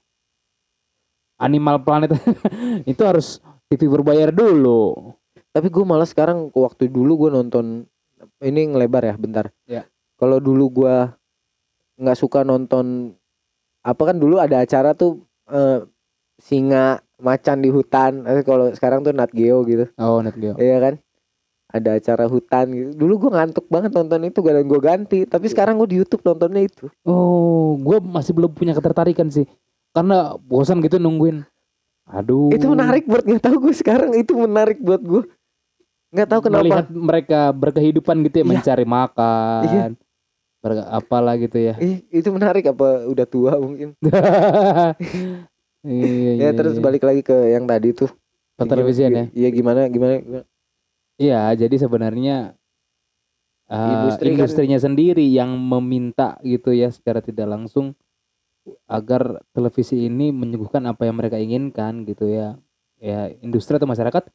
Animal 1.38 1.82
Planet 1.82 2.18
itu 2.92 3.02
harus 3.02 3.38
TV 3.68 3.86
berbayar 3.88 4.32
dulu. 4.32 5.14
tapi 5.48 5.70
gue 5.70 5.82
malah 5.82 6.06
sekarang 6.06 6.54
waktu 6.54 6.86
dulu 6.86 7.26
gue 7.26 7.30
nonton 7.34 7.66
ini 8.40 8.62
ngelebar 8.68 9.02
ya 9.04 9.16
bentar 9.16 9.50
Ya. 9.66 9.90
kalau 10.14 10.38
dulu 10.38 10.70
gua 10.72 11.18
nggak 11.98 12.14
suka 12.14 12.42
nonton 12.42 13.18
apa 13.82 14.02
kan 14.04 14.18
dulu 14.18 14.38
ada 14.38 14.62
acara 14.62 14.94
tuh 14.94 15.18
eh, 15.50 15.82
singa 16.38 17.02
macan 17.18 17.58
di 17.58 17.74
hutan 17.74 18.22
kalau 18.46 18.70
sekarang 18.70 19.02
tuh 19.02 19.18
Nat 19.18 19.34
Geo 19.34 19.66
gitu 19.66 19.90
Oh, 19.98 20.22
net 20.22 20.38
Geo. 20.38 20.54
Iya 20.56 20.78
kan 20.78 20.94
ada 21.68 22.00
acara 22.00 22.26
hutan 22.26 22.66
gitu 22.72 22.90
dulu 22.96 23.28
gue 23.28 23.32
ngantuk 23.36 23.68
banget 23.68 23.92
nonton 23.92 24.24
itu 24.24 24.40
gak 24.40 24.64
gue 24.64 24.80
ganti 24.80 25.20
tapi 25.28 25.52
sekarang 25.52 25.76
gue 25.76 25.88
di 25.92 25.98
YouTube 26.00 26.24
nontonnya 26.24 26.64
itu 26.64 26.88
Oh, 27.04 27.76
gue 27.76 28.00
masih 28.00 28.32
belum 28.32 28.56
punya 28.56 28.72
ketertarikan 28.72 29.28
sih. 29.28 29.44
Karena 29.92 30.38
bosan 30.40 30.80
gitu 30.80 30.96
nungguin. 30.96 31.44
Aduh. 32.08 32.48
itu 32.56 32.64
menarik 32.72 33.04
buat 33.04 33.28
nggak 33.28 33.44
tahu 33.44 33.68
gue 33.68 33.76
sekarang 33.76 34.16
itu 34.16 34.32
menarik 34.32 34.80
buat 34.80 35.04
gue 35.04 35.28
nggak 36.16 36.30
tahu 36.32 36.40
kenapa 36.48 36.64
Melihat 36.64 36.88
mereka 36.88 37.40
berkehidupan 37.52 38.24
gitu 38.24 38.36
ya, 38.40 38.46
Iya. 38.48 38.52
mencari 38.56 38.86
makan. 38.88 39.62
Iya. 39.68 39.86
Ber- 40.58 40.88
apalah 40.90 41.36
gitu 41.36 41.60
ya 41.60 41.76
Ih, 41.78 42.02
itu 42.10 42.32
menarik 42.32 42.66
apa 42.66 43.06
udah 43.06 43.28
tua 43.30 43.60
mungkin 43.60 43.94
iya, 45.86 46.32
ya 46.34 46.34
iya, 46.34 46.50
terus 46.56 46.80
iya. 46.80 46.82
balik 46.82 47.04
lagi 47.06 47.22
ke 47.22 47.54
yang 47.54 47.70
tadi 47.70 47.94
tuh 47.94 48.10
Pertelevisian 48.58 49.12
ya 49.14 49.26
iya 49.38 49.50
gimana 49.54 49.86
gimana, 49.86 50.18
gimana? 50.18 50.44
Iya, 51.18 51.50
jadi 51.58 51.76
sebenarnya 51.82 52.54
uh, 53.74 53.94
Industri 53.94 54.32
kan- 54.32 54.36
industrinya 54.38 54.78
sendiri 54.78 55.26
yang 55.26 55.58
meminta 55.58 56.38
gitu 56.46 56.70
ya 56.74 56.94
secara 56.94 57.26
tidak 57.26 57.50
langsung 57.50 57.98
agar 58.86 59.42
televisi 59.56 60.06
ini 60.06 60.30
menyuguhkan 60.30 60.84
apa 60.86 61.08
yang 61.08 61.18
mereka 61.18 61.40
inginkan 61.40 62.06
gitu 62.06 62.30
ya. 62.30 62.60
Ya, 62.98 63.30
industri 63.46 63.78
atau 63.78 63.86
masyarakat 63.86 64.26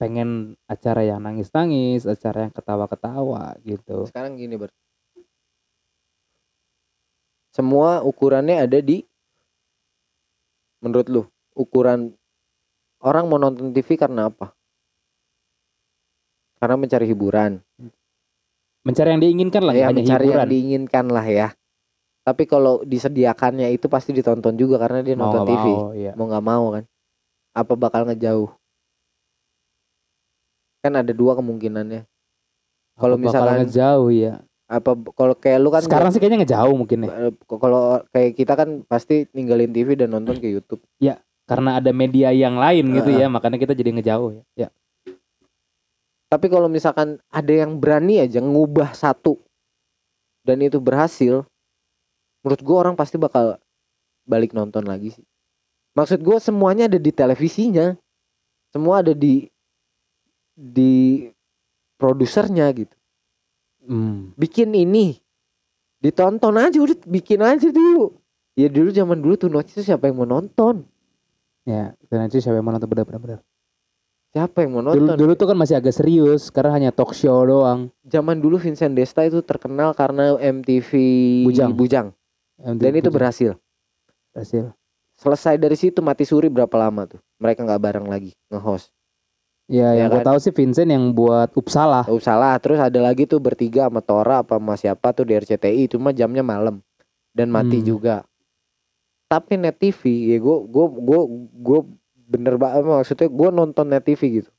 pengen 0.00 0.58
acara 0.66 1.06
yang 1.06 1.22
nangis-nangis, 1.22 2.02
acara 2.08 2.48
yang 2.48 2.54
ketawa-ketawa 2.56 3.54
gitu. 3.62 4.08
sekarang 4.10 4.34
gini 4.34 4.58
ber 4.58 4.74
semua 7.54 8.00
ukurannya 8.00 8.64
ada 8.64 8.78
di 8.80 9.04
menurut 10.80 11.06
lu 11.12 11.22
ukuran 11.52 12.14
orang 13.04 13.24
mau 13.28 13.36
nonton 13.36 13.74
TV 13.74 14.00
karena 14.00 14.32
apa 14.32 14.56
karena 16.60 16.76
mencari 16.76 17.06
hiburan 17.08 17.52
Mencari 18.80 19.12
yang 19.12 19.20
diinginkan 19.20 19.60
lah, 19.60 19.74
ya 19.76 19.84
hanya 19.88 20.00
mencari 20.00 20.24
hiburan. 20.24 20.40
yang 20.40 20.48
diinginkan 20.48 21.06
lah 21.08 21.26
ya 21.26 21.48
tapi 22.20 22.44
kalau 22.44 22.84
disediakannya 22.84 23.72
itu 23.72 23.88
pasti 23.88 24.12
ditonton 24.12 24.54
juga 24.54 24.76
karena 24.76 25.00
dia 25.00 25.16
Mau 25.16 25.32
nonton 25.32 25.48
TV 25.48 25.66
mau, 25.66 25.90
iya. 25.92 26.12
mau 26.14 26.28
nggak 26.28 26.44
mau 26.44 26.64
kan 26.72 26.84
apa 27.50 27.72
bakal 27.74 28.04
ngejauh 28.06 28.52
kan 30.80 30.92
ada 30.94 31.12
dua 31.12 31.36
kemungkinannya 31.36 32.04
Kalau 32.96 33.16
misalkan- 33.16 33.64
ngejauh 33.64 34.12
ya. 34.12 34.44
apa 34.70 34.94
kalau 35.12 35.34
kayak 35.34 35.58
lu 35.58 35.68
kan 35.68 35.82
Sekarang 35.82 36.14
sih 36.14 36.22
kayaknya 36.22 36.46
ngejauh 36.46 36.76
mungkin 36.78 37.04
ya. 37.04 37.10
eh, 37.26 37.32
kalau 37.50 37.98
kayak 38.14 38.38
kita 38.38 38.54
kan 38.54 38.86
pasti 38.86 39.26
ninggalin 39.32 39.74
TV 39.74 39.98
dan 39.98 40.14
nonton 40.14 40.38
ke 40.38 40.46
YouTube 40.46 40.84
Karena 41.50 41.82
ada 41.82 41.90
media 41.90 42.30
yang 42.30 42.54
lain 42.54 42.94
gitu 42.94 43.10
Heeh. 43.10 43.26
ya, 43.26 43.26
makanya 43.26 43.58
kita 43.58 43.74
jadi 43.74 43.90
ngejauh 43.90 44.30
ya. 44.30 44.42
Ya. 44.54 44.68
Tapi 46.30 46.46
kalau 46.46 46.70
misalkan 46.70 47.18
ada 47.26 47.50
yang 47.50 47.82
berani 47.82 48.22
aja 48.22 48.38
ngubah 48.38 48.94
satu 48.94 49.42
dan 50.46 50.62
itu 50.62 50.78
berhasil, 50.78 51.42
menurut 52.46 52.62
gua 52.62 52.76
orang 52.86 52.94
pasti 52.94 53.18
bakal 53.18 53.58
balik 54.22 54.54
nonton 54.54 54.86
lagi 54.86 55.10
sih. 55.10 55.26
Maksud 55.98 56.22
gua 56.22 56.38
semuanya 56.38 56.86
ada 56.86 57.02
di 57.02 57.10
televisinya, 57.10 57.98
semua 58.70 59.02
ada 59.02 59.10
di 59.10 59.50
di 60.54 61.26
produsernya 61.98 62.70
gitu. 62.78 62.94
Hmm. 63.90 64.30
Bikin 64.38 64.70
ini, 64.70 65.18
ditonton 65.98 66.54
aja 66.62 66.78
udah 66.78 66.94
bikin 67.10 67.42
aja 67.42 67.74
dulu. 67.74 68.14
Ya 68.54 68.70
dulu 68.70 68.94
zaman 68.94 69.18
dulu 69.18 69.34
tuh 69.34 69.50
notis 69.50 69.82
siapa 69.82 70.06
yang 70.06 70.22
mau 70.22 70.30
nonton? 70.30 70.86
Ya, 71.66 71.98
nanti 72.06 72.38
siapa 72.38 72.54
yang 72.54 72.66
mau 72.70 72.74
nonton 72.76 72.86
benar-benar. 72.86 73.42
Siapa 74.30 74.62
yang 74.62 74.70
mau 74.72 74.82
Dulu, 74.84 74.94
nonton? 74.94 75.16
dulu 75.18 75.32
tuh 75.34 75.46
kan 75.46 75.58
masih 75.58 75.74
agak 75.74 75.90
serius, 75.92 76.48
sekarang 76.48 76.70
hanya 76.72 76.90
talk 76.90 77.10
show 77.10 77.42
doang. 77.42 77.90
Zaman 78.04 78.38
dulu 78.38 78.56
Vincent 78.56 78.94
Desta 78.94 79.26
itu 79.26 79.42
terkenal 79.42 79.90
karena 79.90 80.38
MTV 80.38 80.90
Bujang. 81.42 81.74
Bujang. 81.74 82.08
Dan 82.56 82.92
itu 82.94 83.08
berhasil. 83.08 83.58
berhasil. 84.30 84.70
selesai 85.16 85.58
dari 85.58 85.74
situ 85.74 86.00
mati 86.00 86.22
suri 86.22 86.46
berapa 86.46 86.72
lama 86.78 87.04
tuh 87.04 87.20
mereka 87.36 87.60
nggak 87.60 87.82
bareng 87.82 88.06
lagi 88.06 88.32
nge-host 88.48 88.88
Ya, 89.66 89.92
Ya 89.92 90.02
yang 90.02 90.08
gue 90.08 90.18
kan? 90.18 90.32
tahu 90.32 90.38
sih 90.40 90.48
Vincent 90.50 90.88
yang 90.88 91.12
buat 91.12 91.52
Uppsala. 91.52 92.08
oh, 92.08 92.16
salah 92.16 92.56
terus 92.56 92.80
ada 92.80 92.96
lagi 92.98 93.22
tuh 93.22 93.36
bertiga 93.36 93.84
sama 93.84 94.00
Tora 94.00 94.40
apa 94.40 94.56
sama 94.56 94.74
siapa 94.74 95.12
tuh 95.12 95.22
di 95.22 95.36
RCTI 95.36 95.86
cuma 95.88 96.10
jamnya 96.10 96.40
malam 96.40 96.80
dan 97.30 97.48
mati 97.48 97.78
Hmm. 97.78 97.86
juga 97.86 98.16
tapi 99.26 99.54
net 99.54 99.76
TV 99.76 100.00
ya 100.26 100.38
gue 100.38 100.56
gue 100.64 100.86
gue 100.88 101.20
gue 101.60 101.80
bener 102.30 102.54
banget 102.54 102.86
maksudnya 102.86 103.26
gue 103.26 103.48
nonton 103.50 103.86
net 103.90 104.06
TV 104.06 104.40
gitu 104.40 104.50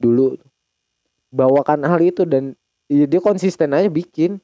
dulu 0.00 0.40
bawakan 1.28 1.84
hal 1.84 2.00
itu 2.00 2.24
dan 2.24 2.56
ya 2.88 3.04
dia 3.04 3.20
konsisten 3.20 3.76
aja 3.76 3.92
bikin 3.92 4.40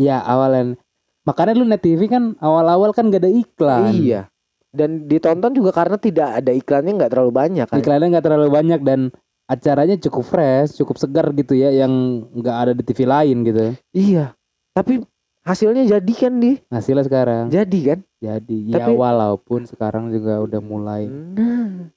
Ya, 0.00 0.24
awalan. 0.24 0.80
Makanya 1.28 1.52
lu 1.52 1.68
net 1.68 1.84
TV 1.84 2.08
kan 2.08 2.34
awal-awal 2.40 2.96
kan 2.96 3.12
gak 3.12 3.22
ada 3.22 3.30
iklan. 3.30 3.92
iya 3.94 4.32
dan 4.72 5.04
ditonton 5.04 5.52
juga 5.52 5.68
karena 5.70 6.00
tidak 6.00 6.40
ada 6.40 6.48
iklannya 6.48 6.96
nggak 6.96 7.12
terlalu 7.12 7.32
banyak 7.36 7.66
kan 7.68 7.76
Iklannya 7.76 8.08
nggak 8.16 8.24
terlalu 8.24 8.48
banyak 8.48 8.80
dan 8.80 9.00
acaranya 9.44 10.00
cukup 10.00 10.24
fresh, 10.24 10.80
cukup 10.80 10.96
segar 10.96 11.28
gitu 11.36 11.52
ya, 11.52 11.68
yang 11.68 11.92
nggak 12.32 12.56
ada 12.56 12.72
di 12.72 12.80
TV 12.80 13.04
lain 13.04 13.44
gitu. 13.44 13.76
iya 13.92 14.32
tapi 14.72 15.04
hasilnya 15.44 15.84
jadi 15.84 16.12
kan 16.16 16.40
di 16.40 16.56
Hasilnya 16.72 17.04
sekarang. 17.04 17.52
jadi 17.52 17.78
kan 17.84 17.98
Jadi 18.22 18.70
ya 18.70 18.86
Tapi- 18.86 18.94
walaupun 18.94 19.66
sekarang 19.66 20.14
juga 20.14 20.38
udah 20.38 20.60
mulai. 20.62 21.10
Nah, 21.10 21.90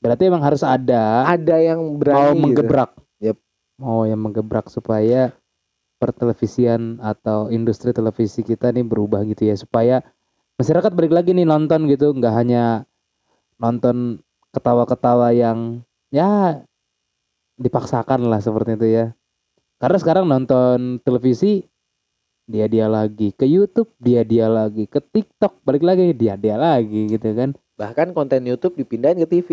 Berarti 0.00 0.28
emang 0.28 0.40
harus 0.44 0.64
ada 0.64 1.28
ada 1.28 1.56
yang 1.60 1.80
berani 2.00 2.16
mau 2.16 2.32
gitu. 2.32 2.40
menggebrak. 2.40 2.90
Yep. 3.20 3.36
Mau 3.76 4.00
yang 4.08 4.20
menggebrak 4.24 4.72
supaya 4.72 5.36
pertelevisian 5.96 7.00
atau 7.00 7.48
industri 7.48 7.92
televisi 7.92 8.44
kita 8.44 8.72
nih 8.72 8.84
berubah 8.84 9.24
gitu 9.24 9.48
ya 9.48 9.56
supaya 9.56 10.04
masyarakat 10.60 10.92
balik 10.92 11.12
lagi 11.12 11.32
nih 11.32 11.48
nonton 11.48 11.88
gitu 11.88 12.12
nggak 12.12 12.34
hanya 12.36 12.84
nonton 13.56 14.20
ketawa-ketawa 14.52 15.32
yang 15.32 15.80
ya 16.12 16.60
dipaksakan 17.56 18.28
lah 18.28 18.44
seperti 18.44 18.76
itu 18.76 18.86
ya 18.92 19.06
karena 19.80 19.96
sekarang 19.96 20.24
nonton 20.28 21.00
televisi 21.00 21.64
dia 22.46 22.70
dia 22.70 22.86
lagi 22.86 23.34
ke 23.34 23.44
YouTube 23.44 23.90
dia 23.98 24.22
dia 24.22 24.46
lagi 24.46 24.86
ke 24.86 25.02
TikTok 25.02 25.60
balik 25.66 25.82
lagi 25.82 26.14
dia 26.14 26.38
dia 26.38 26.54
lagi 26.54 27.10
gitu 27.10 27.34
kan 27.34 27.58
Bahkan 27.76 28.16
konten 28.16 28.40
YouTube 28.48 28.80
dipindahin 28.80 29.20
ke 29.20 29.28
TV. 29.28 29.48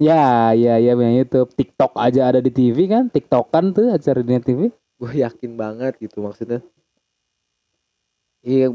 Ya, 0.00 0.52
ya, 0.56 0.80
ya, 0.80 0.92
punya 0.96 1.12
YouTube. 1.24 1.52
TikTok 1.56 1.92
aja 1.96 2.32
ada 2.32 2.40
di 2.40 2.52
TV 2.52 2.88
kan? 2.88 3.08
TikTokan 3.08 3.72
tuh 3.72 3.92
acara 3.92 4.20
di 4.20 4.32
TV. 4.40 4.60
Gue 5.00 5.12
yakin 5.24 5.56
banget 5.56 5.96
gitu 6.00 6.20
maksudnya. 6.20 6.60
Iya, 8.44 8.72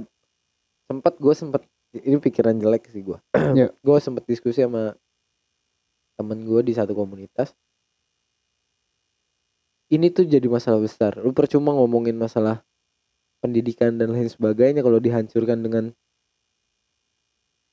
sempet 0.86 1.14
gue 1.18 1.34
sempet 1.34 1.62
ini 1.94 2.18
pikiran 2.22 2.58
jelek 2.58 2.90
sih 2.90 3.02
gue. 3.02 3.18
Iya. 3.34 3.74
gue 3.74 3.98
sempet 4.02 4.26
diskusi 4.30 4.62
sama 4.62 4.94
temen 6.18 6.46
gue 6.46 6.62
di 6.66 6.74
satu 6.74 6.94
komunitas. 6.94 7.54
Ini 9.90 10.10
tuh 10.10 10.26
jadi 10.26 10.46
masalah 10.50 10.82
besar. 10.82 11.22
Lu 11.22 11.30
percuma 11.32 11.74
ngomongin 11.74 12.18
masalah 12.18 12.66
pendidikan 13.40 13.96
dan 14.02 14.10
lain 14.14 14.26
sebagainya 14.26 14.82
kalau 14.82 14.98
dihancurkan 14.98 15.62
dengan 15.62 15.94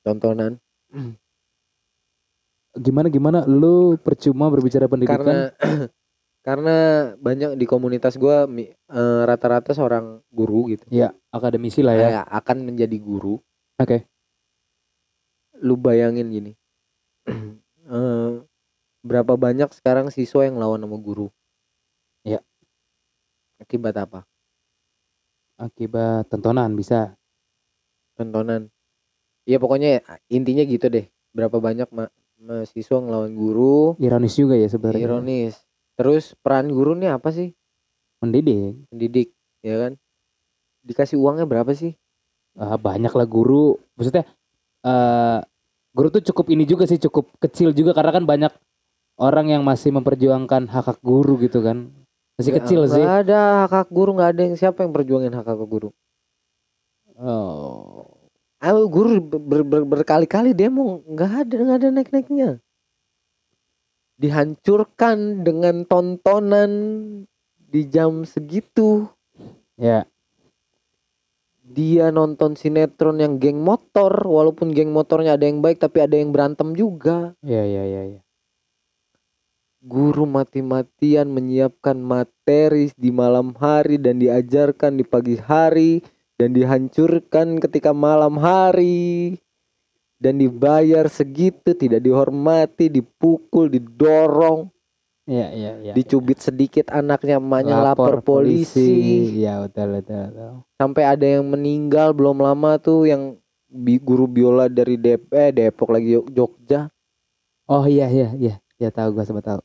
tontonan. 0.05 0.61
Gimana 2.85 3.09
gimana? 3.09 3.45
Lu 3.49 3.97
percuma 3.97 4.49
berbicara 4.49 4.85
pendidikan? 4.89 5.21
karena 5.21 5.37
karena 6.47 6.77
banyak 7.17 7.55
di 7.55 7.65
komunitas 7.69 8.17
gua 8.19 8.49
eh, 8.49 9.21
rata-rata 9.23 9.71
seorang 9.71 10.19
guru 10.27 10.75
gitu 10.75 10.83
ya, 10.91 11.15
akademisi 11.31 11.79
lah 11.79 11.95
ya. 11.95 12.01
kayak 12.03 12.25
akan 12.43 12.57
menjadi 12.67 12.97
guru 12.99 13.39
Oke. 13.79 14.03
lu 15.63 15.79
bayangin 15.79 16.27
gini 16.27 16.51
Eh, 17.83 18.31
berapa 19.03 19.35
banyak 19.35 19.75
sekarang 19.75 20.07
siswa 20.07 20.47
yang 20.47 20.55
lawan 20.55 20.79
sama 20.79 20.95
guru. 20.95 21.27
Akibat 23.63 23.95
apa 23.95 24.27
Akibat 25.55 26.27
tontonan 26.27 26.75
bisa. 26.75 27.15
tontonan 28.13 28.67
Iya 29.43 29.59
pokoknya 29.59 29.99
intinya 30.31 30.63
gitu 30.63 30.87
deh 30.87 31.07
berapa 31.35 31.59
banyak 31.59 31.89
ma- 31.91 32.13
mahasiswa 32.39 32.95
ngelawan 32.99 33.35
guru 33.35 33.97
Ironis 33.99 34.35
juga 34.35 34.55
ya 34.55 34.67
sebenarnya. 34.71 35.03
ironis 35.03 35.59
terus 35.99 36.31
peran 36.39 36.71
guru 36.71 36.95
nih 36.95 37.11
apa 37.11 37.33
sih 37.33 37.51
Mendidik. 38.23 38.87
pendidik 38.87 39.29
ya 39.59 39.75
kan 39.83 39.91
dikasih 40.83 41.19
uangnya 41.19 41.43
berapa 41.47 41.71
sih 41.75 41.95
Ah, 42.53 42.77
banyak 42.77 43.09
lah 43.09 43.25
guru. 43.25 43.81
Maksudnya 43.97 44.29
eh 44.85 45.39
guru 45.89 46.07
tuh 46.13 46.21
cukup 46.21 46.53
ini 46.53 46.69
juga 46.69 46.85
sih 46.85 47.01
cukup 47.01 47.33
kecil 47.41 47.73
juga 47.73 47.97
karena 47.97 48.13
kan 48.13 48.25
banyak 48.29 48.53
orang 49.17 49.49
yang 49.49 49.61
masih 49.65 49.89
memperjuangkan 49.89 50.69
hak 50.69 50.85
hak 50.85 50.99
guru 51.01 51.41
gitu 51.41 51.65
kan. 51.65 51.89
Masih 52.33 52.49
Nggak- 52.49 52.65
kecil 52.65 52.81
sih. 52.89 52.97
nggak 52.97 53.17
ada 53.27 53.39
hak 53.69 53.71
hak 53.71 53.89
guru 53.93 54.17
nggak 54.17 54.29
ada 54.33 54.41
yang 54.41 54.55
siapa 54.55 54.81
yang 54.81 54.89
perjuangin 54.89 55.31
hak 55.31 55.45
hak 55.45 55.61
guru 55.63 55.89
Oh. 57.13 58.09
ah 58.57 58.73
guru 58.89 59.21
ber- 59.21 59.61
ber- 59.61 59.85
berkali-kali 59.85 60.57
demo 60.57 61.05
nggak 61.05 61.31
ada 61.45 61.55
nggak 61.61 61.77
ada 61.77 61.89
naik 61.91 62.09
naiknya 62.09 62.57
dihancurkan 64.17 65.43
dengan 65.43 65.85
tontonan 65.85 66.71
di 67.59 67.85
jam 67.85 68.23
segitu 68.23 69.05
Ya, 69.73 70.05
dia 71.65 72.09
nonton 72.09 72.53
sinetron 72.53 73.17
yang 73.17 73.37
geng 73.37 73.57
motor 73.57 74.09
walaupun 74.21 74.69
geng 74.69 74.89
motornya 74.89 75.33
ada 75.33 75.45
yang 75.45 75.59
baik 75.59 75.77
tapi 75.77 75.97
ada 75.99 76.13
yang 76.13 76.29
berantem 76.29 76.73
juga 76.73 77.37
ya, 77.41 77.61
ya, 77.61 77.83
ya, 77.83 78.01
ya. 78.09 78.21
Guru 79.83 80.23
mati-matian 80.23 81.27
menyiapkan 81.27 81.99
materi 81.99 82.87
di 82.95 83.11
malam 83.11 83.51
hari 83.59 83.99
dan 83.99 84.15
diajarkan 84.15 84.95
di 84.95 85.03
pagi 85.03 85.35
hari 85.35 85.99
dan 86.39 86.55
dihancurkan 86.55 87.59
ketika 87.59 87.91
malam 87.91 88.39
hari 88.39 89.35
dan 90.23 90.39
dibayar 90.39 91.11
segitu 91.11 91.75
tidak 91.75 91.99
dihormati 91.99 92.87
dipukul 92.87 93.67
didorong 93.67 94.71
Iya 95.23 95.47
iya 95.55 95.71
iya. 95.79 95.93
dicubit 95.95 96.43
sedikit 96.43 96.91
anaknya 96.91 97.39
emaknya 97.39 97.79
lapor, 97.79 98.19
polisi. 98.19 99.39
Iya 99.39 99.63
betul 99.63 99.99
betul. 99.99 100.35
betul. 100.35 100.51
sampai 100.75 101.03
ada 101.07 101.23
yang 101.23 101.47
meninggal 101.47 102.11
belum 102.11 102.43
lama 102.43 102.75
tuh 102.75 103.07
yang 103.07 103.39
bi- 103.71 104.03
guru 104.03 104.27
biola 104.27 104.67
dari 104.67 104.99
Dep 104.99 105.31
eh, 105.31 105.55
Depok 105.55 105.95
lagi 105.95 106.19
Jog- 106.19 106.27
Jogja 106.31 106.91
Oh 107.71 107.87
iya 107.87 108.11
iya 108.11 108.35
iya. 108.35 108.55
Ya 108.75 108.91
tahu 108.91 109.15
gua 109.15 109.23
sempat 109.23 109.47
tahu. 109.47 109.59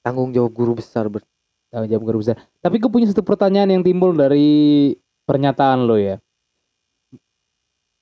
Tanggung 0.00 0.32
jawab 0.34 0.52
guru 0.52 0.72
besar 0.78 1.08
ber 1.08 1.24
Tahu 1.70 1.86
jawab 1.86 2.02
guru 2.02 2.18
besar. 2.18 2.34
Tapi 2.58 2.82
gue 2.82 2.90
punya 2.90 3.06
satu 3.06 3.22
pertanyaan 3.22 3.70
yang 3.70 3.82
timbul 3.86 4.10
dari 4.10 4.90
pernyataan 5.22 5.86
lo 5.86 5.94
ya. 5.94 6.18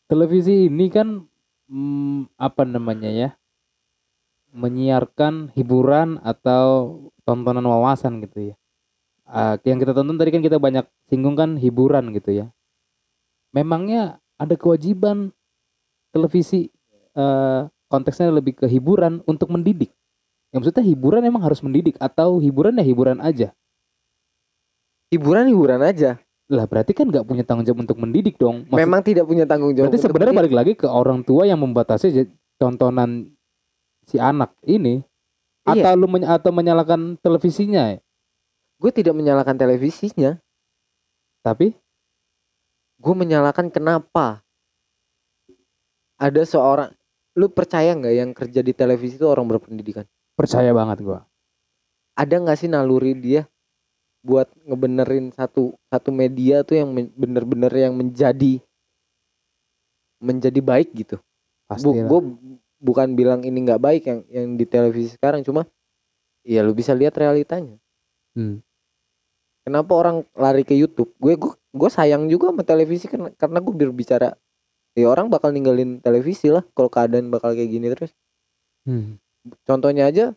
Televisi 0.09 0.73
ini 0.73 0.89
kan 0.89 1.29
hmm, 1.69 2.33
apa 2.41 2.65
namanya 2.65 3.13
ya? 3.13 3.31
Menyiarkan 4.57 5.53
hiburan 5.53 6.17
atau 6.25 7.13
tontonan 7.29 7.69
wawasan 7.69 8.25
gitu 8.25 8.53
ya. 8.53 8.55
Ah, 9.29 9.61
yang 9.61 9.77
kita 9.77 9.93
tonton 9.93 10.17
tadi 10.17 10.33
kan 10.33 10.41
kita 10.41 10.57
banyak 10.57 10.89
singgung 11.13 11.37
kan 11.37 11.61
hiburan 11.61 12.17
gitu 12.17 12.33
ya. 12.33 12.47
Memangnya 13.53 14.17
ada 14.41 14.57
kewajiban 14.57 15.37
televisi 16.09 16.73
eh, 17.13 17.69
konteksnya 17.93 18.33
lebih 18.33 18.65
ke 18.65 18.65
hiburan 18.65 19.21
untuk 19.29 19.53
mendidik. 19.53 19.93
Yang 20.49 20.59
maksudnya 20.65 20.85
hiburan 20.85 21.23
emang 21.23 21.43
harus 21.45 21.61
mendidik 21.61 22.01
atau 22.01 22.41
hiburan 22.41 22.77
ya 22.77 22.85
hiburan 22.85 23.19
aja. 23.21 23.53
hiburan 25.09 25.49
hiburan 25.49 25.81
aja 25.81 26.21
Lah 26.49 26.65
berarti 26.69 26.93
kan 26.93 27.09
nggak 27.09 27.25
punya 27.25 27.45
tanggung 27.45 27.65
jawab 27.65 27.81
untuk 27.85 27.97
mendidik 27.97 28.37
dong. 28.37 28.65
Maksud- 28.69 28.77
memang 28.77 29.01
tidak 29.05 29.25
punya 29.25 29.45
tanggung 29.45 29.73
jawab 29.73 29.89
berarti 29.89 30.01
sebenarnya 30.01 30.33
mendidik. 30.33 30.49
balik 30.49 30.55
lagi 30.57 30.73
ke 30.77 30.89
orang 30.89 31.21
tua 31.21 31.45
yang 31.45 31.61
membatasi 31.61 32.25
tontonan 32.57 33.29
si 34.05 34.17
anak 34.17 34.57
ini 34.65 35.05
Iya. 35.69 35.93
atau 35.93 36.01
lu 36.01 36.09
men- 36.09 36.25
atau 36.25 36.49
menyalakan 36.49 37.21
televisinya 37.21 37.93
ya? 37.93 38.01
gue 38.81 38.91
tidak 38.91 39.13
menyalahkan 39.13 39.57
televisinya 39.57 40.41
Tapi 41.41 41.73
gue 42.99 43.15
menyalahkan 43.15 43.69
kenapa 43.69 44.41
ada 46.17 46.43
seorang 46.43 46.91
lu 47.33 47.49
percaya 47.49 47.93
nggak 47.93 48.15
yang 48.15 48.31
kerja 48.33 48.61
di 48.61 48.73
televisi 48.73 49.17
itu 49.17 49.25
orang 49.25 49.45
berpendidikan 49.47 50.05
percaya 50.39 50.71
banget 50.71 51.03
gua. 51.03 51.27
ada 52.15 52.35
nggak 52.39 52.59
sih 52.59 52.71
naluri 52.71 53.15
dia 53.15 53.43
buat 54.23 54.51
ngebenerin 54.67 55.31
satu 55.31 55.75
satu 55.87 56.11
media 56.11 56.63
tuh 56.63 56.79
yang 56.79 56.91
bener-bener 57.15 57.71
yang 57.71 57.95
menjadi 57.95 58.59
menjadi 60.19 60.59
baik 60.59 60.91
gitu 60.99 61.17
Bu, 61.87 61.95
gue 62.11 62.21
bukan 62.79 63.15
bilang 63.15 63.47
ini 63.47 63.63
nggak 63.63 63.83
baik 63.83 64.03
yang 64.07 64.21
yang 64.31 64.47
di 64.55 64.67
televisi 64.67 65.15
sekarang 65.15 65.47
cuma 65.47 65.63
ya 66.43 66.63
lu 66.63 66.75
bisa 66.75 66.95
lihat 66.95 67.15
realitanya 67.19 67.79
Hmm. 68.35 68.63
kenapa 69.67 69.91
orang 69.99 70.23
lari 70.35 70.63
ke 70.63 70.75
YouTube 70.75 71.11
gue 71.19 71.35
gue 71.35 71.53
gue 71.55 71.91
sayang 71.91 72.31
juga 72.31 72.55
sama 72.55 72.63
televisi 72.63 73.11
karena 73.11 73.35
karena 73.35 73.59
gue 73.59 73.75
berbicara 73.75 74.29
ya 74.95 75.07
orang 75.11 75.27
bakal 75.27 75.51
ninggalin 75.51 75.99
televisi 75.99 76.47
lah 76.51 76.63
kalau 76.75 76.87
keadaan 76.87 77.31
bakal 77.31 77.55
kayak 77.55 77.71
gini 77.71 77.87
terus 77.91 78.11
Hmm. 78.87 79.19
Contohnya 79.65 80.09
aja 80.09 80.33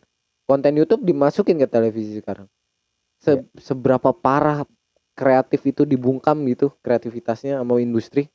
konten 0.46 0.74
YouTube 0.76 1.06
dimasukin 1.06 1.56
ke 1.60 1.66
televisi 1.70 2.18
sekarang. 2.18 2.46
Se- 3.22 3.38
Iya. 3.38 3.46
seberapa 3.62 4.10
parah 4.10 4.66
kreatif 5.14 5.62
itu 5.68 5.82
dibungkam 5.86 6.42
gitu 6.48 6.72
kreativitasnya 6.82 7.60
sama 7.60 7.78
industri. 7.78 8.26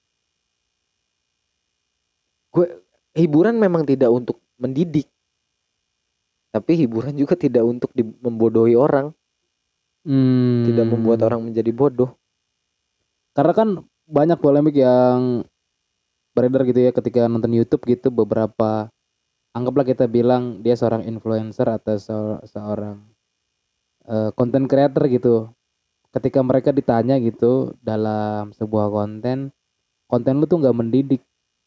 Gue 2.54 2.66
hiburan 3.14 3.58
memang 3.60 3.84
tidak 3.84 4.10
untuk 4.10 4.40
mendidik. 4.58 5.10
Tapi 6.54 6.74
hiburan 6.80 7.14
juga 7.14 7.36
tidak 7.36 7.68
untuk 7.68 7.92
di- 7.94 8.08
membodohi 8.24 8.74
orang. 8.74 9.14
Hmm. 10.08 10.64
tidak 10.64 10.88
membuat 10.88 11.20
orang 11.28 11.44
menjadi 11.52 11.68
bodoh. 11.76 12.16
Karena 13.36 13.52
kan 13.52 13.70
banyak 14.08 14.40
polemik 14.40 14.80
yang 14.80 15.44
beredar 16.32 16.64
gitu 16.64 16.80
ya 16.80 16.96
ketika 16.96 17.28
nonton 17.28 17.52
YouTube 17.52 17.84
gitu 17.84 18.08
beberapa 18.08 18.88
anggaplah 19.58 19.86
kita 19.88 20.06
bilang 20.06 20.62
dia 20.62 20.78
seorang 20.78 21.04
influencer 21.10 21.68
atau 21.68 21.96
se- 21.98 22.42
seorang 22.48 23.02
konten 24.40 24.72
creator 24.72 25.04
gitu. 25.12 25.52
Ketika 26.16 26.40
mereka 26.40 26.72
ditanya 26.72 27.20
gitu 27.20 27.76
dalam 27.84 28.56
sebuah 28.56 28.88
konten, 28.88 29.52
konten 30.08 30.40
lu 30.40 30.48
tuh 30.48 30.64
nggak 30.64 30.78
mendidik. 30.78 31.22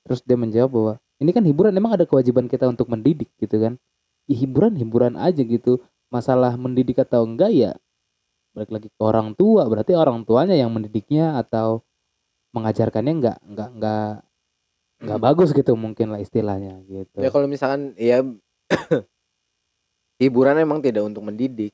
Terus 0.08 0.24
dia 0.24 0.40
menjawab 0.40 0.70
bahwa 0.72 0.92
ini 1.20 1.30
kan 1.36 1.44
hiburan 1.44 1.76
emang 1.76 2.00
ada 2.00 2.08
kewajiban 2.08 2.48
kita 2.48 2.64
untuk 2.64 2.88
mendidik 2.88 3.28
gitu 3.36 3.60
kan. 3.60 3.76
Ya, 4.24 4.36
hiburan 4.40 4.72
hiburan 4.80 5.20
aja 5.20 5.44
gitu. 5.44 5.84
Masalah 6.08 6.56
mendidik 6.56 7.04
atau 7.04 7.28
enggak 7.28 7.52
ya 7.52 7.72
balik 8.50 8.70
lagi 8.74 8.88
ke 8.90 9.02
orang 9.02 9.32
tua 9.38 9.62
berarti 9.70 9.94
orang 9.94 10.26
tuanya 10.26 10.58
yang 10.58 10.74
mendidiknya 10.74 11.38
atau 11.38 11.86
mengajarkannya 12.50 13.12
nggak 13.22 13.38
nggak 13.46 13.68
nggak 13.78 14.10
nggak 15.00 15.20
bagus 15.20 15.56
gitu 15.56 15.72
mungkin 15.74 16.12
lah 16.12 16.20
istilahnya 16.20 16.84
gitu. 16.84 17.16
Ya 17.16 17.32
kalau 17.32 17.48
misalkan 17.48 17.96
ya 17.96 18.20
hiburan 20.22 20.60
emang 20.60 20.84
tidak 20.84 21.08
untuk 21.08 21.24
mendidik. 21.24 21.72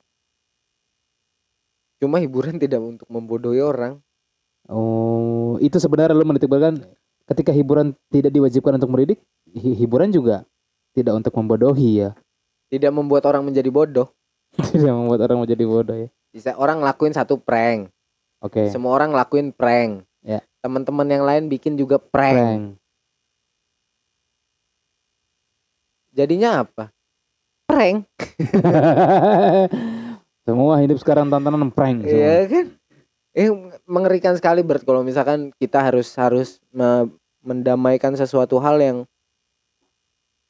Cuma 1.99 2.23
hiburan 2.23 2.63
tidak 2.63 2.79
untuk 2.79 3.09
membodohi 3.11 3.59
orang. 3.59 3.99
Oh 4.71 5.59
itu 5.59 5.79
sebenarnya 5.83 6.15
lo 6.15 6.23
menitipkan 6.23 6.87
ketika 7.27 7.51
hiburan 7.51 7.99
tidak 8.15 8.31
diwajibkan 8.31 8.79
untuk 8.79 8.91
mendidik 8.95 9.19
hi- 9.51 9.75
hiburan 9.75 10.15
juga 10.15 10.47
tidak 10.95 11.19
untuk 11.19 11.35
membodohi 11.35 12.07
ya. 12.07 12.11
Tidak 12.71 12.91
membuat 12.95 13.27
orang 13.27 13.47
menjadi 13.47 13.71
bodoh. 13.71 14.11
Tidak 14.73 14.89
membuat 14.89 15.21
orang 15.29 15.45
menjadi 15.45 15.65
bodoh 15.69 15.97
ya. 16.07 16.09
Bisa 16.33 16.57
orang 16.57 16.81
ngelakuin 16.81 17.13
satu 17.13 17.37
prank. 17.37 17.93
Oke. 18.41 18.73
Semua 18.73 18.97
orang 18.97 19.13
ngelakuin 19.13 19.53
prank. 19.53 20.07
Ya. 20.27 20.43
teman-teman 20.59 21.07
yang 21.07 21.23
lain 21.23 21.47
bikin 21.47 21.79
juga 21.79 22.03
prank, 22.03 22.35
prank 22.35 22.65
jadinya 26.17 26.65
apa 26.65 26.89
prank 27.69 28.09
semua 30.49 30.81
hidup 30.81 30.97
sekarang 30.97 31.29
tantangan 31.29 31.69
prank 31.69 32.09
semua. 32.09 32.17
Iya 32.17 32.37
kan 32.49 32.67
eh 33.37 33.53
mengerikan 33.85 34.33
sekali 34.33 34.65
Bert 34.65 34.81
kalau 34.89 35.05
misalkan 35.05 35.53
kita 35.61 35.85
harus 35.85 36.09
harus 36.17 36.57
me- 36.73 37.13
mendamaikan 37.45 38.17
sesuatu 38.17 38.57
hal 38.57 38.81
yang 38.81 38.99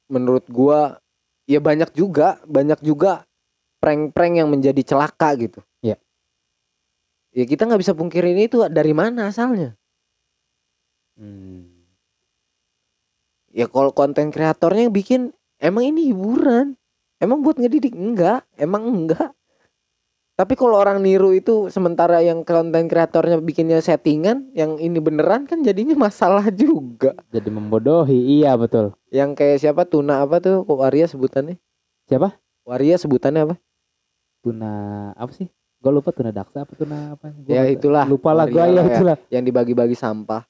menurut 0.07 0.47
gua 0.47 1.03
ya 1.51 1.59
banyak 1.59 1.91
juga 1.91 2.39
banyak 2.47 2.79
juga 2.79 3.27
prank-prank 3.83 4.39
yang 4.39 4.47
menjadi 4.47 4.79
celaka 4.87 5.35
gitu 5.35 5.61
Iya. 5.83 5.99
ya 7.35 7.45
kita 7.45 7.67
nggak 7.67 7.83
bisa 7.83 7.93
pungkirin 7.93 8.39
itu 8.39 8.63
dari 8.71 8.95
mana 8.95 9.35
asalnya 9.35 9.75
Hmm. 11.17 11.73
ya 13.49 13.65
kalau 13.73 13.89
konten 13.91 14.29
kreatornya 14.29 14.87
yang 14.87 14.95
bikin 14.95 15.21
emang 15.61 15.85
ini 15.93 16.13
hiburan? 16.13 16.77
Emang 17.17 17.41
buat 17.41 17.57
ngedidik? 17.57 17.97
Enggak. 17.97 18.45
Emang 18.61 18.85
enggak. 18.85 19.33
Tapi 20.37 20.53
kalau 20.53 20.77
orang 20.77 21.01
niru 21.01 21.33
itu 21.33 21.73
sementara 21.73 22.21
yang 22.21 22.45
konten 22.45 22.93
kreatornya 22.93 23.41
bikinnya 23.41 23.81
settingan 23.81 24.53
yang 24.53 24.77
ini 24.77 25.01
beneran 25.01 25.49
kan 25.49 25.65
jadinya 25.65 25.97
masalah 26.09 26.53
juga. 26.53 27.17
Jadi 27.33 27.49
membodohi. 27.49 28.41
Iya 28.41 28.53
betul. 28.61 28.93
Yang 29.09 29.31
kayak 29.41 29.59
siapa? 29.65 29.89
Tuna 29.89 30.21
apa 30.21 30.37
tuh? 30.45 30.69
Kok 30.69 30.77
Waria 30.77 31.09
sebutannya? 31.09 31.57
Siapa? 32.05 32.37
Waria 32.69 33.01
sebutannya 33.01 33.49
apa? 33.49 33.57
Tuna 34.45 34.73
apa 35.17 35.33
sih? 35.33 35.49
Gue 35.81 35.93
lupa 35.93 36.13
tuna 36.13 36.29
daksa 36.37 36.69
apa 36.69 36.73
tuna 36.77 37.17
apa. 37.17 37.33
Gua 37.33 37.57
ya 37.57 37.63
itulah. 37.73 38.05
Lupa 38.05 38.37
lah 38.37 38.45
gue 38.45 38.61
ya 38.61 38.77
ya. 38.77 38.83
itulah. 38.93 39.17
Yang 39.33 39.45
dibagi-bagi 39.49 39.97
sampah. 39.97 40.45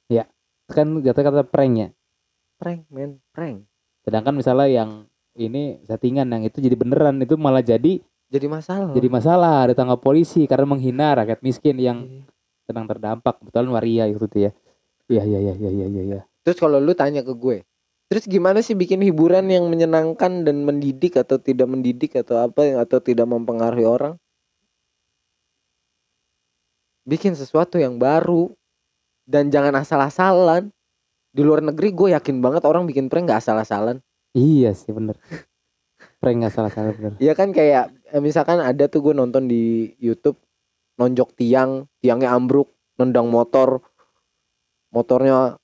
Kan 0.66 0.98
kata-kata 0.98 1.46
prank 1.46 1.74
ya? 1.78 1.88
Prank 2.58 2.90
men. 2.90 3.22
Prank 3.30 3.70
sedangkan 4.06 4.38
misalnya 4.38 4.70
yang 4.70 4.90
ini 5.34 5.82
settingan 5.84 6.30
yang 6.30 6.46
itu 6.46 6.62
jadi 6.62 6.78
beneran 6.78 7.18
itu 7.20 7.34
malah 7.34 7.60
jadi 7.60 7.98
jadi 8.30 8.46
masalah 8.46 8.94
jadi 8.94 9.08
masalah 9.10 9.68
ditangkap 9.74 9.98
polisi 9.98 10.46
karena 10.46 10.64
menghina 10.64 11.18
rakyat 11.18 11.42
miskin 11.42 11.76
yang 11.82 11.98
sedang 12.64 12.86
terdampak 12.86 13.42
kebetulan 13.42 13.68
waria 13.74 14.04
itu 14.06 14.22
tuh 14.30 14.48
ya 14.48 14.50
iya 15.10 15.22
iya 15.26 15.38
iya 15.38 15.54
iya 15.58 15.70
iya 15.70 15.86
iya 15.90 16.02
iya. 16.02 16.20
Terus 16.46 16.62
kalau 16.62 16.78
lu 16.78 16.94
tanya 16.94 17.26
ke 17.26 17.34
gue, 17.34 17.66
terus 18.06 18.22
gimana 18.30 18.62
sih 18.62 18.78
bikin 18.78 19.02
hiburan 19.02 19.50
yang 19.50 19.66
menyenangkan 19.66 20.46
dan 20.46 20.62
mendidik 20.62 21.18
atau 21.18 21.42
tidak 21.42 21.66
mendidik 21.66 22.14
atau 22.14 22.38
apa 22.38 22.62
yang 22.62 22.78
atau 22.78 23.02
tidak 23.02 23.26
mempengaruhi 23.26 23.82
orang? 23.82 24.14
Bikin 27.02 27.34
sesuatu 27.34 27.82
yang 27.82 27.98
baru 27.98 28.54
dan 29.26 29.50
jangan 29.50 29.74
asal-asalan. 29.82 30.70
Di 31.36 31.44
luar 31.44 31.60
negeri 31.60 31.92
gue 31.92 32.08
yakin 32.16 32.40
banget 32.40 32.64
orang 32.64 32.88
bikin 32.88 33.12
prank 33.12 33.28
gak 33.28 33.44
asal-asalan. 33.44 34.00
iya 34.36 34.72
sih 34.72 34.92
bener 34.92 35.16
prank 36.20 36.36
nggak 36.44 36.52
salah 36.52 36.72
salah 36.72 36.92
bener 36.96 37.16
Ya 37.20 37.32
kan 37.36 37.52
kayak 37.52 37.92
eh, 38.12 38.22
misalkan 38.24 38.60
ada 38.60 38.88
tuh 38.88 39.04
gue 39.04 39.14
nonton 39.16 39.48
di 39.48 39.92
YouTube 40.00 40.40
nonjok 40.96 41.36
tiang, 41.36 41.84
tiangnya 42.00 42.32
ambruk, 42.32 42.72
nendang 42.96 43.28
motor, 43.28 43.84
motornya 44.88 45.60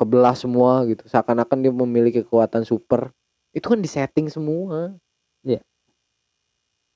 kebelah 0.00 0.32
semua 0.32 0.88
gitu. 0.88 1.04
Seakan-akan 1.04 1.58
dia 1.60 1.72
memiliki 1.72 2.24
kekuatan 2.24 2.64
super. 2.64 3.12
Itu 3.52 3.68
kan 3.68 3.84
disetting 3.84 4.32
semua. 4.32 4.96
Iya. 5.44 5.60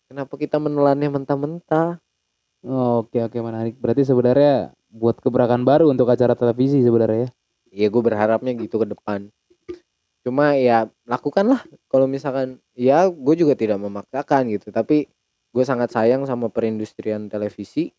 Kenapa 0.09 0.35
kita 0.41 0.57
menelannya 0.57 1.09
mentah-mentah? 1.13 2.01
Oh, 2.65 3.05
oke 3.05 3.19
oke 3.19 3.39
menarik 3.43 3.75
berarti 3.77 4.07
sebenarnya 4.07 4.71
buat 4.87 5.19
gebrakan 5.19 5.67
baru 5.67 5.91
untuk 5.91 6.07
acara 6.07 6.39
televisi 6.39 6.79
sebenarnya 6.79 7.27
ya 7.27 7.31
Ya 7.73 7.89
gue 7.89 8.03
berharapnya 8.05 8.53
gitu 8.53 8.77
ke 8.79 8.87
depan. 8.93 9.33
Cuma 10.23 10.55
ya 10.55 10.87
lakukanlah 11.09 11.65
kalau 11.89 12.05
misalkan 12.07 12.61
ya 12.77 13.09
gue 13.09 13.35
juga 13.35 13.57
tidak 13.57 13.81
memaksakan 13.81 14.53
gitu. 14.53 14.69
Tapi 14.69 15.09
gue 15.53 15.65
sangat 15.65 15.91
sayang 15.91 16.29
sama 16.29 16.53
perindustrian 16.53 17.27
televisi. 17.33 17.97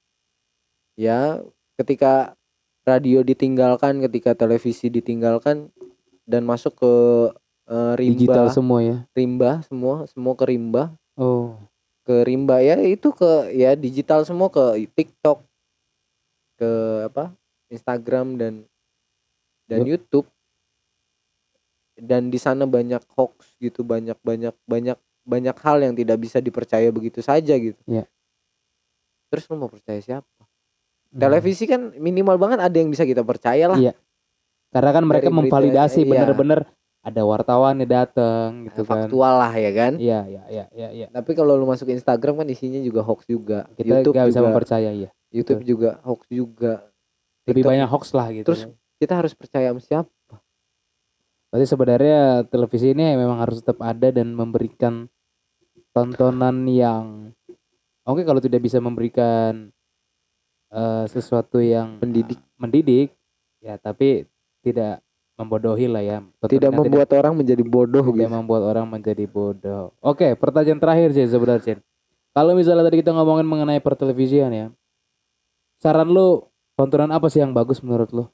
Ya 0.94 1.42
ketika 1.76 2.38
radio 2.86 3.26
ditinggalkan, 3.26 3.98
ketika 4.06 4.38
televisi 4.38 4.94
ditinggalkan 4.94 5.74
dan 6.30 6.46
masuk 6.46 6.78
ke 6.78 6.94
eh, 7.68 7.94
rimba, 7.98 8.14
digital 8.14 8.48
semua 8.54 8.80
ya 8.86 8.98
rimba 9.18 9.66
semua, 9.66 10.06
semua 10.06 10.34
ke 10.38 10.46
rimba, 10.48 10.94
oh 11.18 11.58
ke 12.04 12.28
rimba 12.28 12.60
ya 12.60 12.76
itu 12.84 13.16
ke 13.16 13.56
ya 13.56 13.74
digital 13.80 14.28
semua 14.28 14.52
ke 14.52 14.88
TikTok, 14.92 15.40
ke 16.60 16.72
apa 17.08 17.32
Instagram 17.72 18.36
dan 18.36 18.54
dan 19.74 19.88
YouTube 19.88 20.28
dan 21.94 22.34
di 22.34 22.42
sana 22.42 22.66
banyak 22.66 23.02
hoax 23.14 23.54
gitu 23.62 23.86
banyak 23.86 24.18
banyak 24.26 24.54
banyak 24.66 24.98
banyak 25.24 25.56
hal 25.62 25.78
yang 25.80 25.94
tidak 25.96 26.18
bisa 26.20 26.44
dipercaya 26.44 26.90
begitu 26.92 27.24
saja 27.24 27.54
gitu. 27.56 27.80
Iya. 27.88 28.04
Terus 29.32 29.48
lu 29.48 29.56
mau 29.56 29.72
percaya 29.72 29.98
siapa? 29.98 30.28
Hmm. 30.28 31.22
Televisi 31.22 31.64
kan 31.64 31.94
minimal 31.96 32.36
banget 32.36 32.60
ada 32.60 32.76
yang 32.76 32.90
bisa 32.90 33.06
kita 33.06 33.24
percaya 33.24 33.72
lah. 33.72 33.80
Iya. 33.80 33.94
karena 34.74 34.90
kan 34.90 35.06
mereka 35.06 35.30
Dari 35.30 35.38
memvalidasi 35.38 36.02
iya. 36.02 36.10
bener-bener 36.10 36.66
ada 37.06 37.22
wartawan 37.30 37.78
nih 37.78 37.86
datang 37.94 38.66
gitu 38.66 38.82
kan 38.82 39.06
Faktual 39.06 39.34
lah 39.38 39.54
ya 39.54 39.70
kan. 39.70 39.94
iya 40.02 40.26
iya 40.26 40.44
iya 40.50 40.66
iya 40.74 40.90
iya 40.90 41.08
Tapi 41.14 41.38
kalau 41.38 41.54
lu 41.54 41.70
masuk 41.70 41.94
Instagram 41.94 42.42
kan 42.42 42.48
isinya 42.50 42.82
juga 42.82 43.06
hoax 43.06 43.30
juga. 43.30 43.70
kita 43.78 44.02
YouTube 44.02 44.18
nggak 44.18 44.28
bisa 44.34 44.42
juga, 44.42 44.48
mempercaya 44.50 44.90
ya 44.90 45.10
YouTube 45.30 45.62
juga 45.62 46.02
hoax 46.02 46.26
juga. 46.26 46.90
lebih 47.46 47.62
TikTok 47.62 47.70
banyak 47.70 47.88
hoax 47.94 48.04
lah 48.18 48.28
gitu 48.34 48.48
Terus- 48.50 48.66
kita 49.04 49.20
harus 49.20 49.36
percaya 49.36 49.76
sama 49.76 49.84
siapa? 49.84 50.36
Berarti 51.52 51.68
sebenarnya 51.70 52.20
televisi 52.50 52.96
ini 52.96 53.14
memang 53.14 53.44
harus 53.44 53.62
tetap 53.62 53.78
ada 53.84 54.10
dan 54.10 54.34
memberikan 54.34 55.06
tontonan 55.94 56.66
yang 56.66 57.30
oke 58.04 58.26
kalau 58.26 58.42
tidak 58.42 58.66
bisa 58.66 58.82
memberikan 58.82 59.70
eh, 60.74 61.06
sesuatu 61.06 61.62
yang 61.62 62.02
Mendidik. 62.02 62.42
mendidik 62.58 63.10
ya 63.62 63.78
tapi 63.78 64.26
tidak 64.66 65.00
membodohi 65.38 65.86
lah 65.86 66.02
ya 66.04 66.18
Tidak 66.46 66.74
membuat 66.74 67.10
orang 67.14 67.34
menjadi 67.38 67.64
bodoh 67.66 68.06
tidak, 68.06 68.28
gitu. 68.30 68.34
membuat 68.34 68.64
orang 68.66 68.86
menjadi 68.90 69.26
bodoh 69.30 69.94
oke 70.02 70.34
pertanyaan 70.42 70.82
terakhir 70.82 71.14
sih 71.14 71.30
sebenarnya 71.30 71.80
kalau 72.34 72.58
misalnya 72.58 72.90
tadi 72.90 73.06
kita 73.06 73.14
ngomongin 73.14 73.46
mengenai 73.46 73.80
pertelevisian 73.80 74.52
ya 74.52 74.68
saran 75.78 76.10
lu 76.10 76.50
tontonan 76.74 77.14
apa 77.14 77.30
sih 77.30 77.46
yang 77.46 77.54
bagus 77.54 77.86
menurut 77.86 78.10
lu 78.10 78.26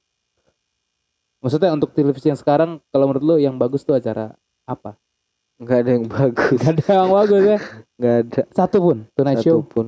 maksudnya 1.40 1.72
untuk 1.76 1.92
televisi 1.96 2.32
yang 2.32 2.40
sekarang 2.40 2.80
kalau 2.92 3.10
menurut 3.12 3.24
lu 3.24 3.36
yang 3.40 3.56
bagus 3.56 3.84
tuh 3.84 3.96
acara 3.96 4.36
apa 4.68 4.96
Nggak 5.60 5.78
ada 5.84 5.92
yang 5.92 6.06
bagus. 6.08 6.56
Gak 6.64 6.72
ada 6.72 6.84
yang 6.88 7.12
bagus 7.12 7.44
ya. 7.44 7.60
Nggak 8.00 8.16
ada. 8.24 8.42
Satu 8.56 8.78
pun. 8.80 8.98
Tonight 9.12 9.44
Satu 9.44 9.48
Show. 9.52 9.60
pun. 9.68 9.88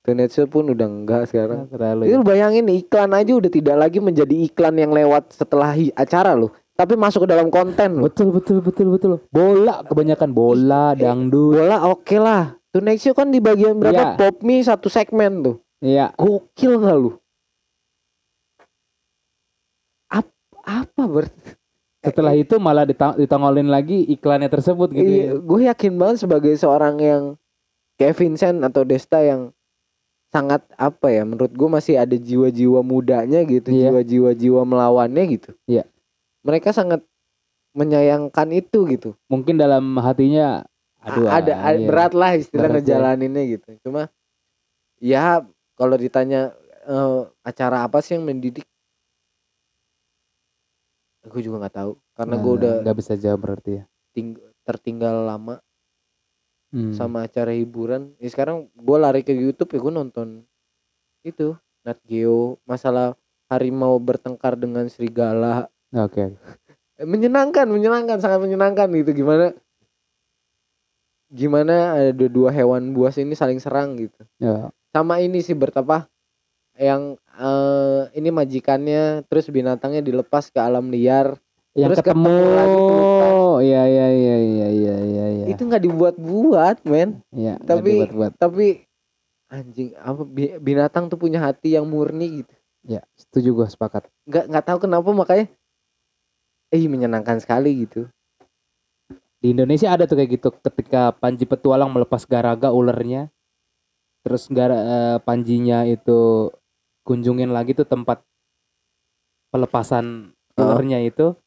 Tonight 0.00 0.32
Show 0.32 0.46
pun 0.48 0.64
udah 0.72 0.88
enggak 0.88 1.22
sekarang. 1.28 1.68
Nah, 1.68 1.68
terlalu 1.68 2.02
Itu 2.08 2.12
ya. 2.16 2.16
lu 2.16 2.24
bayangin 2.24 2.66
iklan 2.72 3.12
aja 3.12 3.32
udah 3.36 3.50
tidak 3.52 3.76
lagi 3.76 3.98
menjadi 4.00 4.34
iklan 4.48 4.80
yang 4.80 4.96
lewat 4.96 5.36
setelah 5.36 5.76
acara 5.92 6.32
loh. 6.32 6.56
Tapi 6.72 6.96
masuk 6.96 7.28
ke 7.28 7.36
dalam 7.36 7.52
konten 7.52 8.00
loh. 8.00 8.08
Betul 8.08 8.32
betul 8.32 8.64
betul 8.64 8.96
betul. 8.96 9.10
Bola 9.28 9.84
kebanyakan 9.84 10.32
bola, 10.32 10.96
dangdut. 10.96 11.60
Bola 11.60 11.92
oke 11.92 12.16
lah. 12.16 12.56
Tonight 12.72 13.00
Show 13.04 13.12
kan 13.12 13.28
di 13.28 13.44
bagian 13.44 13.76
berapa 13.76 14.16
pop 14.16 14.40
mie 14.40 14.64
satu 14.64 14.88
segmen 14.88 15.44
tuh. 15.44 15.56
Iya. 15.84 16.16
Gokil 16.16 16.80
nggak 16.80 16.96
lu? 16.96 17.12
Apa 20.66 21.02
ber 21.06 21.30
Setelah 22.02 22.38
itu 22.38 22.54
malah 22.62 22.86
ditongolin 23.18 23.66
lagi 23.66 24.06
iklannya 24.06 24.46
tersebut 24.46 24.94
gitu. 24.94 25.02
Iya, 25.10 25.24
ya. 25.26 25.32
gue 25.42 25.60
yakin 25.66 25.92
banget 25.98 26.22
sebagai 26.22 26.54
seorang 26.54 27.02
yang 27.02 27.22
kayak 27.98 28.14
Vincent 28.14 28.62
atau 28.62 28.86
Desta 28.86 29.26
yang 29.26 29.50
sangat 30.30 30.62
apa 30.78 31.10
ya 31.10 31.26
menurut 31.26 31.50
gue 31.50 31.68
masih 31.70 31.98
ada 31.98 32.14
jiwa-jiwa 32.14 32.84
mudanya 32.86 33.42
gitu 33.42 33.72
Iya. 33.72 33.90
jiwa-jiwa 33.90 34.30
jiwa 34.36 34.62
melawannya 34.62 35.22
gitu 35.34 35.50
Iya. 35.66 35.88
mereka 36.46 36.70
sangat 36.70 37.02
menyayangkan 37.74 38.48
itu 38.52 38.84
gitu 38.86 39.10
Mungkin 39.32 39.56
dalam 39.58 39.96
hatinya 39.98 40.62
aduh 41.02 41.30
ada 41.30 41.54
ah, 41.62 41.72
iya. 41.72 41.86
berat 41.86 42.12
lah 42.12 42.34
istilah 42.34 42.66
Berat 42.68 42.82
ya. 42.82 42.98
ngejalaninnya 42.98 43.42
gitu 43.56 43.68
cuma 43.86 44.10
ya 44.98 45.42
kalau 45.78 45.94
ditanya 45.94 46.50
eh, 46.86 47.20
acara 47.46 47.86
apa 47.86 48.02
sih 48.02 48.18
yang 48.18 48.26
mendidik 48.26 48.66
gue 51.26 51.40
juga 51.42 51.56
nggak 51.60 51.76
tahu 51.76 51.92
karena 52.14 52.34
gue 52.34 52.46
Nah, 52.46 52.58
udah 52.58 52.72
nggak 52.82 52.96
bisa 52.96 53.12
jawab 53.14 53.40
berarti 53.42 53.70
ya. 53.76 53.84
ting- 54.10 54.40
tertinggal 54.62 55.26
lama 55.26 55.58
Hmm. 56.66 56.90
sama 56.92 57.22
acara 57.22 57.54
hiburan. 57.54 58.10
Ya 58.18 58.26
sekarang 58.26 58.66
gue 58.70 58.96
lari 58.98 59.22
ke 59.22 59.30
YouTube 59.30 59.70
ya 59.70 59.78
gue 59.78 59.92
nonton 59.92 60.28
itu 61.22 61.54
Nat 61.82 62.02
Geo 62.02 62.58
masalah 62.62 63.14
harimau 63.46 63.94
bertengkar 63.96 64.54
dengan 64.54 64.86
serigala. 64.86 65.70
Oke. 65.92 66.34
Eh, 66.96 67.04
menyenangkan, 67.04 67.68
menyenangkan, 67.68 68.16
sangat 68.18 68.40
menyenangkan 68.40 68.88
gitu 68.90 69.12
gimana 69.14 69.52
gimana 71.28 71.92
ada 71.92 72.12
dua, 72.14 72.28
dua 72.28 72.50
hewan 72.50 72.88
buas 72.90 73.18
ini 73.18 73.36
saling 73.36 73.60
serang 73.60 73.98
gitu. 73.98 74.22
Ya. 74.38 74.72
Sama 74.90 75.20
ini 75.20 75.42
sih 75.42 75.52
bertapa 75.52 76.08
yang 76.76 77.02
eh, 77.34 78.02
ini 78.14 78.28
majikannya 78.28 79.24
terus 79.26 79.48
binatangnya 79.48 80.00
dilepas 80.00 80.48
ke 80.48 80.60
alam 80.60 80.88
liar. 80.88 81.36
Yang 81.76 82.00
Terus 82.00 82.00
ketemu. 82.08 82.24
ketemu 82.32 82.52
lagi. 82.56 82.84
Iya 83.56 83.82
iya 83.84 84.06
iya 84.08 84.36
iya 84.36 84.68
iya 84.68 84.96
iya 84.96 85.26
iya. 85.28 85.44
Itu 85.52 85.68
nggak 85.68 85.84
dibuat-buat, 85.84 86.76
men. 86.88 87.20
Nggak 87.28 87.58
tapi- 87.68 87.84
dibuat-buat. 88.00 88.32
Tapi 88.40 88.66
anjing 89.46 89.92
apa 89.94 90.22
bi- 90.24 90.56
binatang 90.56 91.06
tuh 91.06 91.20
punya 91.20 91.36
hati 91.38 91.76
yang 91.76 91.84
murni 91.84 92.40
gitu. 92.40 92.54
Ya, 92.86 93.02
setuju 93.14 93.52
gua 93.52 93.68
sepakat. 93.68 94.08
nggak 94.24 94.44
nggak 94.48 94.64
tahu 94.64 94.78
kenapa 94.86 95.08
makanya 95.10 95.46
eh 96.70 96.82
menyenangkan 96.86 97.38
sekali 97.38 97.86
gitu 97.86 98.06
Di 99.36 99.52
Indonesia 99.52 99.92
ada 99.92 100.08
tuh 100.08 100.16
kayak 100.16 100.30
gitu 100.40 100.48
ketika 100.64 101.12
Panji 101.12 101.44
Petualang 101.44 101.92
melepas 101.92 102.24
garaga 102.24 102.72
ulernya. 102.72 103.28
Terus 104.24 104.48
gara 104.48 104.78
eh, 104.80 105.16
Panjinya 105.20 105.84
itu 105.84 106.48
kunjungin 107.06 107.54
lagi 107.54 107.72
tuh 107.72 107.86
tempat 107.86 108.26
pelepasan 109.54 110.34
ulernya 110.58 110.98
itu 111.06 111.38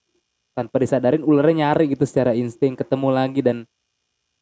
tanpa 0.56 0.76
disadarin 0.80 1.22
ulernya 1.22 1.72
nyari 1.72 1.92
gitu 1.92 2.08
secara 2.08 2.32
insting 2.32 2.80
ketemu 2.80 3.08
lagi 3.12 3.44
dan 3.44 3.68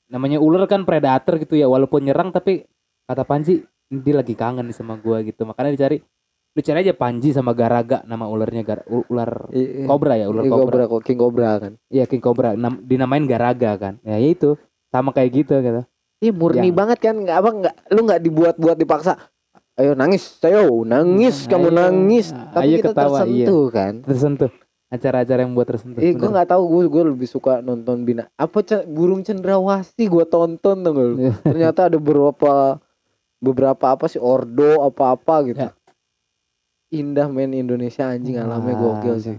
namanya 0.08 0.40
ular 0.40 0.64
kan 0.70 0.86
predator 0.88 1.36
gitu 1.42 1.58
ya 1.58 1.68
walaupun 1.68 2.06
nyerang 2.06 2.30
tapi 2.32 2.64
kata 3.10 3.28
Panji 3.28 3.66
dia 3.88 4.16
lagi 4.16 4.36
kangen 4.36 4.68
nih 4.68 4.76
sama 4.76 5.00
gua 5.00 5.24
gitu. 5.24 5.48
Makanya 5.48 5.72
dicari 5.76 5.98
dicari 6.52 6.84
aja 6.84 6.94
Panji 6.96 7.32
sama 7.32 7.52
Garaga 7.56 8.04
nama 8.04 8.28
ularnya 8.28 8.64
gar, 8.64 8.80
ular 8.88 9.48
kobra 9.88 10.16
ya 10.20 10.28
ular 10.28 10.44
Iya, 10.44 10.52
kobra. 10.52 10.84
kobra 10.88 11.04
king 11.04 11.20
kobra 11.20 11.50
kan? 11.60 11.74
Iya 11.88 12.04
King 12.08 12.24
Cobra 12.24 12.50
Nam- 12.56 12.84
dinamain 12.84 13.24
Garaga 13.28 13.72
kan. 13.80 13.94
Ya 14.04 14.20
itu. 14.20 14.56
Sama 14.88 15.12
kayak 15.12 15.32
gitu 15.44 15.54
gitu. 15.60 15.84
iya 16.18 16.32
murni 16.34 16.72
Yang- 16.72 16.76
banget 16.76 16.98
kan? 17.04 17.16
Nggak 17.20 17.38
apa 17.38 17.50
nggak 17.52 17.76
lu 17.94 18.00
nggak 18.08 18.22
dibuat-buat 18.24 18.78
dipaksa 18.80 19.12
ayo 19.78 19.92
nangis 19.94 20.42
ayo 20.42 20.82
nangis 20.84 21.46
kamu 21.46 21.70
Ayo, 21.70 21.78
nangis 21.78 22.26
tapi 22.50 22.66
ayo 22.66 22.76
kita 22.78 22.90
ketawa, 22.92 23.18
iya. 23.24 23.46
tersentuh 23.46 23.66
kan 23.70 23.94
Tersentuh. 24.02 24.52
Acara-acara 24.88 25.44
yang 25.44 25.52
buat 25.52 25.68
tersentuh. 25.68 26.00
Eh, 26.00 26.16
gue 26.16 26.30
nggak 26.32 26.48
tahu 26.48 26.64
gue 26.64 26.84
gue 26.88 27.04
lebih 27.12 27.28
suka 27.28 27.60
nonton 27.60 28.02
bina 28.02 28.32
apa 28.34 28.64
ce- 28.64 28.88
burung 28.88 29.20
cendrawasih 29.20 30.08
gue 30.08 30.26
tonton 30.26 30.78
tuh. 30.80 30.96
Iya. 31.20 31.34
ternyata 31.44 31.92
ada 31.92 31.98
beberapa 31.98 32.80
beberapa 33.38 33.86
apa 33.86 34.08
sih 34.08 34.18
ordo 34.18 34.82
apa 34.82 35.14
apa 35.14 35.36
gitu 35.44 35.60
Ya. 35.60 35.72
indah 36.90 37.28
men 37.28 37.52
Indonesia 37.52 38.08
anjing 38.08 38.40
alamnya 38.40 38.74
gokil 38.74 39.14
Nah, 39.14 39.20
sih 39.20 39.38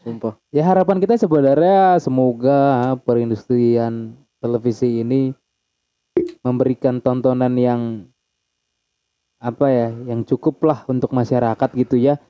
sumpah 0.00 0.38
Ya 0.48 0.62
harapan 0.62 0.96
kita 0.96 1.18
sebenarnya 1.18 1.98
semoga 1.98 2.94
perindustrian 3.02 4.14
televisi 4.38 5.02
ini 5.02 5.34
memberikan 6.40 6.96
tontonan 6.96 7.52
yang 7.54 8.06
apa 9.40 9.66
ya, 9.72 9.88
yang 10.06 10.22
cukup 10.22 10.60
lah 10.62 10.84
untuk 10.86 11.10
masyarakat 11.10 11.68
gitu 11.74 11.96
ya. 11.96 12.20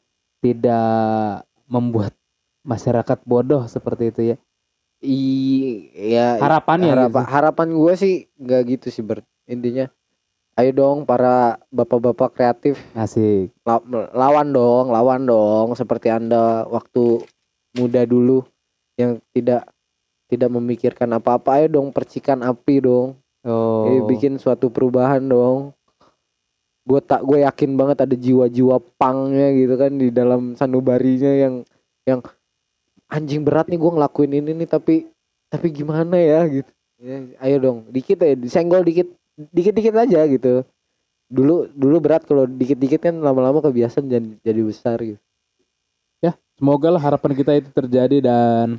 Tidak 0.40 1.42
membuat 1.66 2.14
masyarakat 2.62 3.18
bodoh 3.26 3.66
seperti 3.66 4.08
itu 4.08 4.22
ya. 4.32 4.36
I 5.00 5.20
ya 5.96 6.36
Harapannya 6.36 6.92
harapan 6.92 7.08
gitu. 7.24 7.32
harapan 7.32 7.68
gue 7.72 7.92
sih 7.96 8.14
nggak 8.36 8.62
gitu 8.68 8.86
sih 8.92 9.00
Bert 9.00 9.24
intinya 9.48 9.88
ayo 10.60 10.76
dong 10.76 11.08
para 11.08 11.56
bapak-bapak 11.72 12.36
kreatif 12.36 12.76
Asik. 12.92 13.48
la- 13.64 13.80
lawan 14.12 14.52
dong 14.52 14.92
lawan 14.92 15.24
dong 15.24 15.72
seperti 15.72 16.12
anda 16.12 16.68
waktu 16.68 17.24
muda 17.72 18.04
dulu 18.04 18.44
yang 19.00 19.16
tidak 19.32 19.72
tidak 20.28 20.52
memikirkan 20.52 21.16
apa-apa 21.16 21.64
ayo 21.64 21.80
dong 21.80 21.96
percikan 21.96 22.44
api 22.44 22.84
dong 22.84 23.16
Oh. 23.40 24.04
Bikin 24.04 24.36
suatu 24.36 24.68
perubahan 24.68 25.24
dong 25.24 25.72
gue 26.90 27.00
tak 27.06 27.22
gue 27.22 27.46
yakin 27.46 27.70
banget 27.78 27.98
ada 28.02 28.16
jiwa-jiwa 28.18 28.82
pangnya 28.98 29.54
gitu 29.54 29.74
kan 29.78 29.94
di 29.94 30.10
dalam 30.10 30.58
sanubarinya 30.58 31.30
yang 31.30 31.54
yang 32.02 32.20
anjing 33.06 33.46
berat 33.46 33.70
nih 33.70 33.78
gue 33.78 33.90
ngelakuin 33.94 34.32
ini 34.42 34.50
nih 34.58 34.68
tapi 34.68 35.06
tapi 35.46 35.66
gimana 35.70 36.18
ya? 36.18 36.42
Gitu. 36.50 36.70
Ya, 37.00 37.16
ayo 37.46 37.56
dong 37.62 37.78
dikit 37.94 38.18
ya 38.18 38.34
disenggol 38.34 38.82
dikit 38.82 39.06
dikit 39.38 39.74
dikit 39.78 39.94
aja 39.94 40.26
gitu. 40.26 40.66
Dulu 41.30 41.70
dulu 41.70 41.96
berat 42.02 42.26
kalau 42.26 42.50
dikit 42.50 42.74
dikit 42.74 43.06
kan 43.06 43.14
lama-lama 43.22 43.62
kebiasaan 43.62 44.10
jadi 44.10 44.28
jadi 44.42 44.60
besar 44.66 44.98
gitu. 44.98 45.22
Semoga 46.60 46.92
lah 46.92 47.00
harapan 47.00 47.32
kita 47.32 47.56
itu 47.56 47.72
terjadi 47.72 48.20
dan 48.20 48.76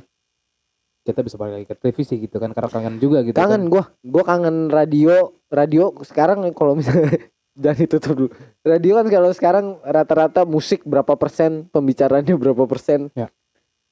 kita 1.02 1.18
bisa 1.26 1.34
balik 1.34 1.58
lagi 1.58 1.66
ke 1.66 1.74
televisi 1.74 2.14
gitu 2.14 2.38
kan 2.38 2.54
karena 2.54 2.70
kangen 2.70 2.94
juga 3.02 3.26
gitu 3.26 3.34
kangen 3.34 3.66
kan. 3.66 3.72
gue 3.74 3.82
gue 4.06 4.22
kangen 4.22 4.56
radio 4.70 5.34
radio 5.50 5.90
sekarang 6.06 6.46
kalau 6.54 6.78
misalnya 6.78 7.10
jangan 7.54 7.78
ditutup 7.78 8.12
dulu 8.14 8.28
radio 8.62 8.92
kan 8.96 9.06
kalau 9.06 9.30
sekarang 9.30 9.66
rata-rata 9.82 10.42
musik 10.42 10.82
berapa 10.82 11.12
persen 11.14 11.68
pembicaraannya 11.68 12.34
berapa 12.34 12.64
persen 12.64 13.12
Ya. 13.12 13.28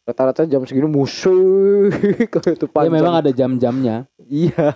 rata-rata 0.03 0.45
jam 0.45 0.65
segini 0.65 0.89
musik 0.89 2.29
kalau 2.29 2.51
itu 2.57 2.65
Ya 2.65 2.73
panjang 2.73 2.95
memang 2.95 3.15
ada 3.17 3.31
jam-jamnya. 3.31 4.09
iya 4.21 4.75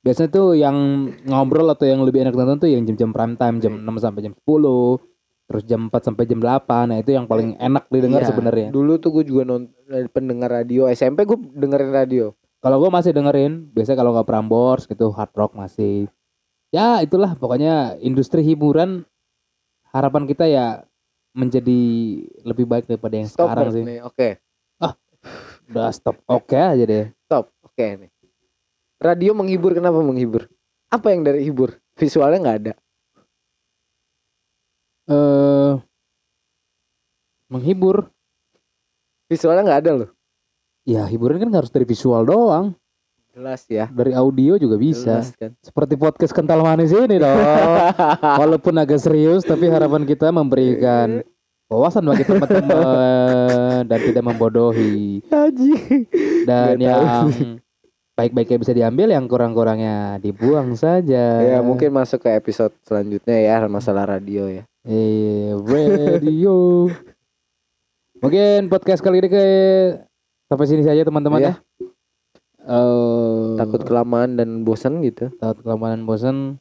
Biasanya 0.00 0.30
tuh 0.30 0.54
yang 0.54 0.76
ngobrol 1.24 1.66
atau 1.66 1.82
yang 1.82 1.98
lebih 2.00 2.22
enak 2.22 2.30
nonton 2.30 2.62
tuh 2.62 2.70
yang 2.70 2.86
jam-jam 2.86 3.10
prime 3.10 3.34
time 3.34 3.58
jam 3.58 3.74
6 3.74 3.90
sampai 3.98 4.22
jam 4.22 4.38
10. 4.38 5.02
Terus 5.46 5.62
jam 5.62 5.80
4 5.86 5.98
sampai 6.00 6.24
jam 6.24 6.38
8. 6.38 6.62
Nah, 6.86 6.98
itu 6.98 7.10
yang 7.10 7.26
paling 7.26 7.54
enak 7.56 7.90
didengar 7.90 8.22
Iya. 8.22 8.30
sebenarnya. 8.30 8.68
dulu 8.70 8.98
tuh 8.98 9.10
gue 9.10 9.24
juga 9.24 9.42
nonton 9.42 9.74
pendengar 10.10 10.50
radio 10.52 10.86
SMP 10.86 11.22
gue 11.22 11.34
dengerin 11.52 11.90
radio 11.90 12.24
Kalau 12.56 12.78
gua 12.78 12.90
masih 12.92 13.10
dengerin, 13.10 13.66
biasanya 13.68 13.94
kalau 13.96 14.10
nggak 14.12 14.26
Prambors 14.26 14.86
gitu, 14.86 15.10
hard 15.10 15.30
rock 15.34 15.54
masih. 15.54 16.06
Ya, 16.74 17.00
itulah 17.00 17.32
pokoknya 17.38 17.96
industri 18.02 18.42
hiburan 18.42 19.06
harapan 19.94 20.26
kita 20.26 20.44
ya 20.44 20.82
menjadi 21.36 21.80
lebih 22.42 22.64
baik 22.64 22.88
daripada 22.88 23.14
yang 23.16 23.28
stop 23.28 23.48
sekarang 23.52 23.72
sih. 23.72 23.84
oke 24.02 24.28
Udah 25.66 25.90
stop. 25.90 26.16
Oke 26.30 26.54
aja 26.54 26.84
deh. 26.86 27.10
stop 27.26 27.50
oke 27.60 27.82
nih 27.82 28.10
radio 28.96 29.34
menghibur 29.36 29.74
kenapa 29.74 29.98
menghibur 30.00 30.46
apa 30.88 31.10
yang 31.12 31.26
dari 31.26 31.42
hibur 31.44 31.74
visualnya 31.98 32.38
nggak 32.40 32.58
ada 32.64 32.74
Eh 35.06 35.72
menghibur. 37.46 38.10
visualnya 39.30 39.62
nggak 39.66 39.80
ada 39.86 39.92
loh 40.02 40.10
Ya, 40.86 41.02
hiburan 41.10 41.42
kan 41.42 41.50
harus 41.50 41.66
dari 41.74 41.82
visual 41.82 42.22
doang. 42.22 42.70
Jelas 43.36 43.68
ya 43.68 43.84
Dari 43.92 44.16
audio 44.16 44.56
juga 44.56 44.80
bisa. 44.80 45.20
jelas 45.20 45.36
kan 45.36 45.52
Seperti 45.60 45.94
podcast 45.94 46.32
kental 46.32 46.64
manis 46.64 46.88
ini 46.88 47.20
dong. 47.20 47.36
Walaupun 48.40 48.80
agak 48.80 48.96
serius 48.96 49.44
tapi 49.44 49.68
harapan 49.68 50.08
kita 50.08 50.32
memberikan 50.32 51.20
wawasan 51.68 52.08
bagi 52.08 52.24
teman-teman 52.24 53.84
dan 53.84 53.98
tidak 54.00 54.24
membodohi. 54.24 55.20
Haji. 55.28 55.72
Dan 56.48 56.80
tahu 56.80 56.80
yang 56.80 57.26
baik-baiknya 58.16 58.58
bisa 58.62 58.72
diambil, 58.72 59.12
yang 59.12 59.28
kurang-kurangnya 59.28 60.16
dibuang 60.16 60.72
saja. 60.72 61.42
Ya 61.44 61.58
mungkin 61.60 61.92
masuk 61.92 62.24
ke 62.24 62.32
episode 62.32 62.72
selanjutnya 62.88 63.36
ya 63.36 63.68
masalah 63.68 64.08
radio 64.08 64.48
ya. 64.48 64.62
Eh, 64.88 65.52
radio. 65.60 66.88
Mungkin 68.16 68.72
podcast 68.72 69.04
kali 69.04 69.20
ini 69.20 69.28
ke 69.28 69.44
sampai 70.48 70.66
sini 70.70 70.86
saja 70.86 71.04
teman-teman 71.04 71.42
Iya. 71.42 71.52
ya. 71.52 71.54
Eh, 72.66 73.54
Takut 73.54 73.80
kelamaan 73.86 74.34
dan 74.34 74.66
bosan 74.66 74.98
gitu. 75.06 75.30
takut 75.38 75.62
kelamaan 75.62 76.02
bosan. 76.02 76.58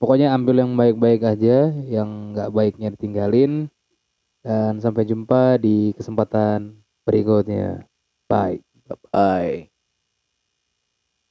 Pokoknya 0.00 0.32
ambil 0.32 0.62
yang 0.64 0.72
baik-baik 0.78 1.20
aja, 1.26 1.68
yang 1.90 2.32
nggak 2.32 2.48
baiknya 2.54 2.88
ditinggalin. 2.96 3.68
Dan 4.40 4.80
sampai 4.80 5.04
jumpa 5.04 5.60
di 5.60 5.92
kesempatan 5.92 6.80
berikutnya. 7.04 7.84
Bye. 8.30 8.64
Bye. 9.12 9.77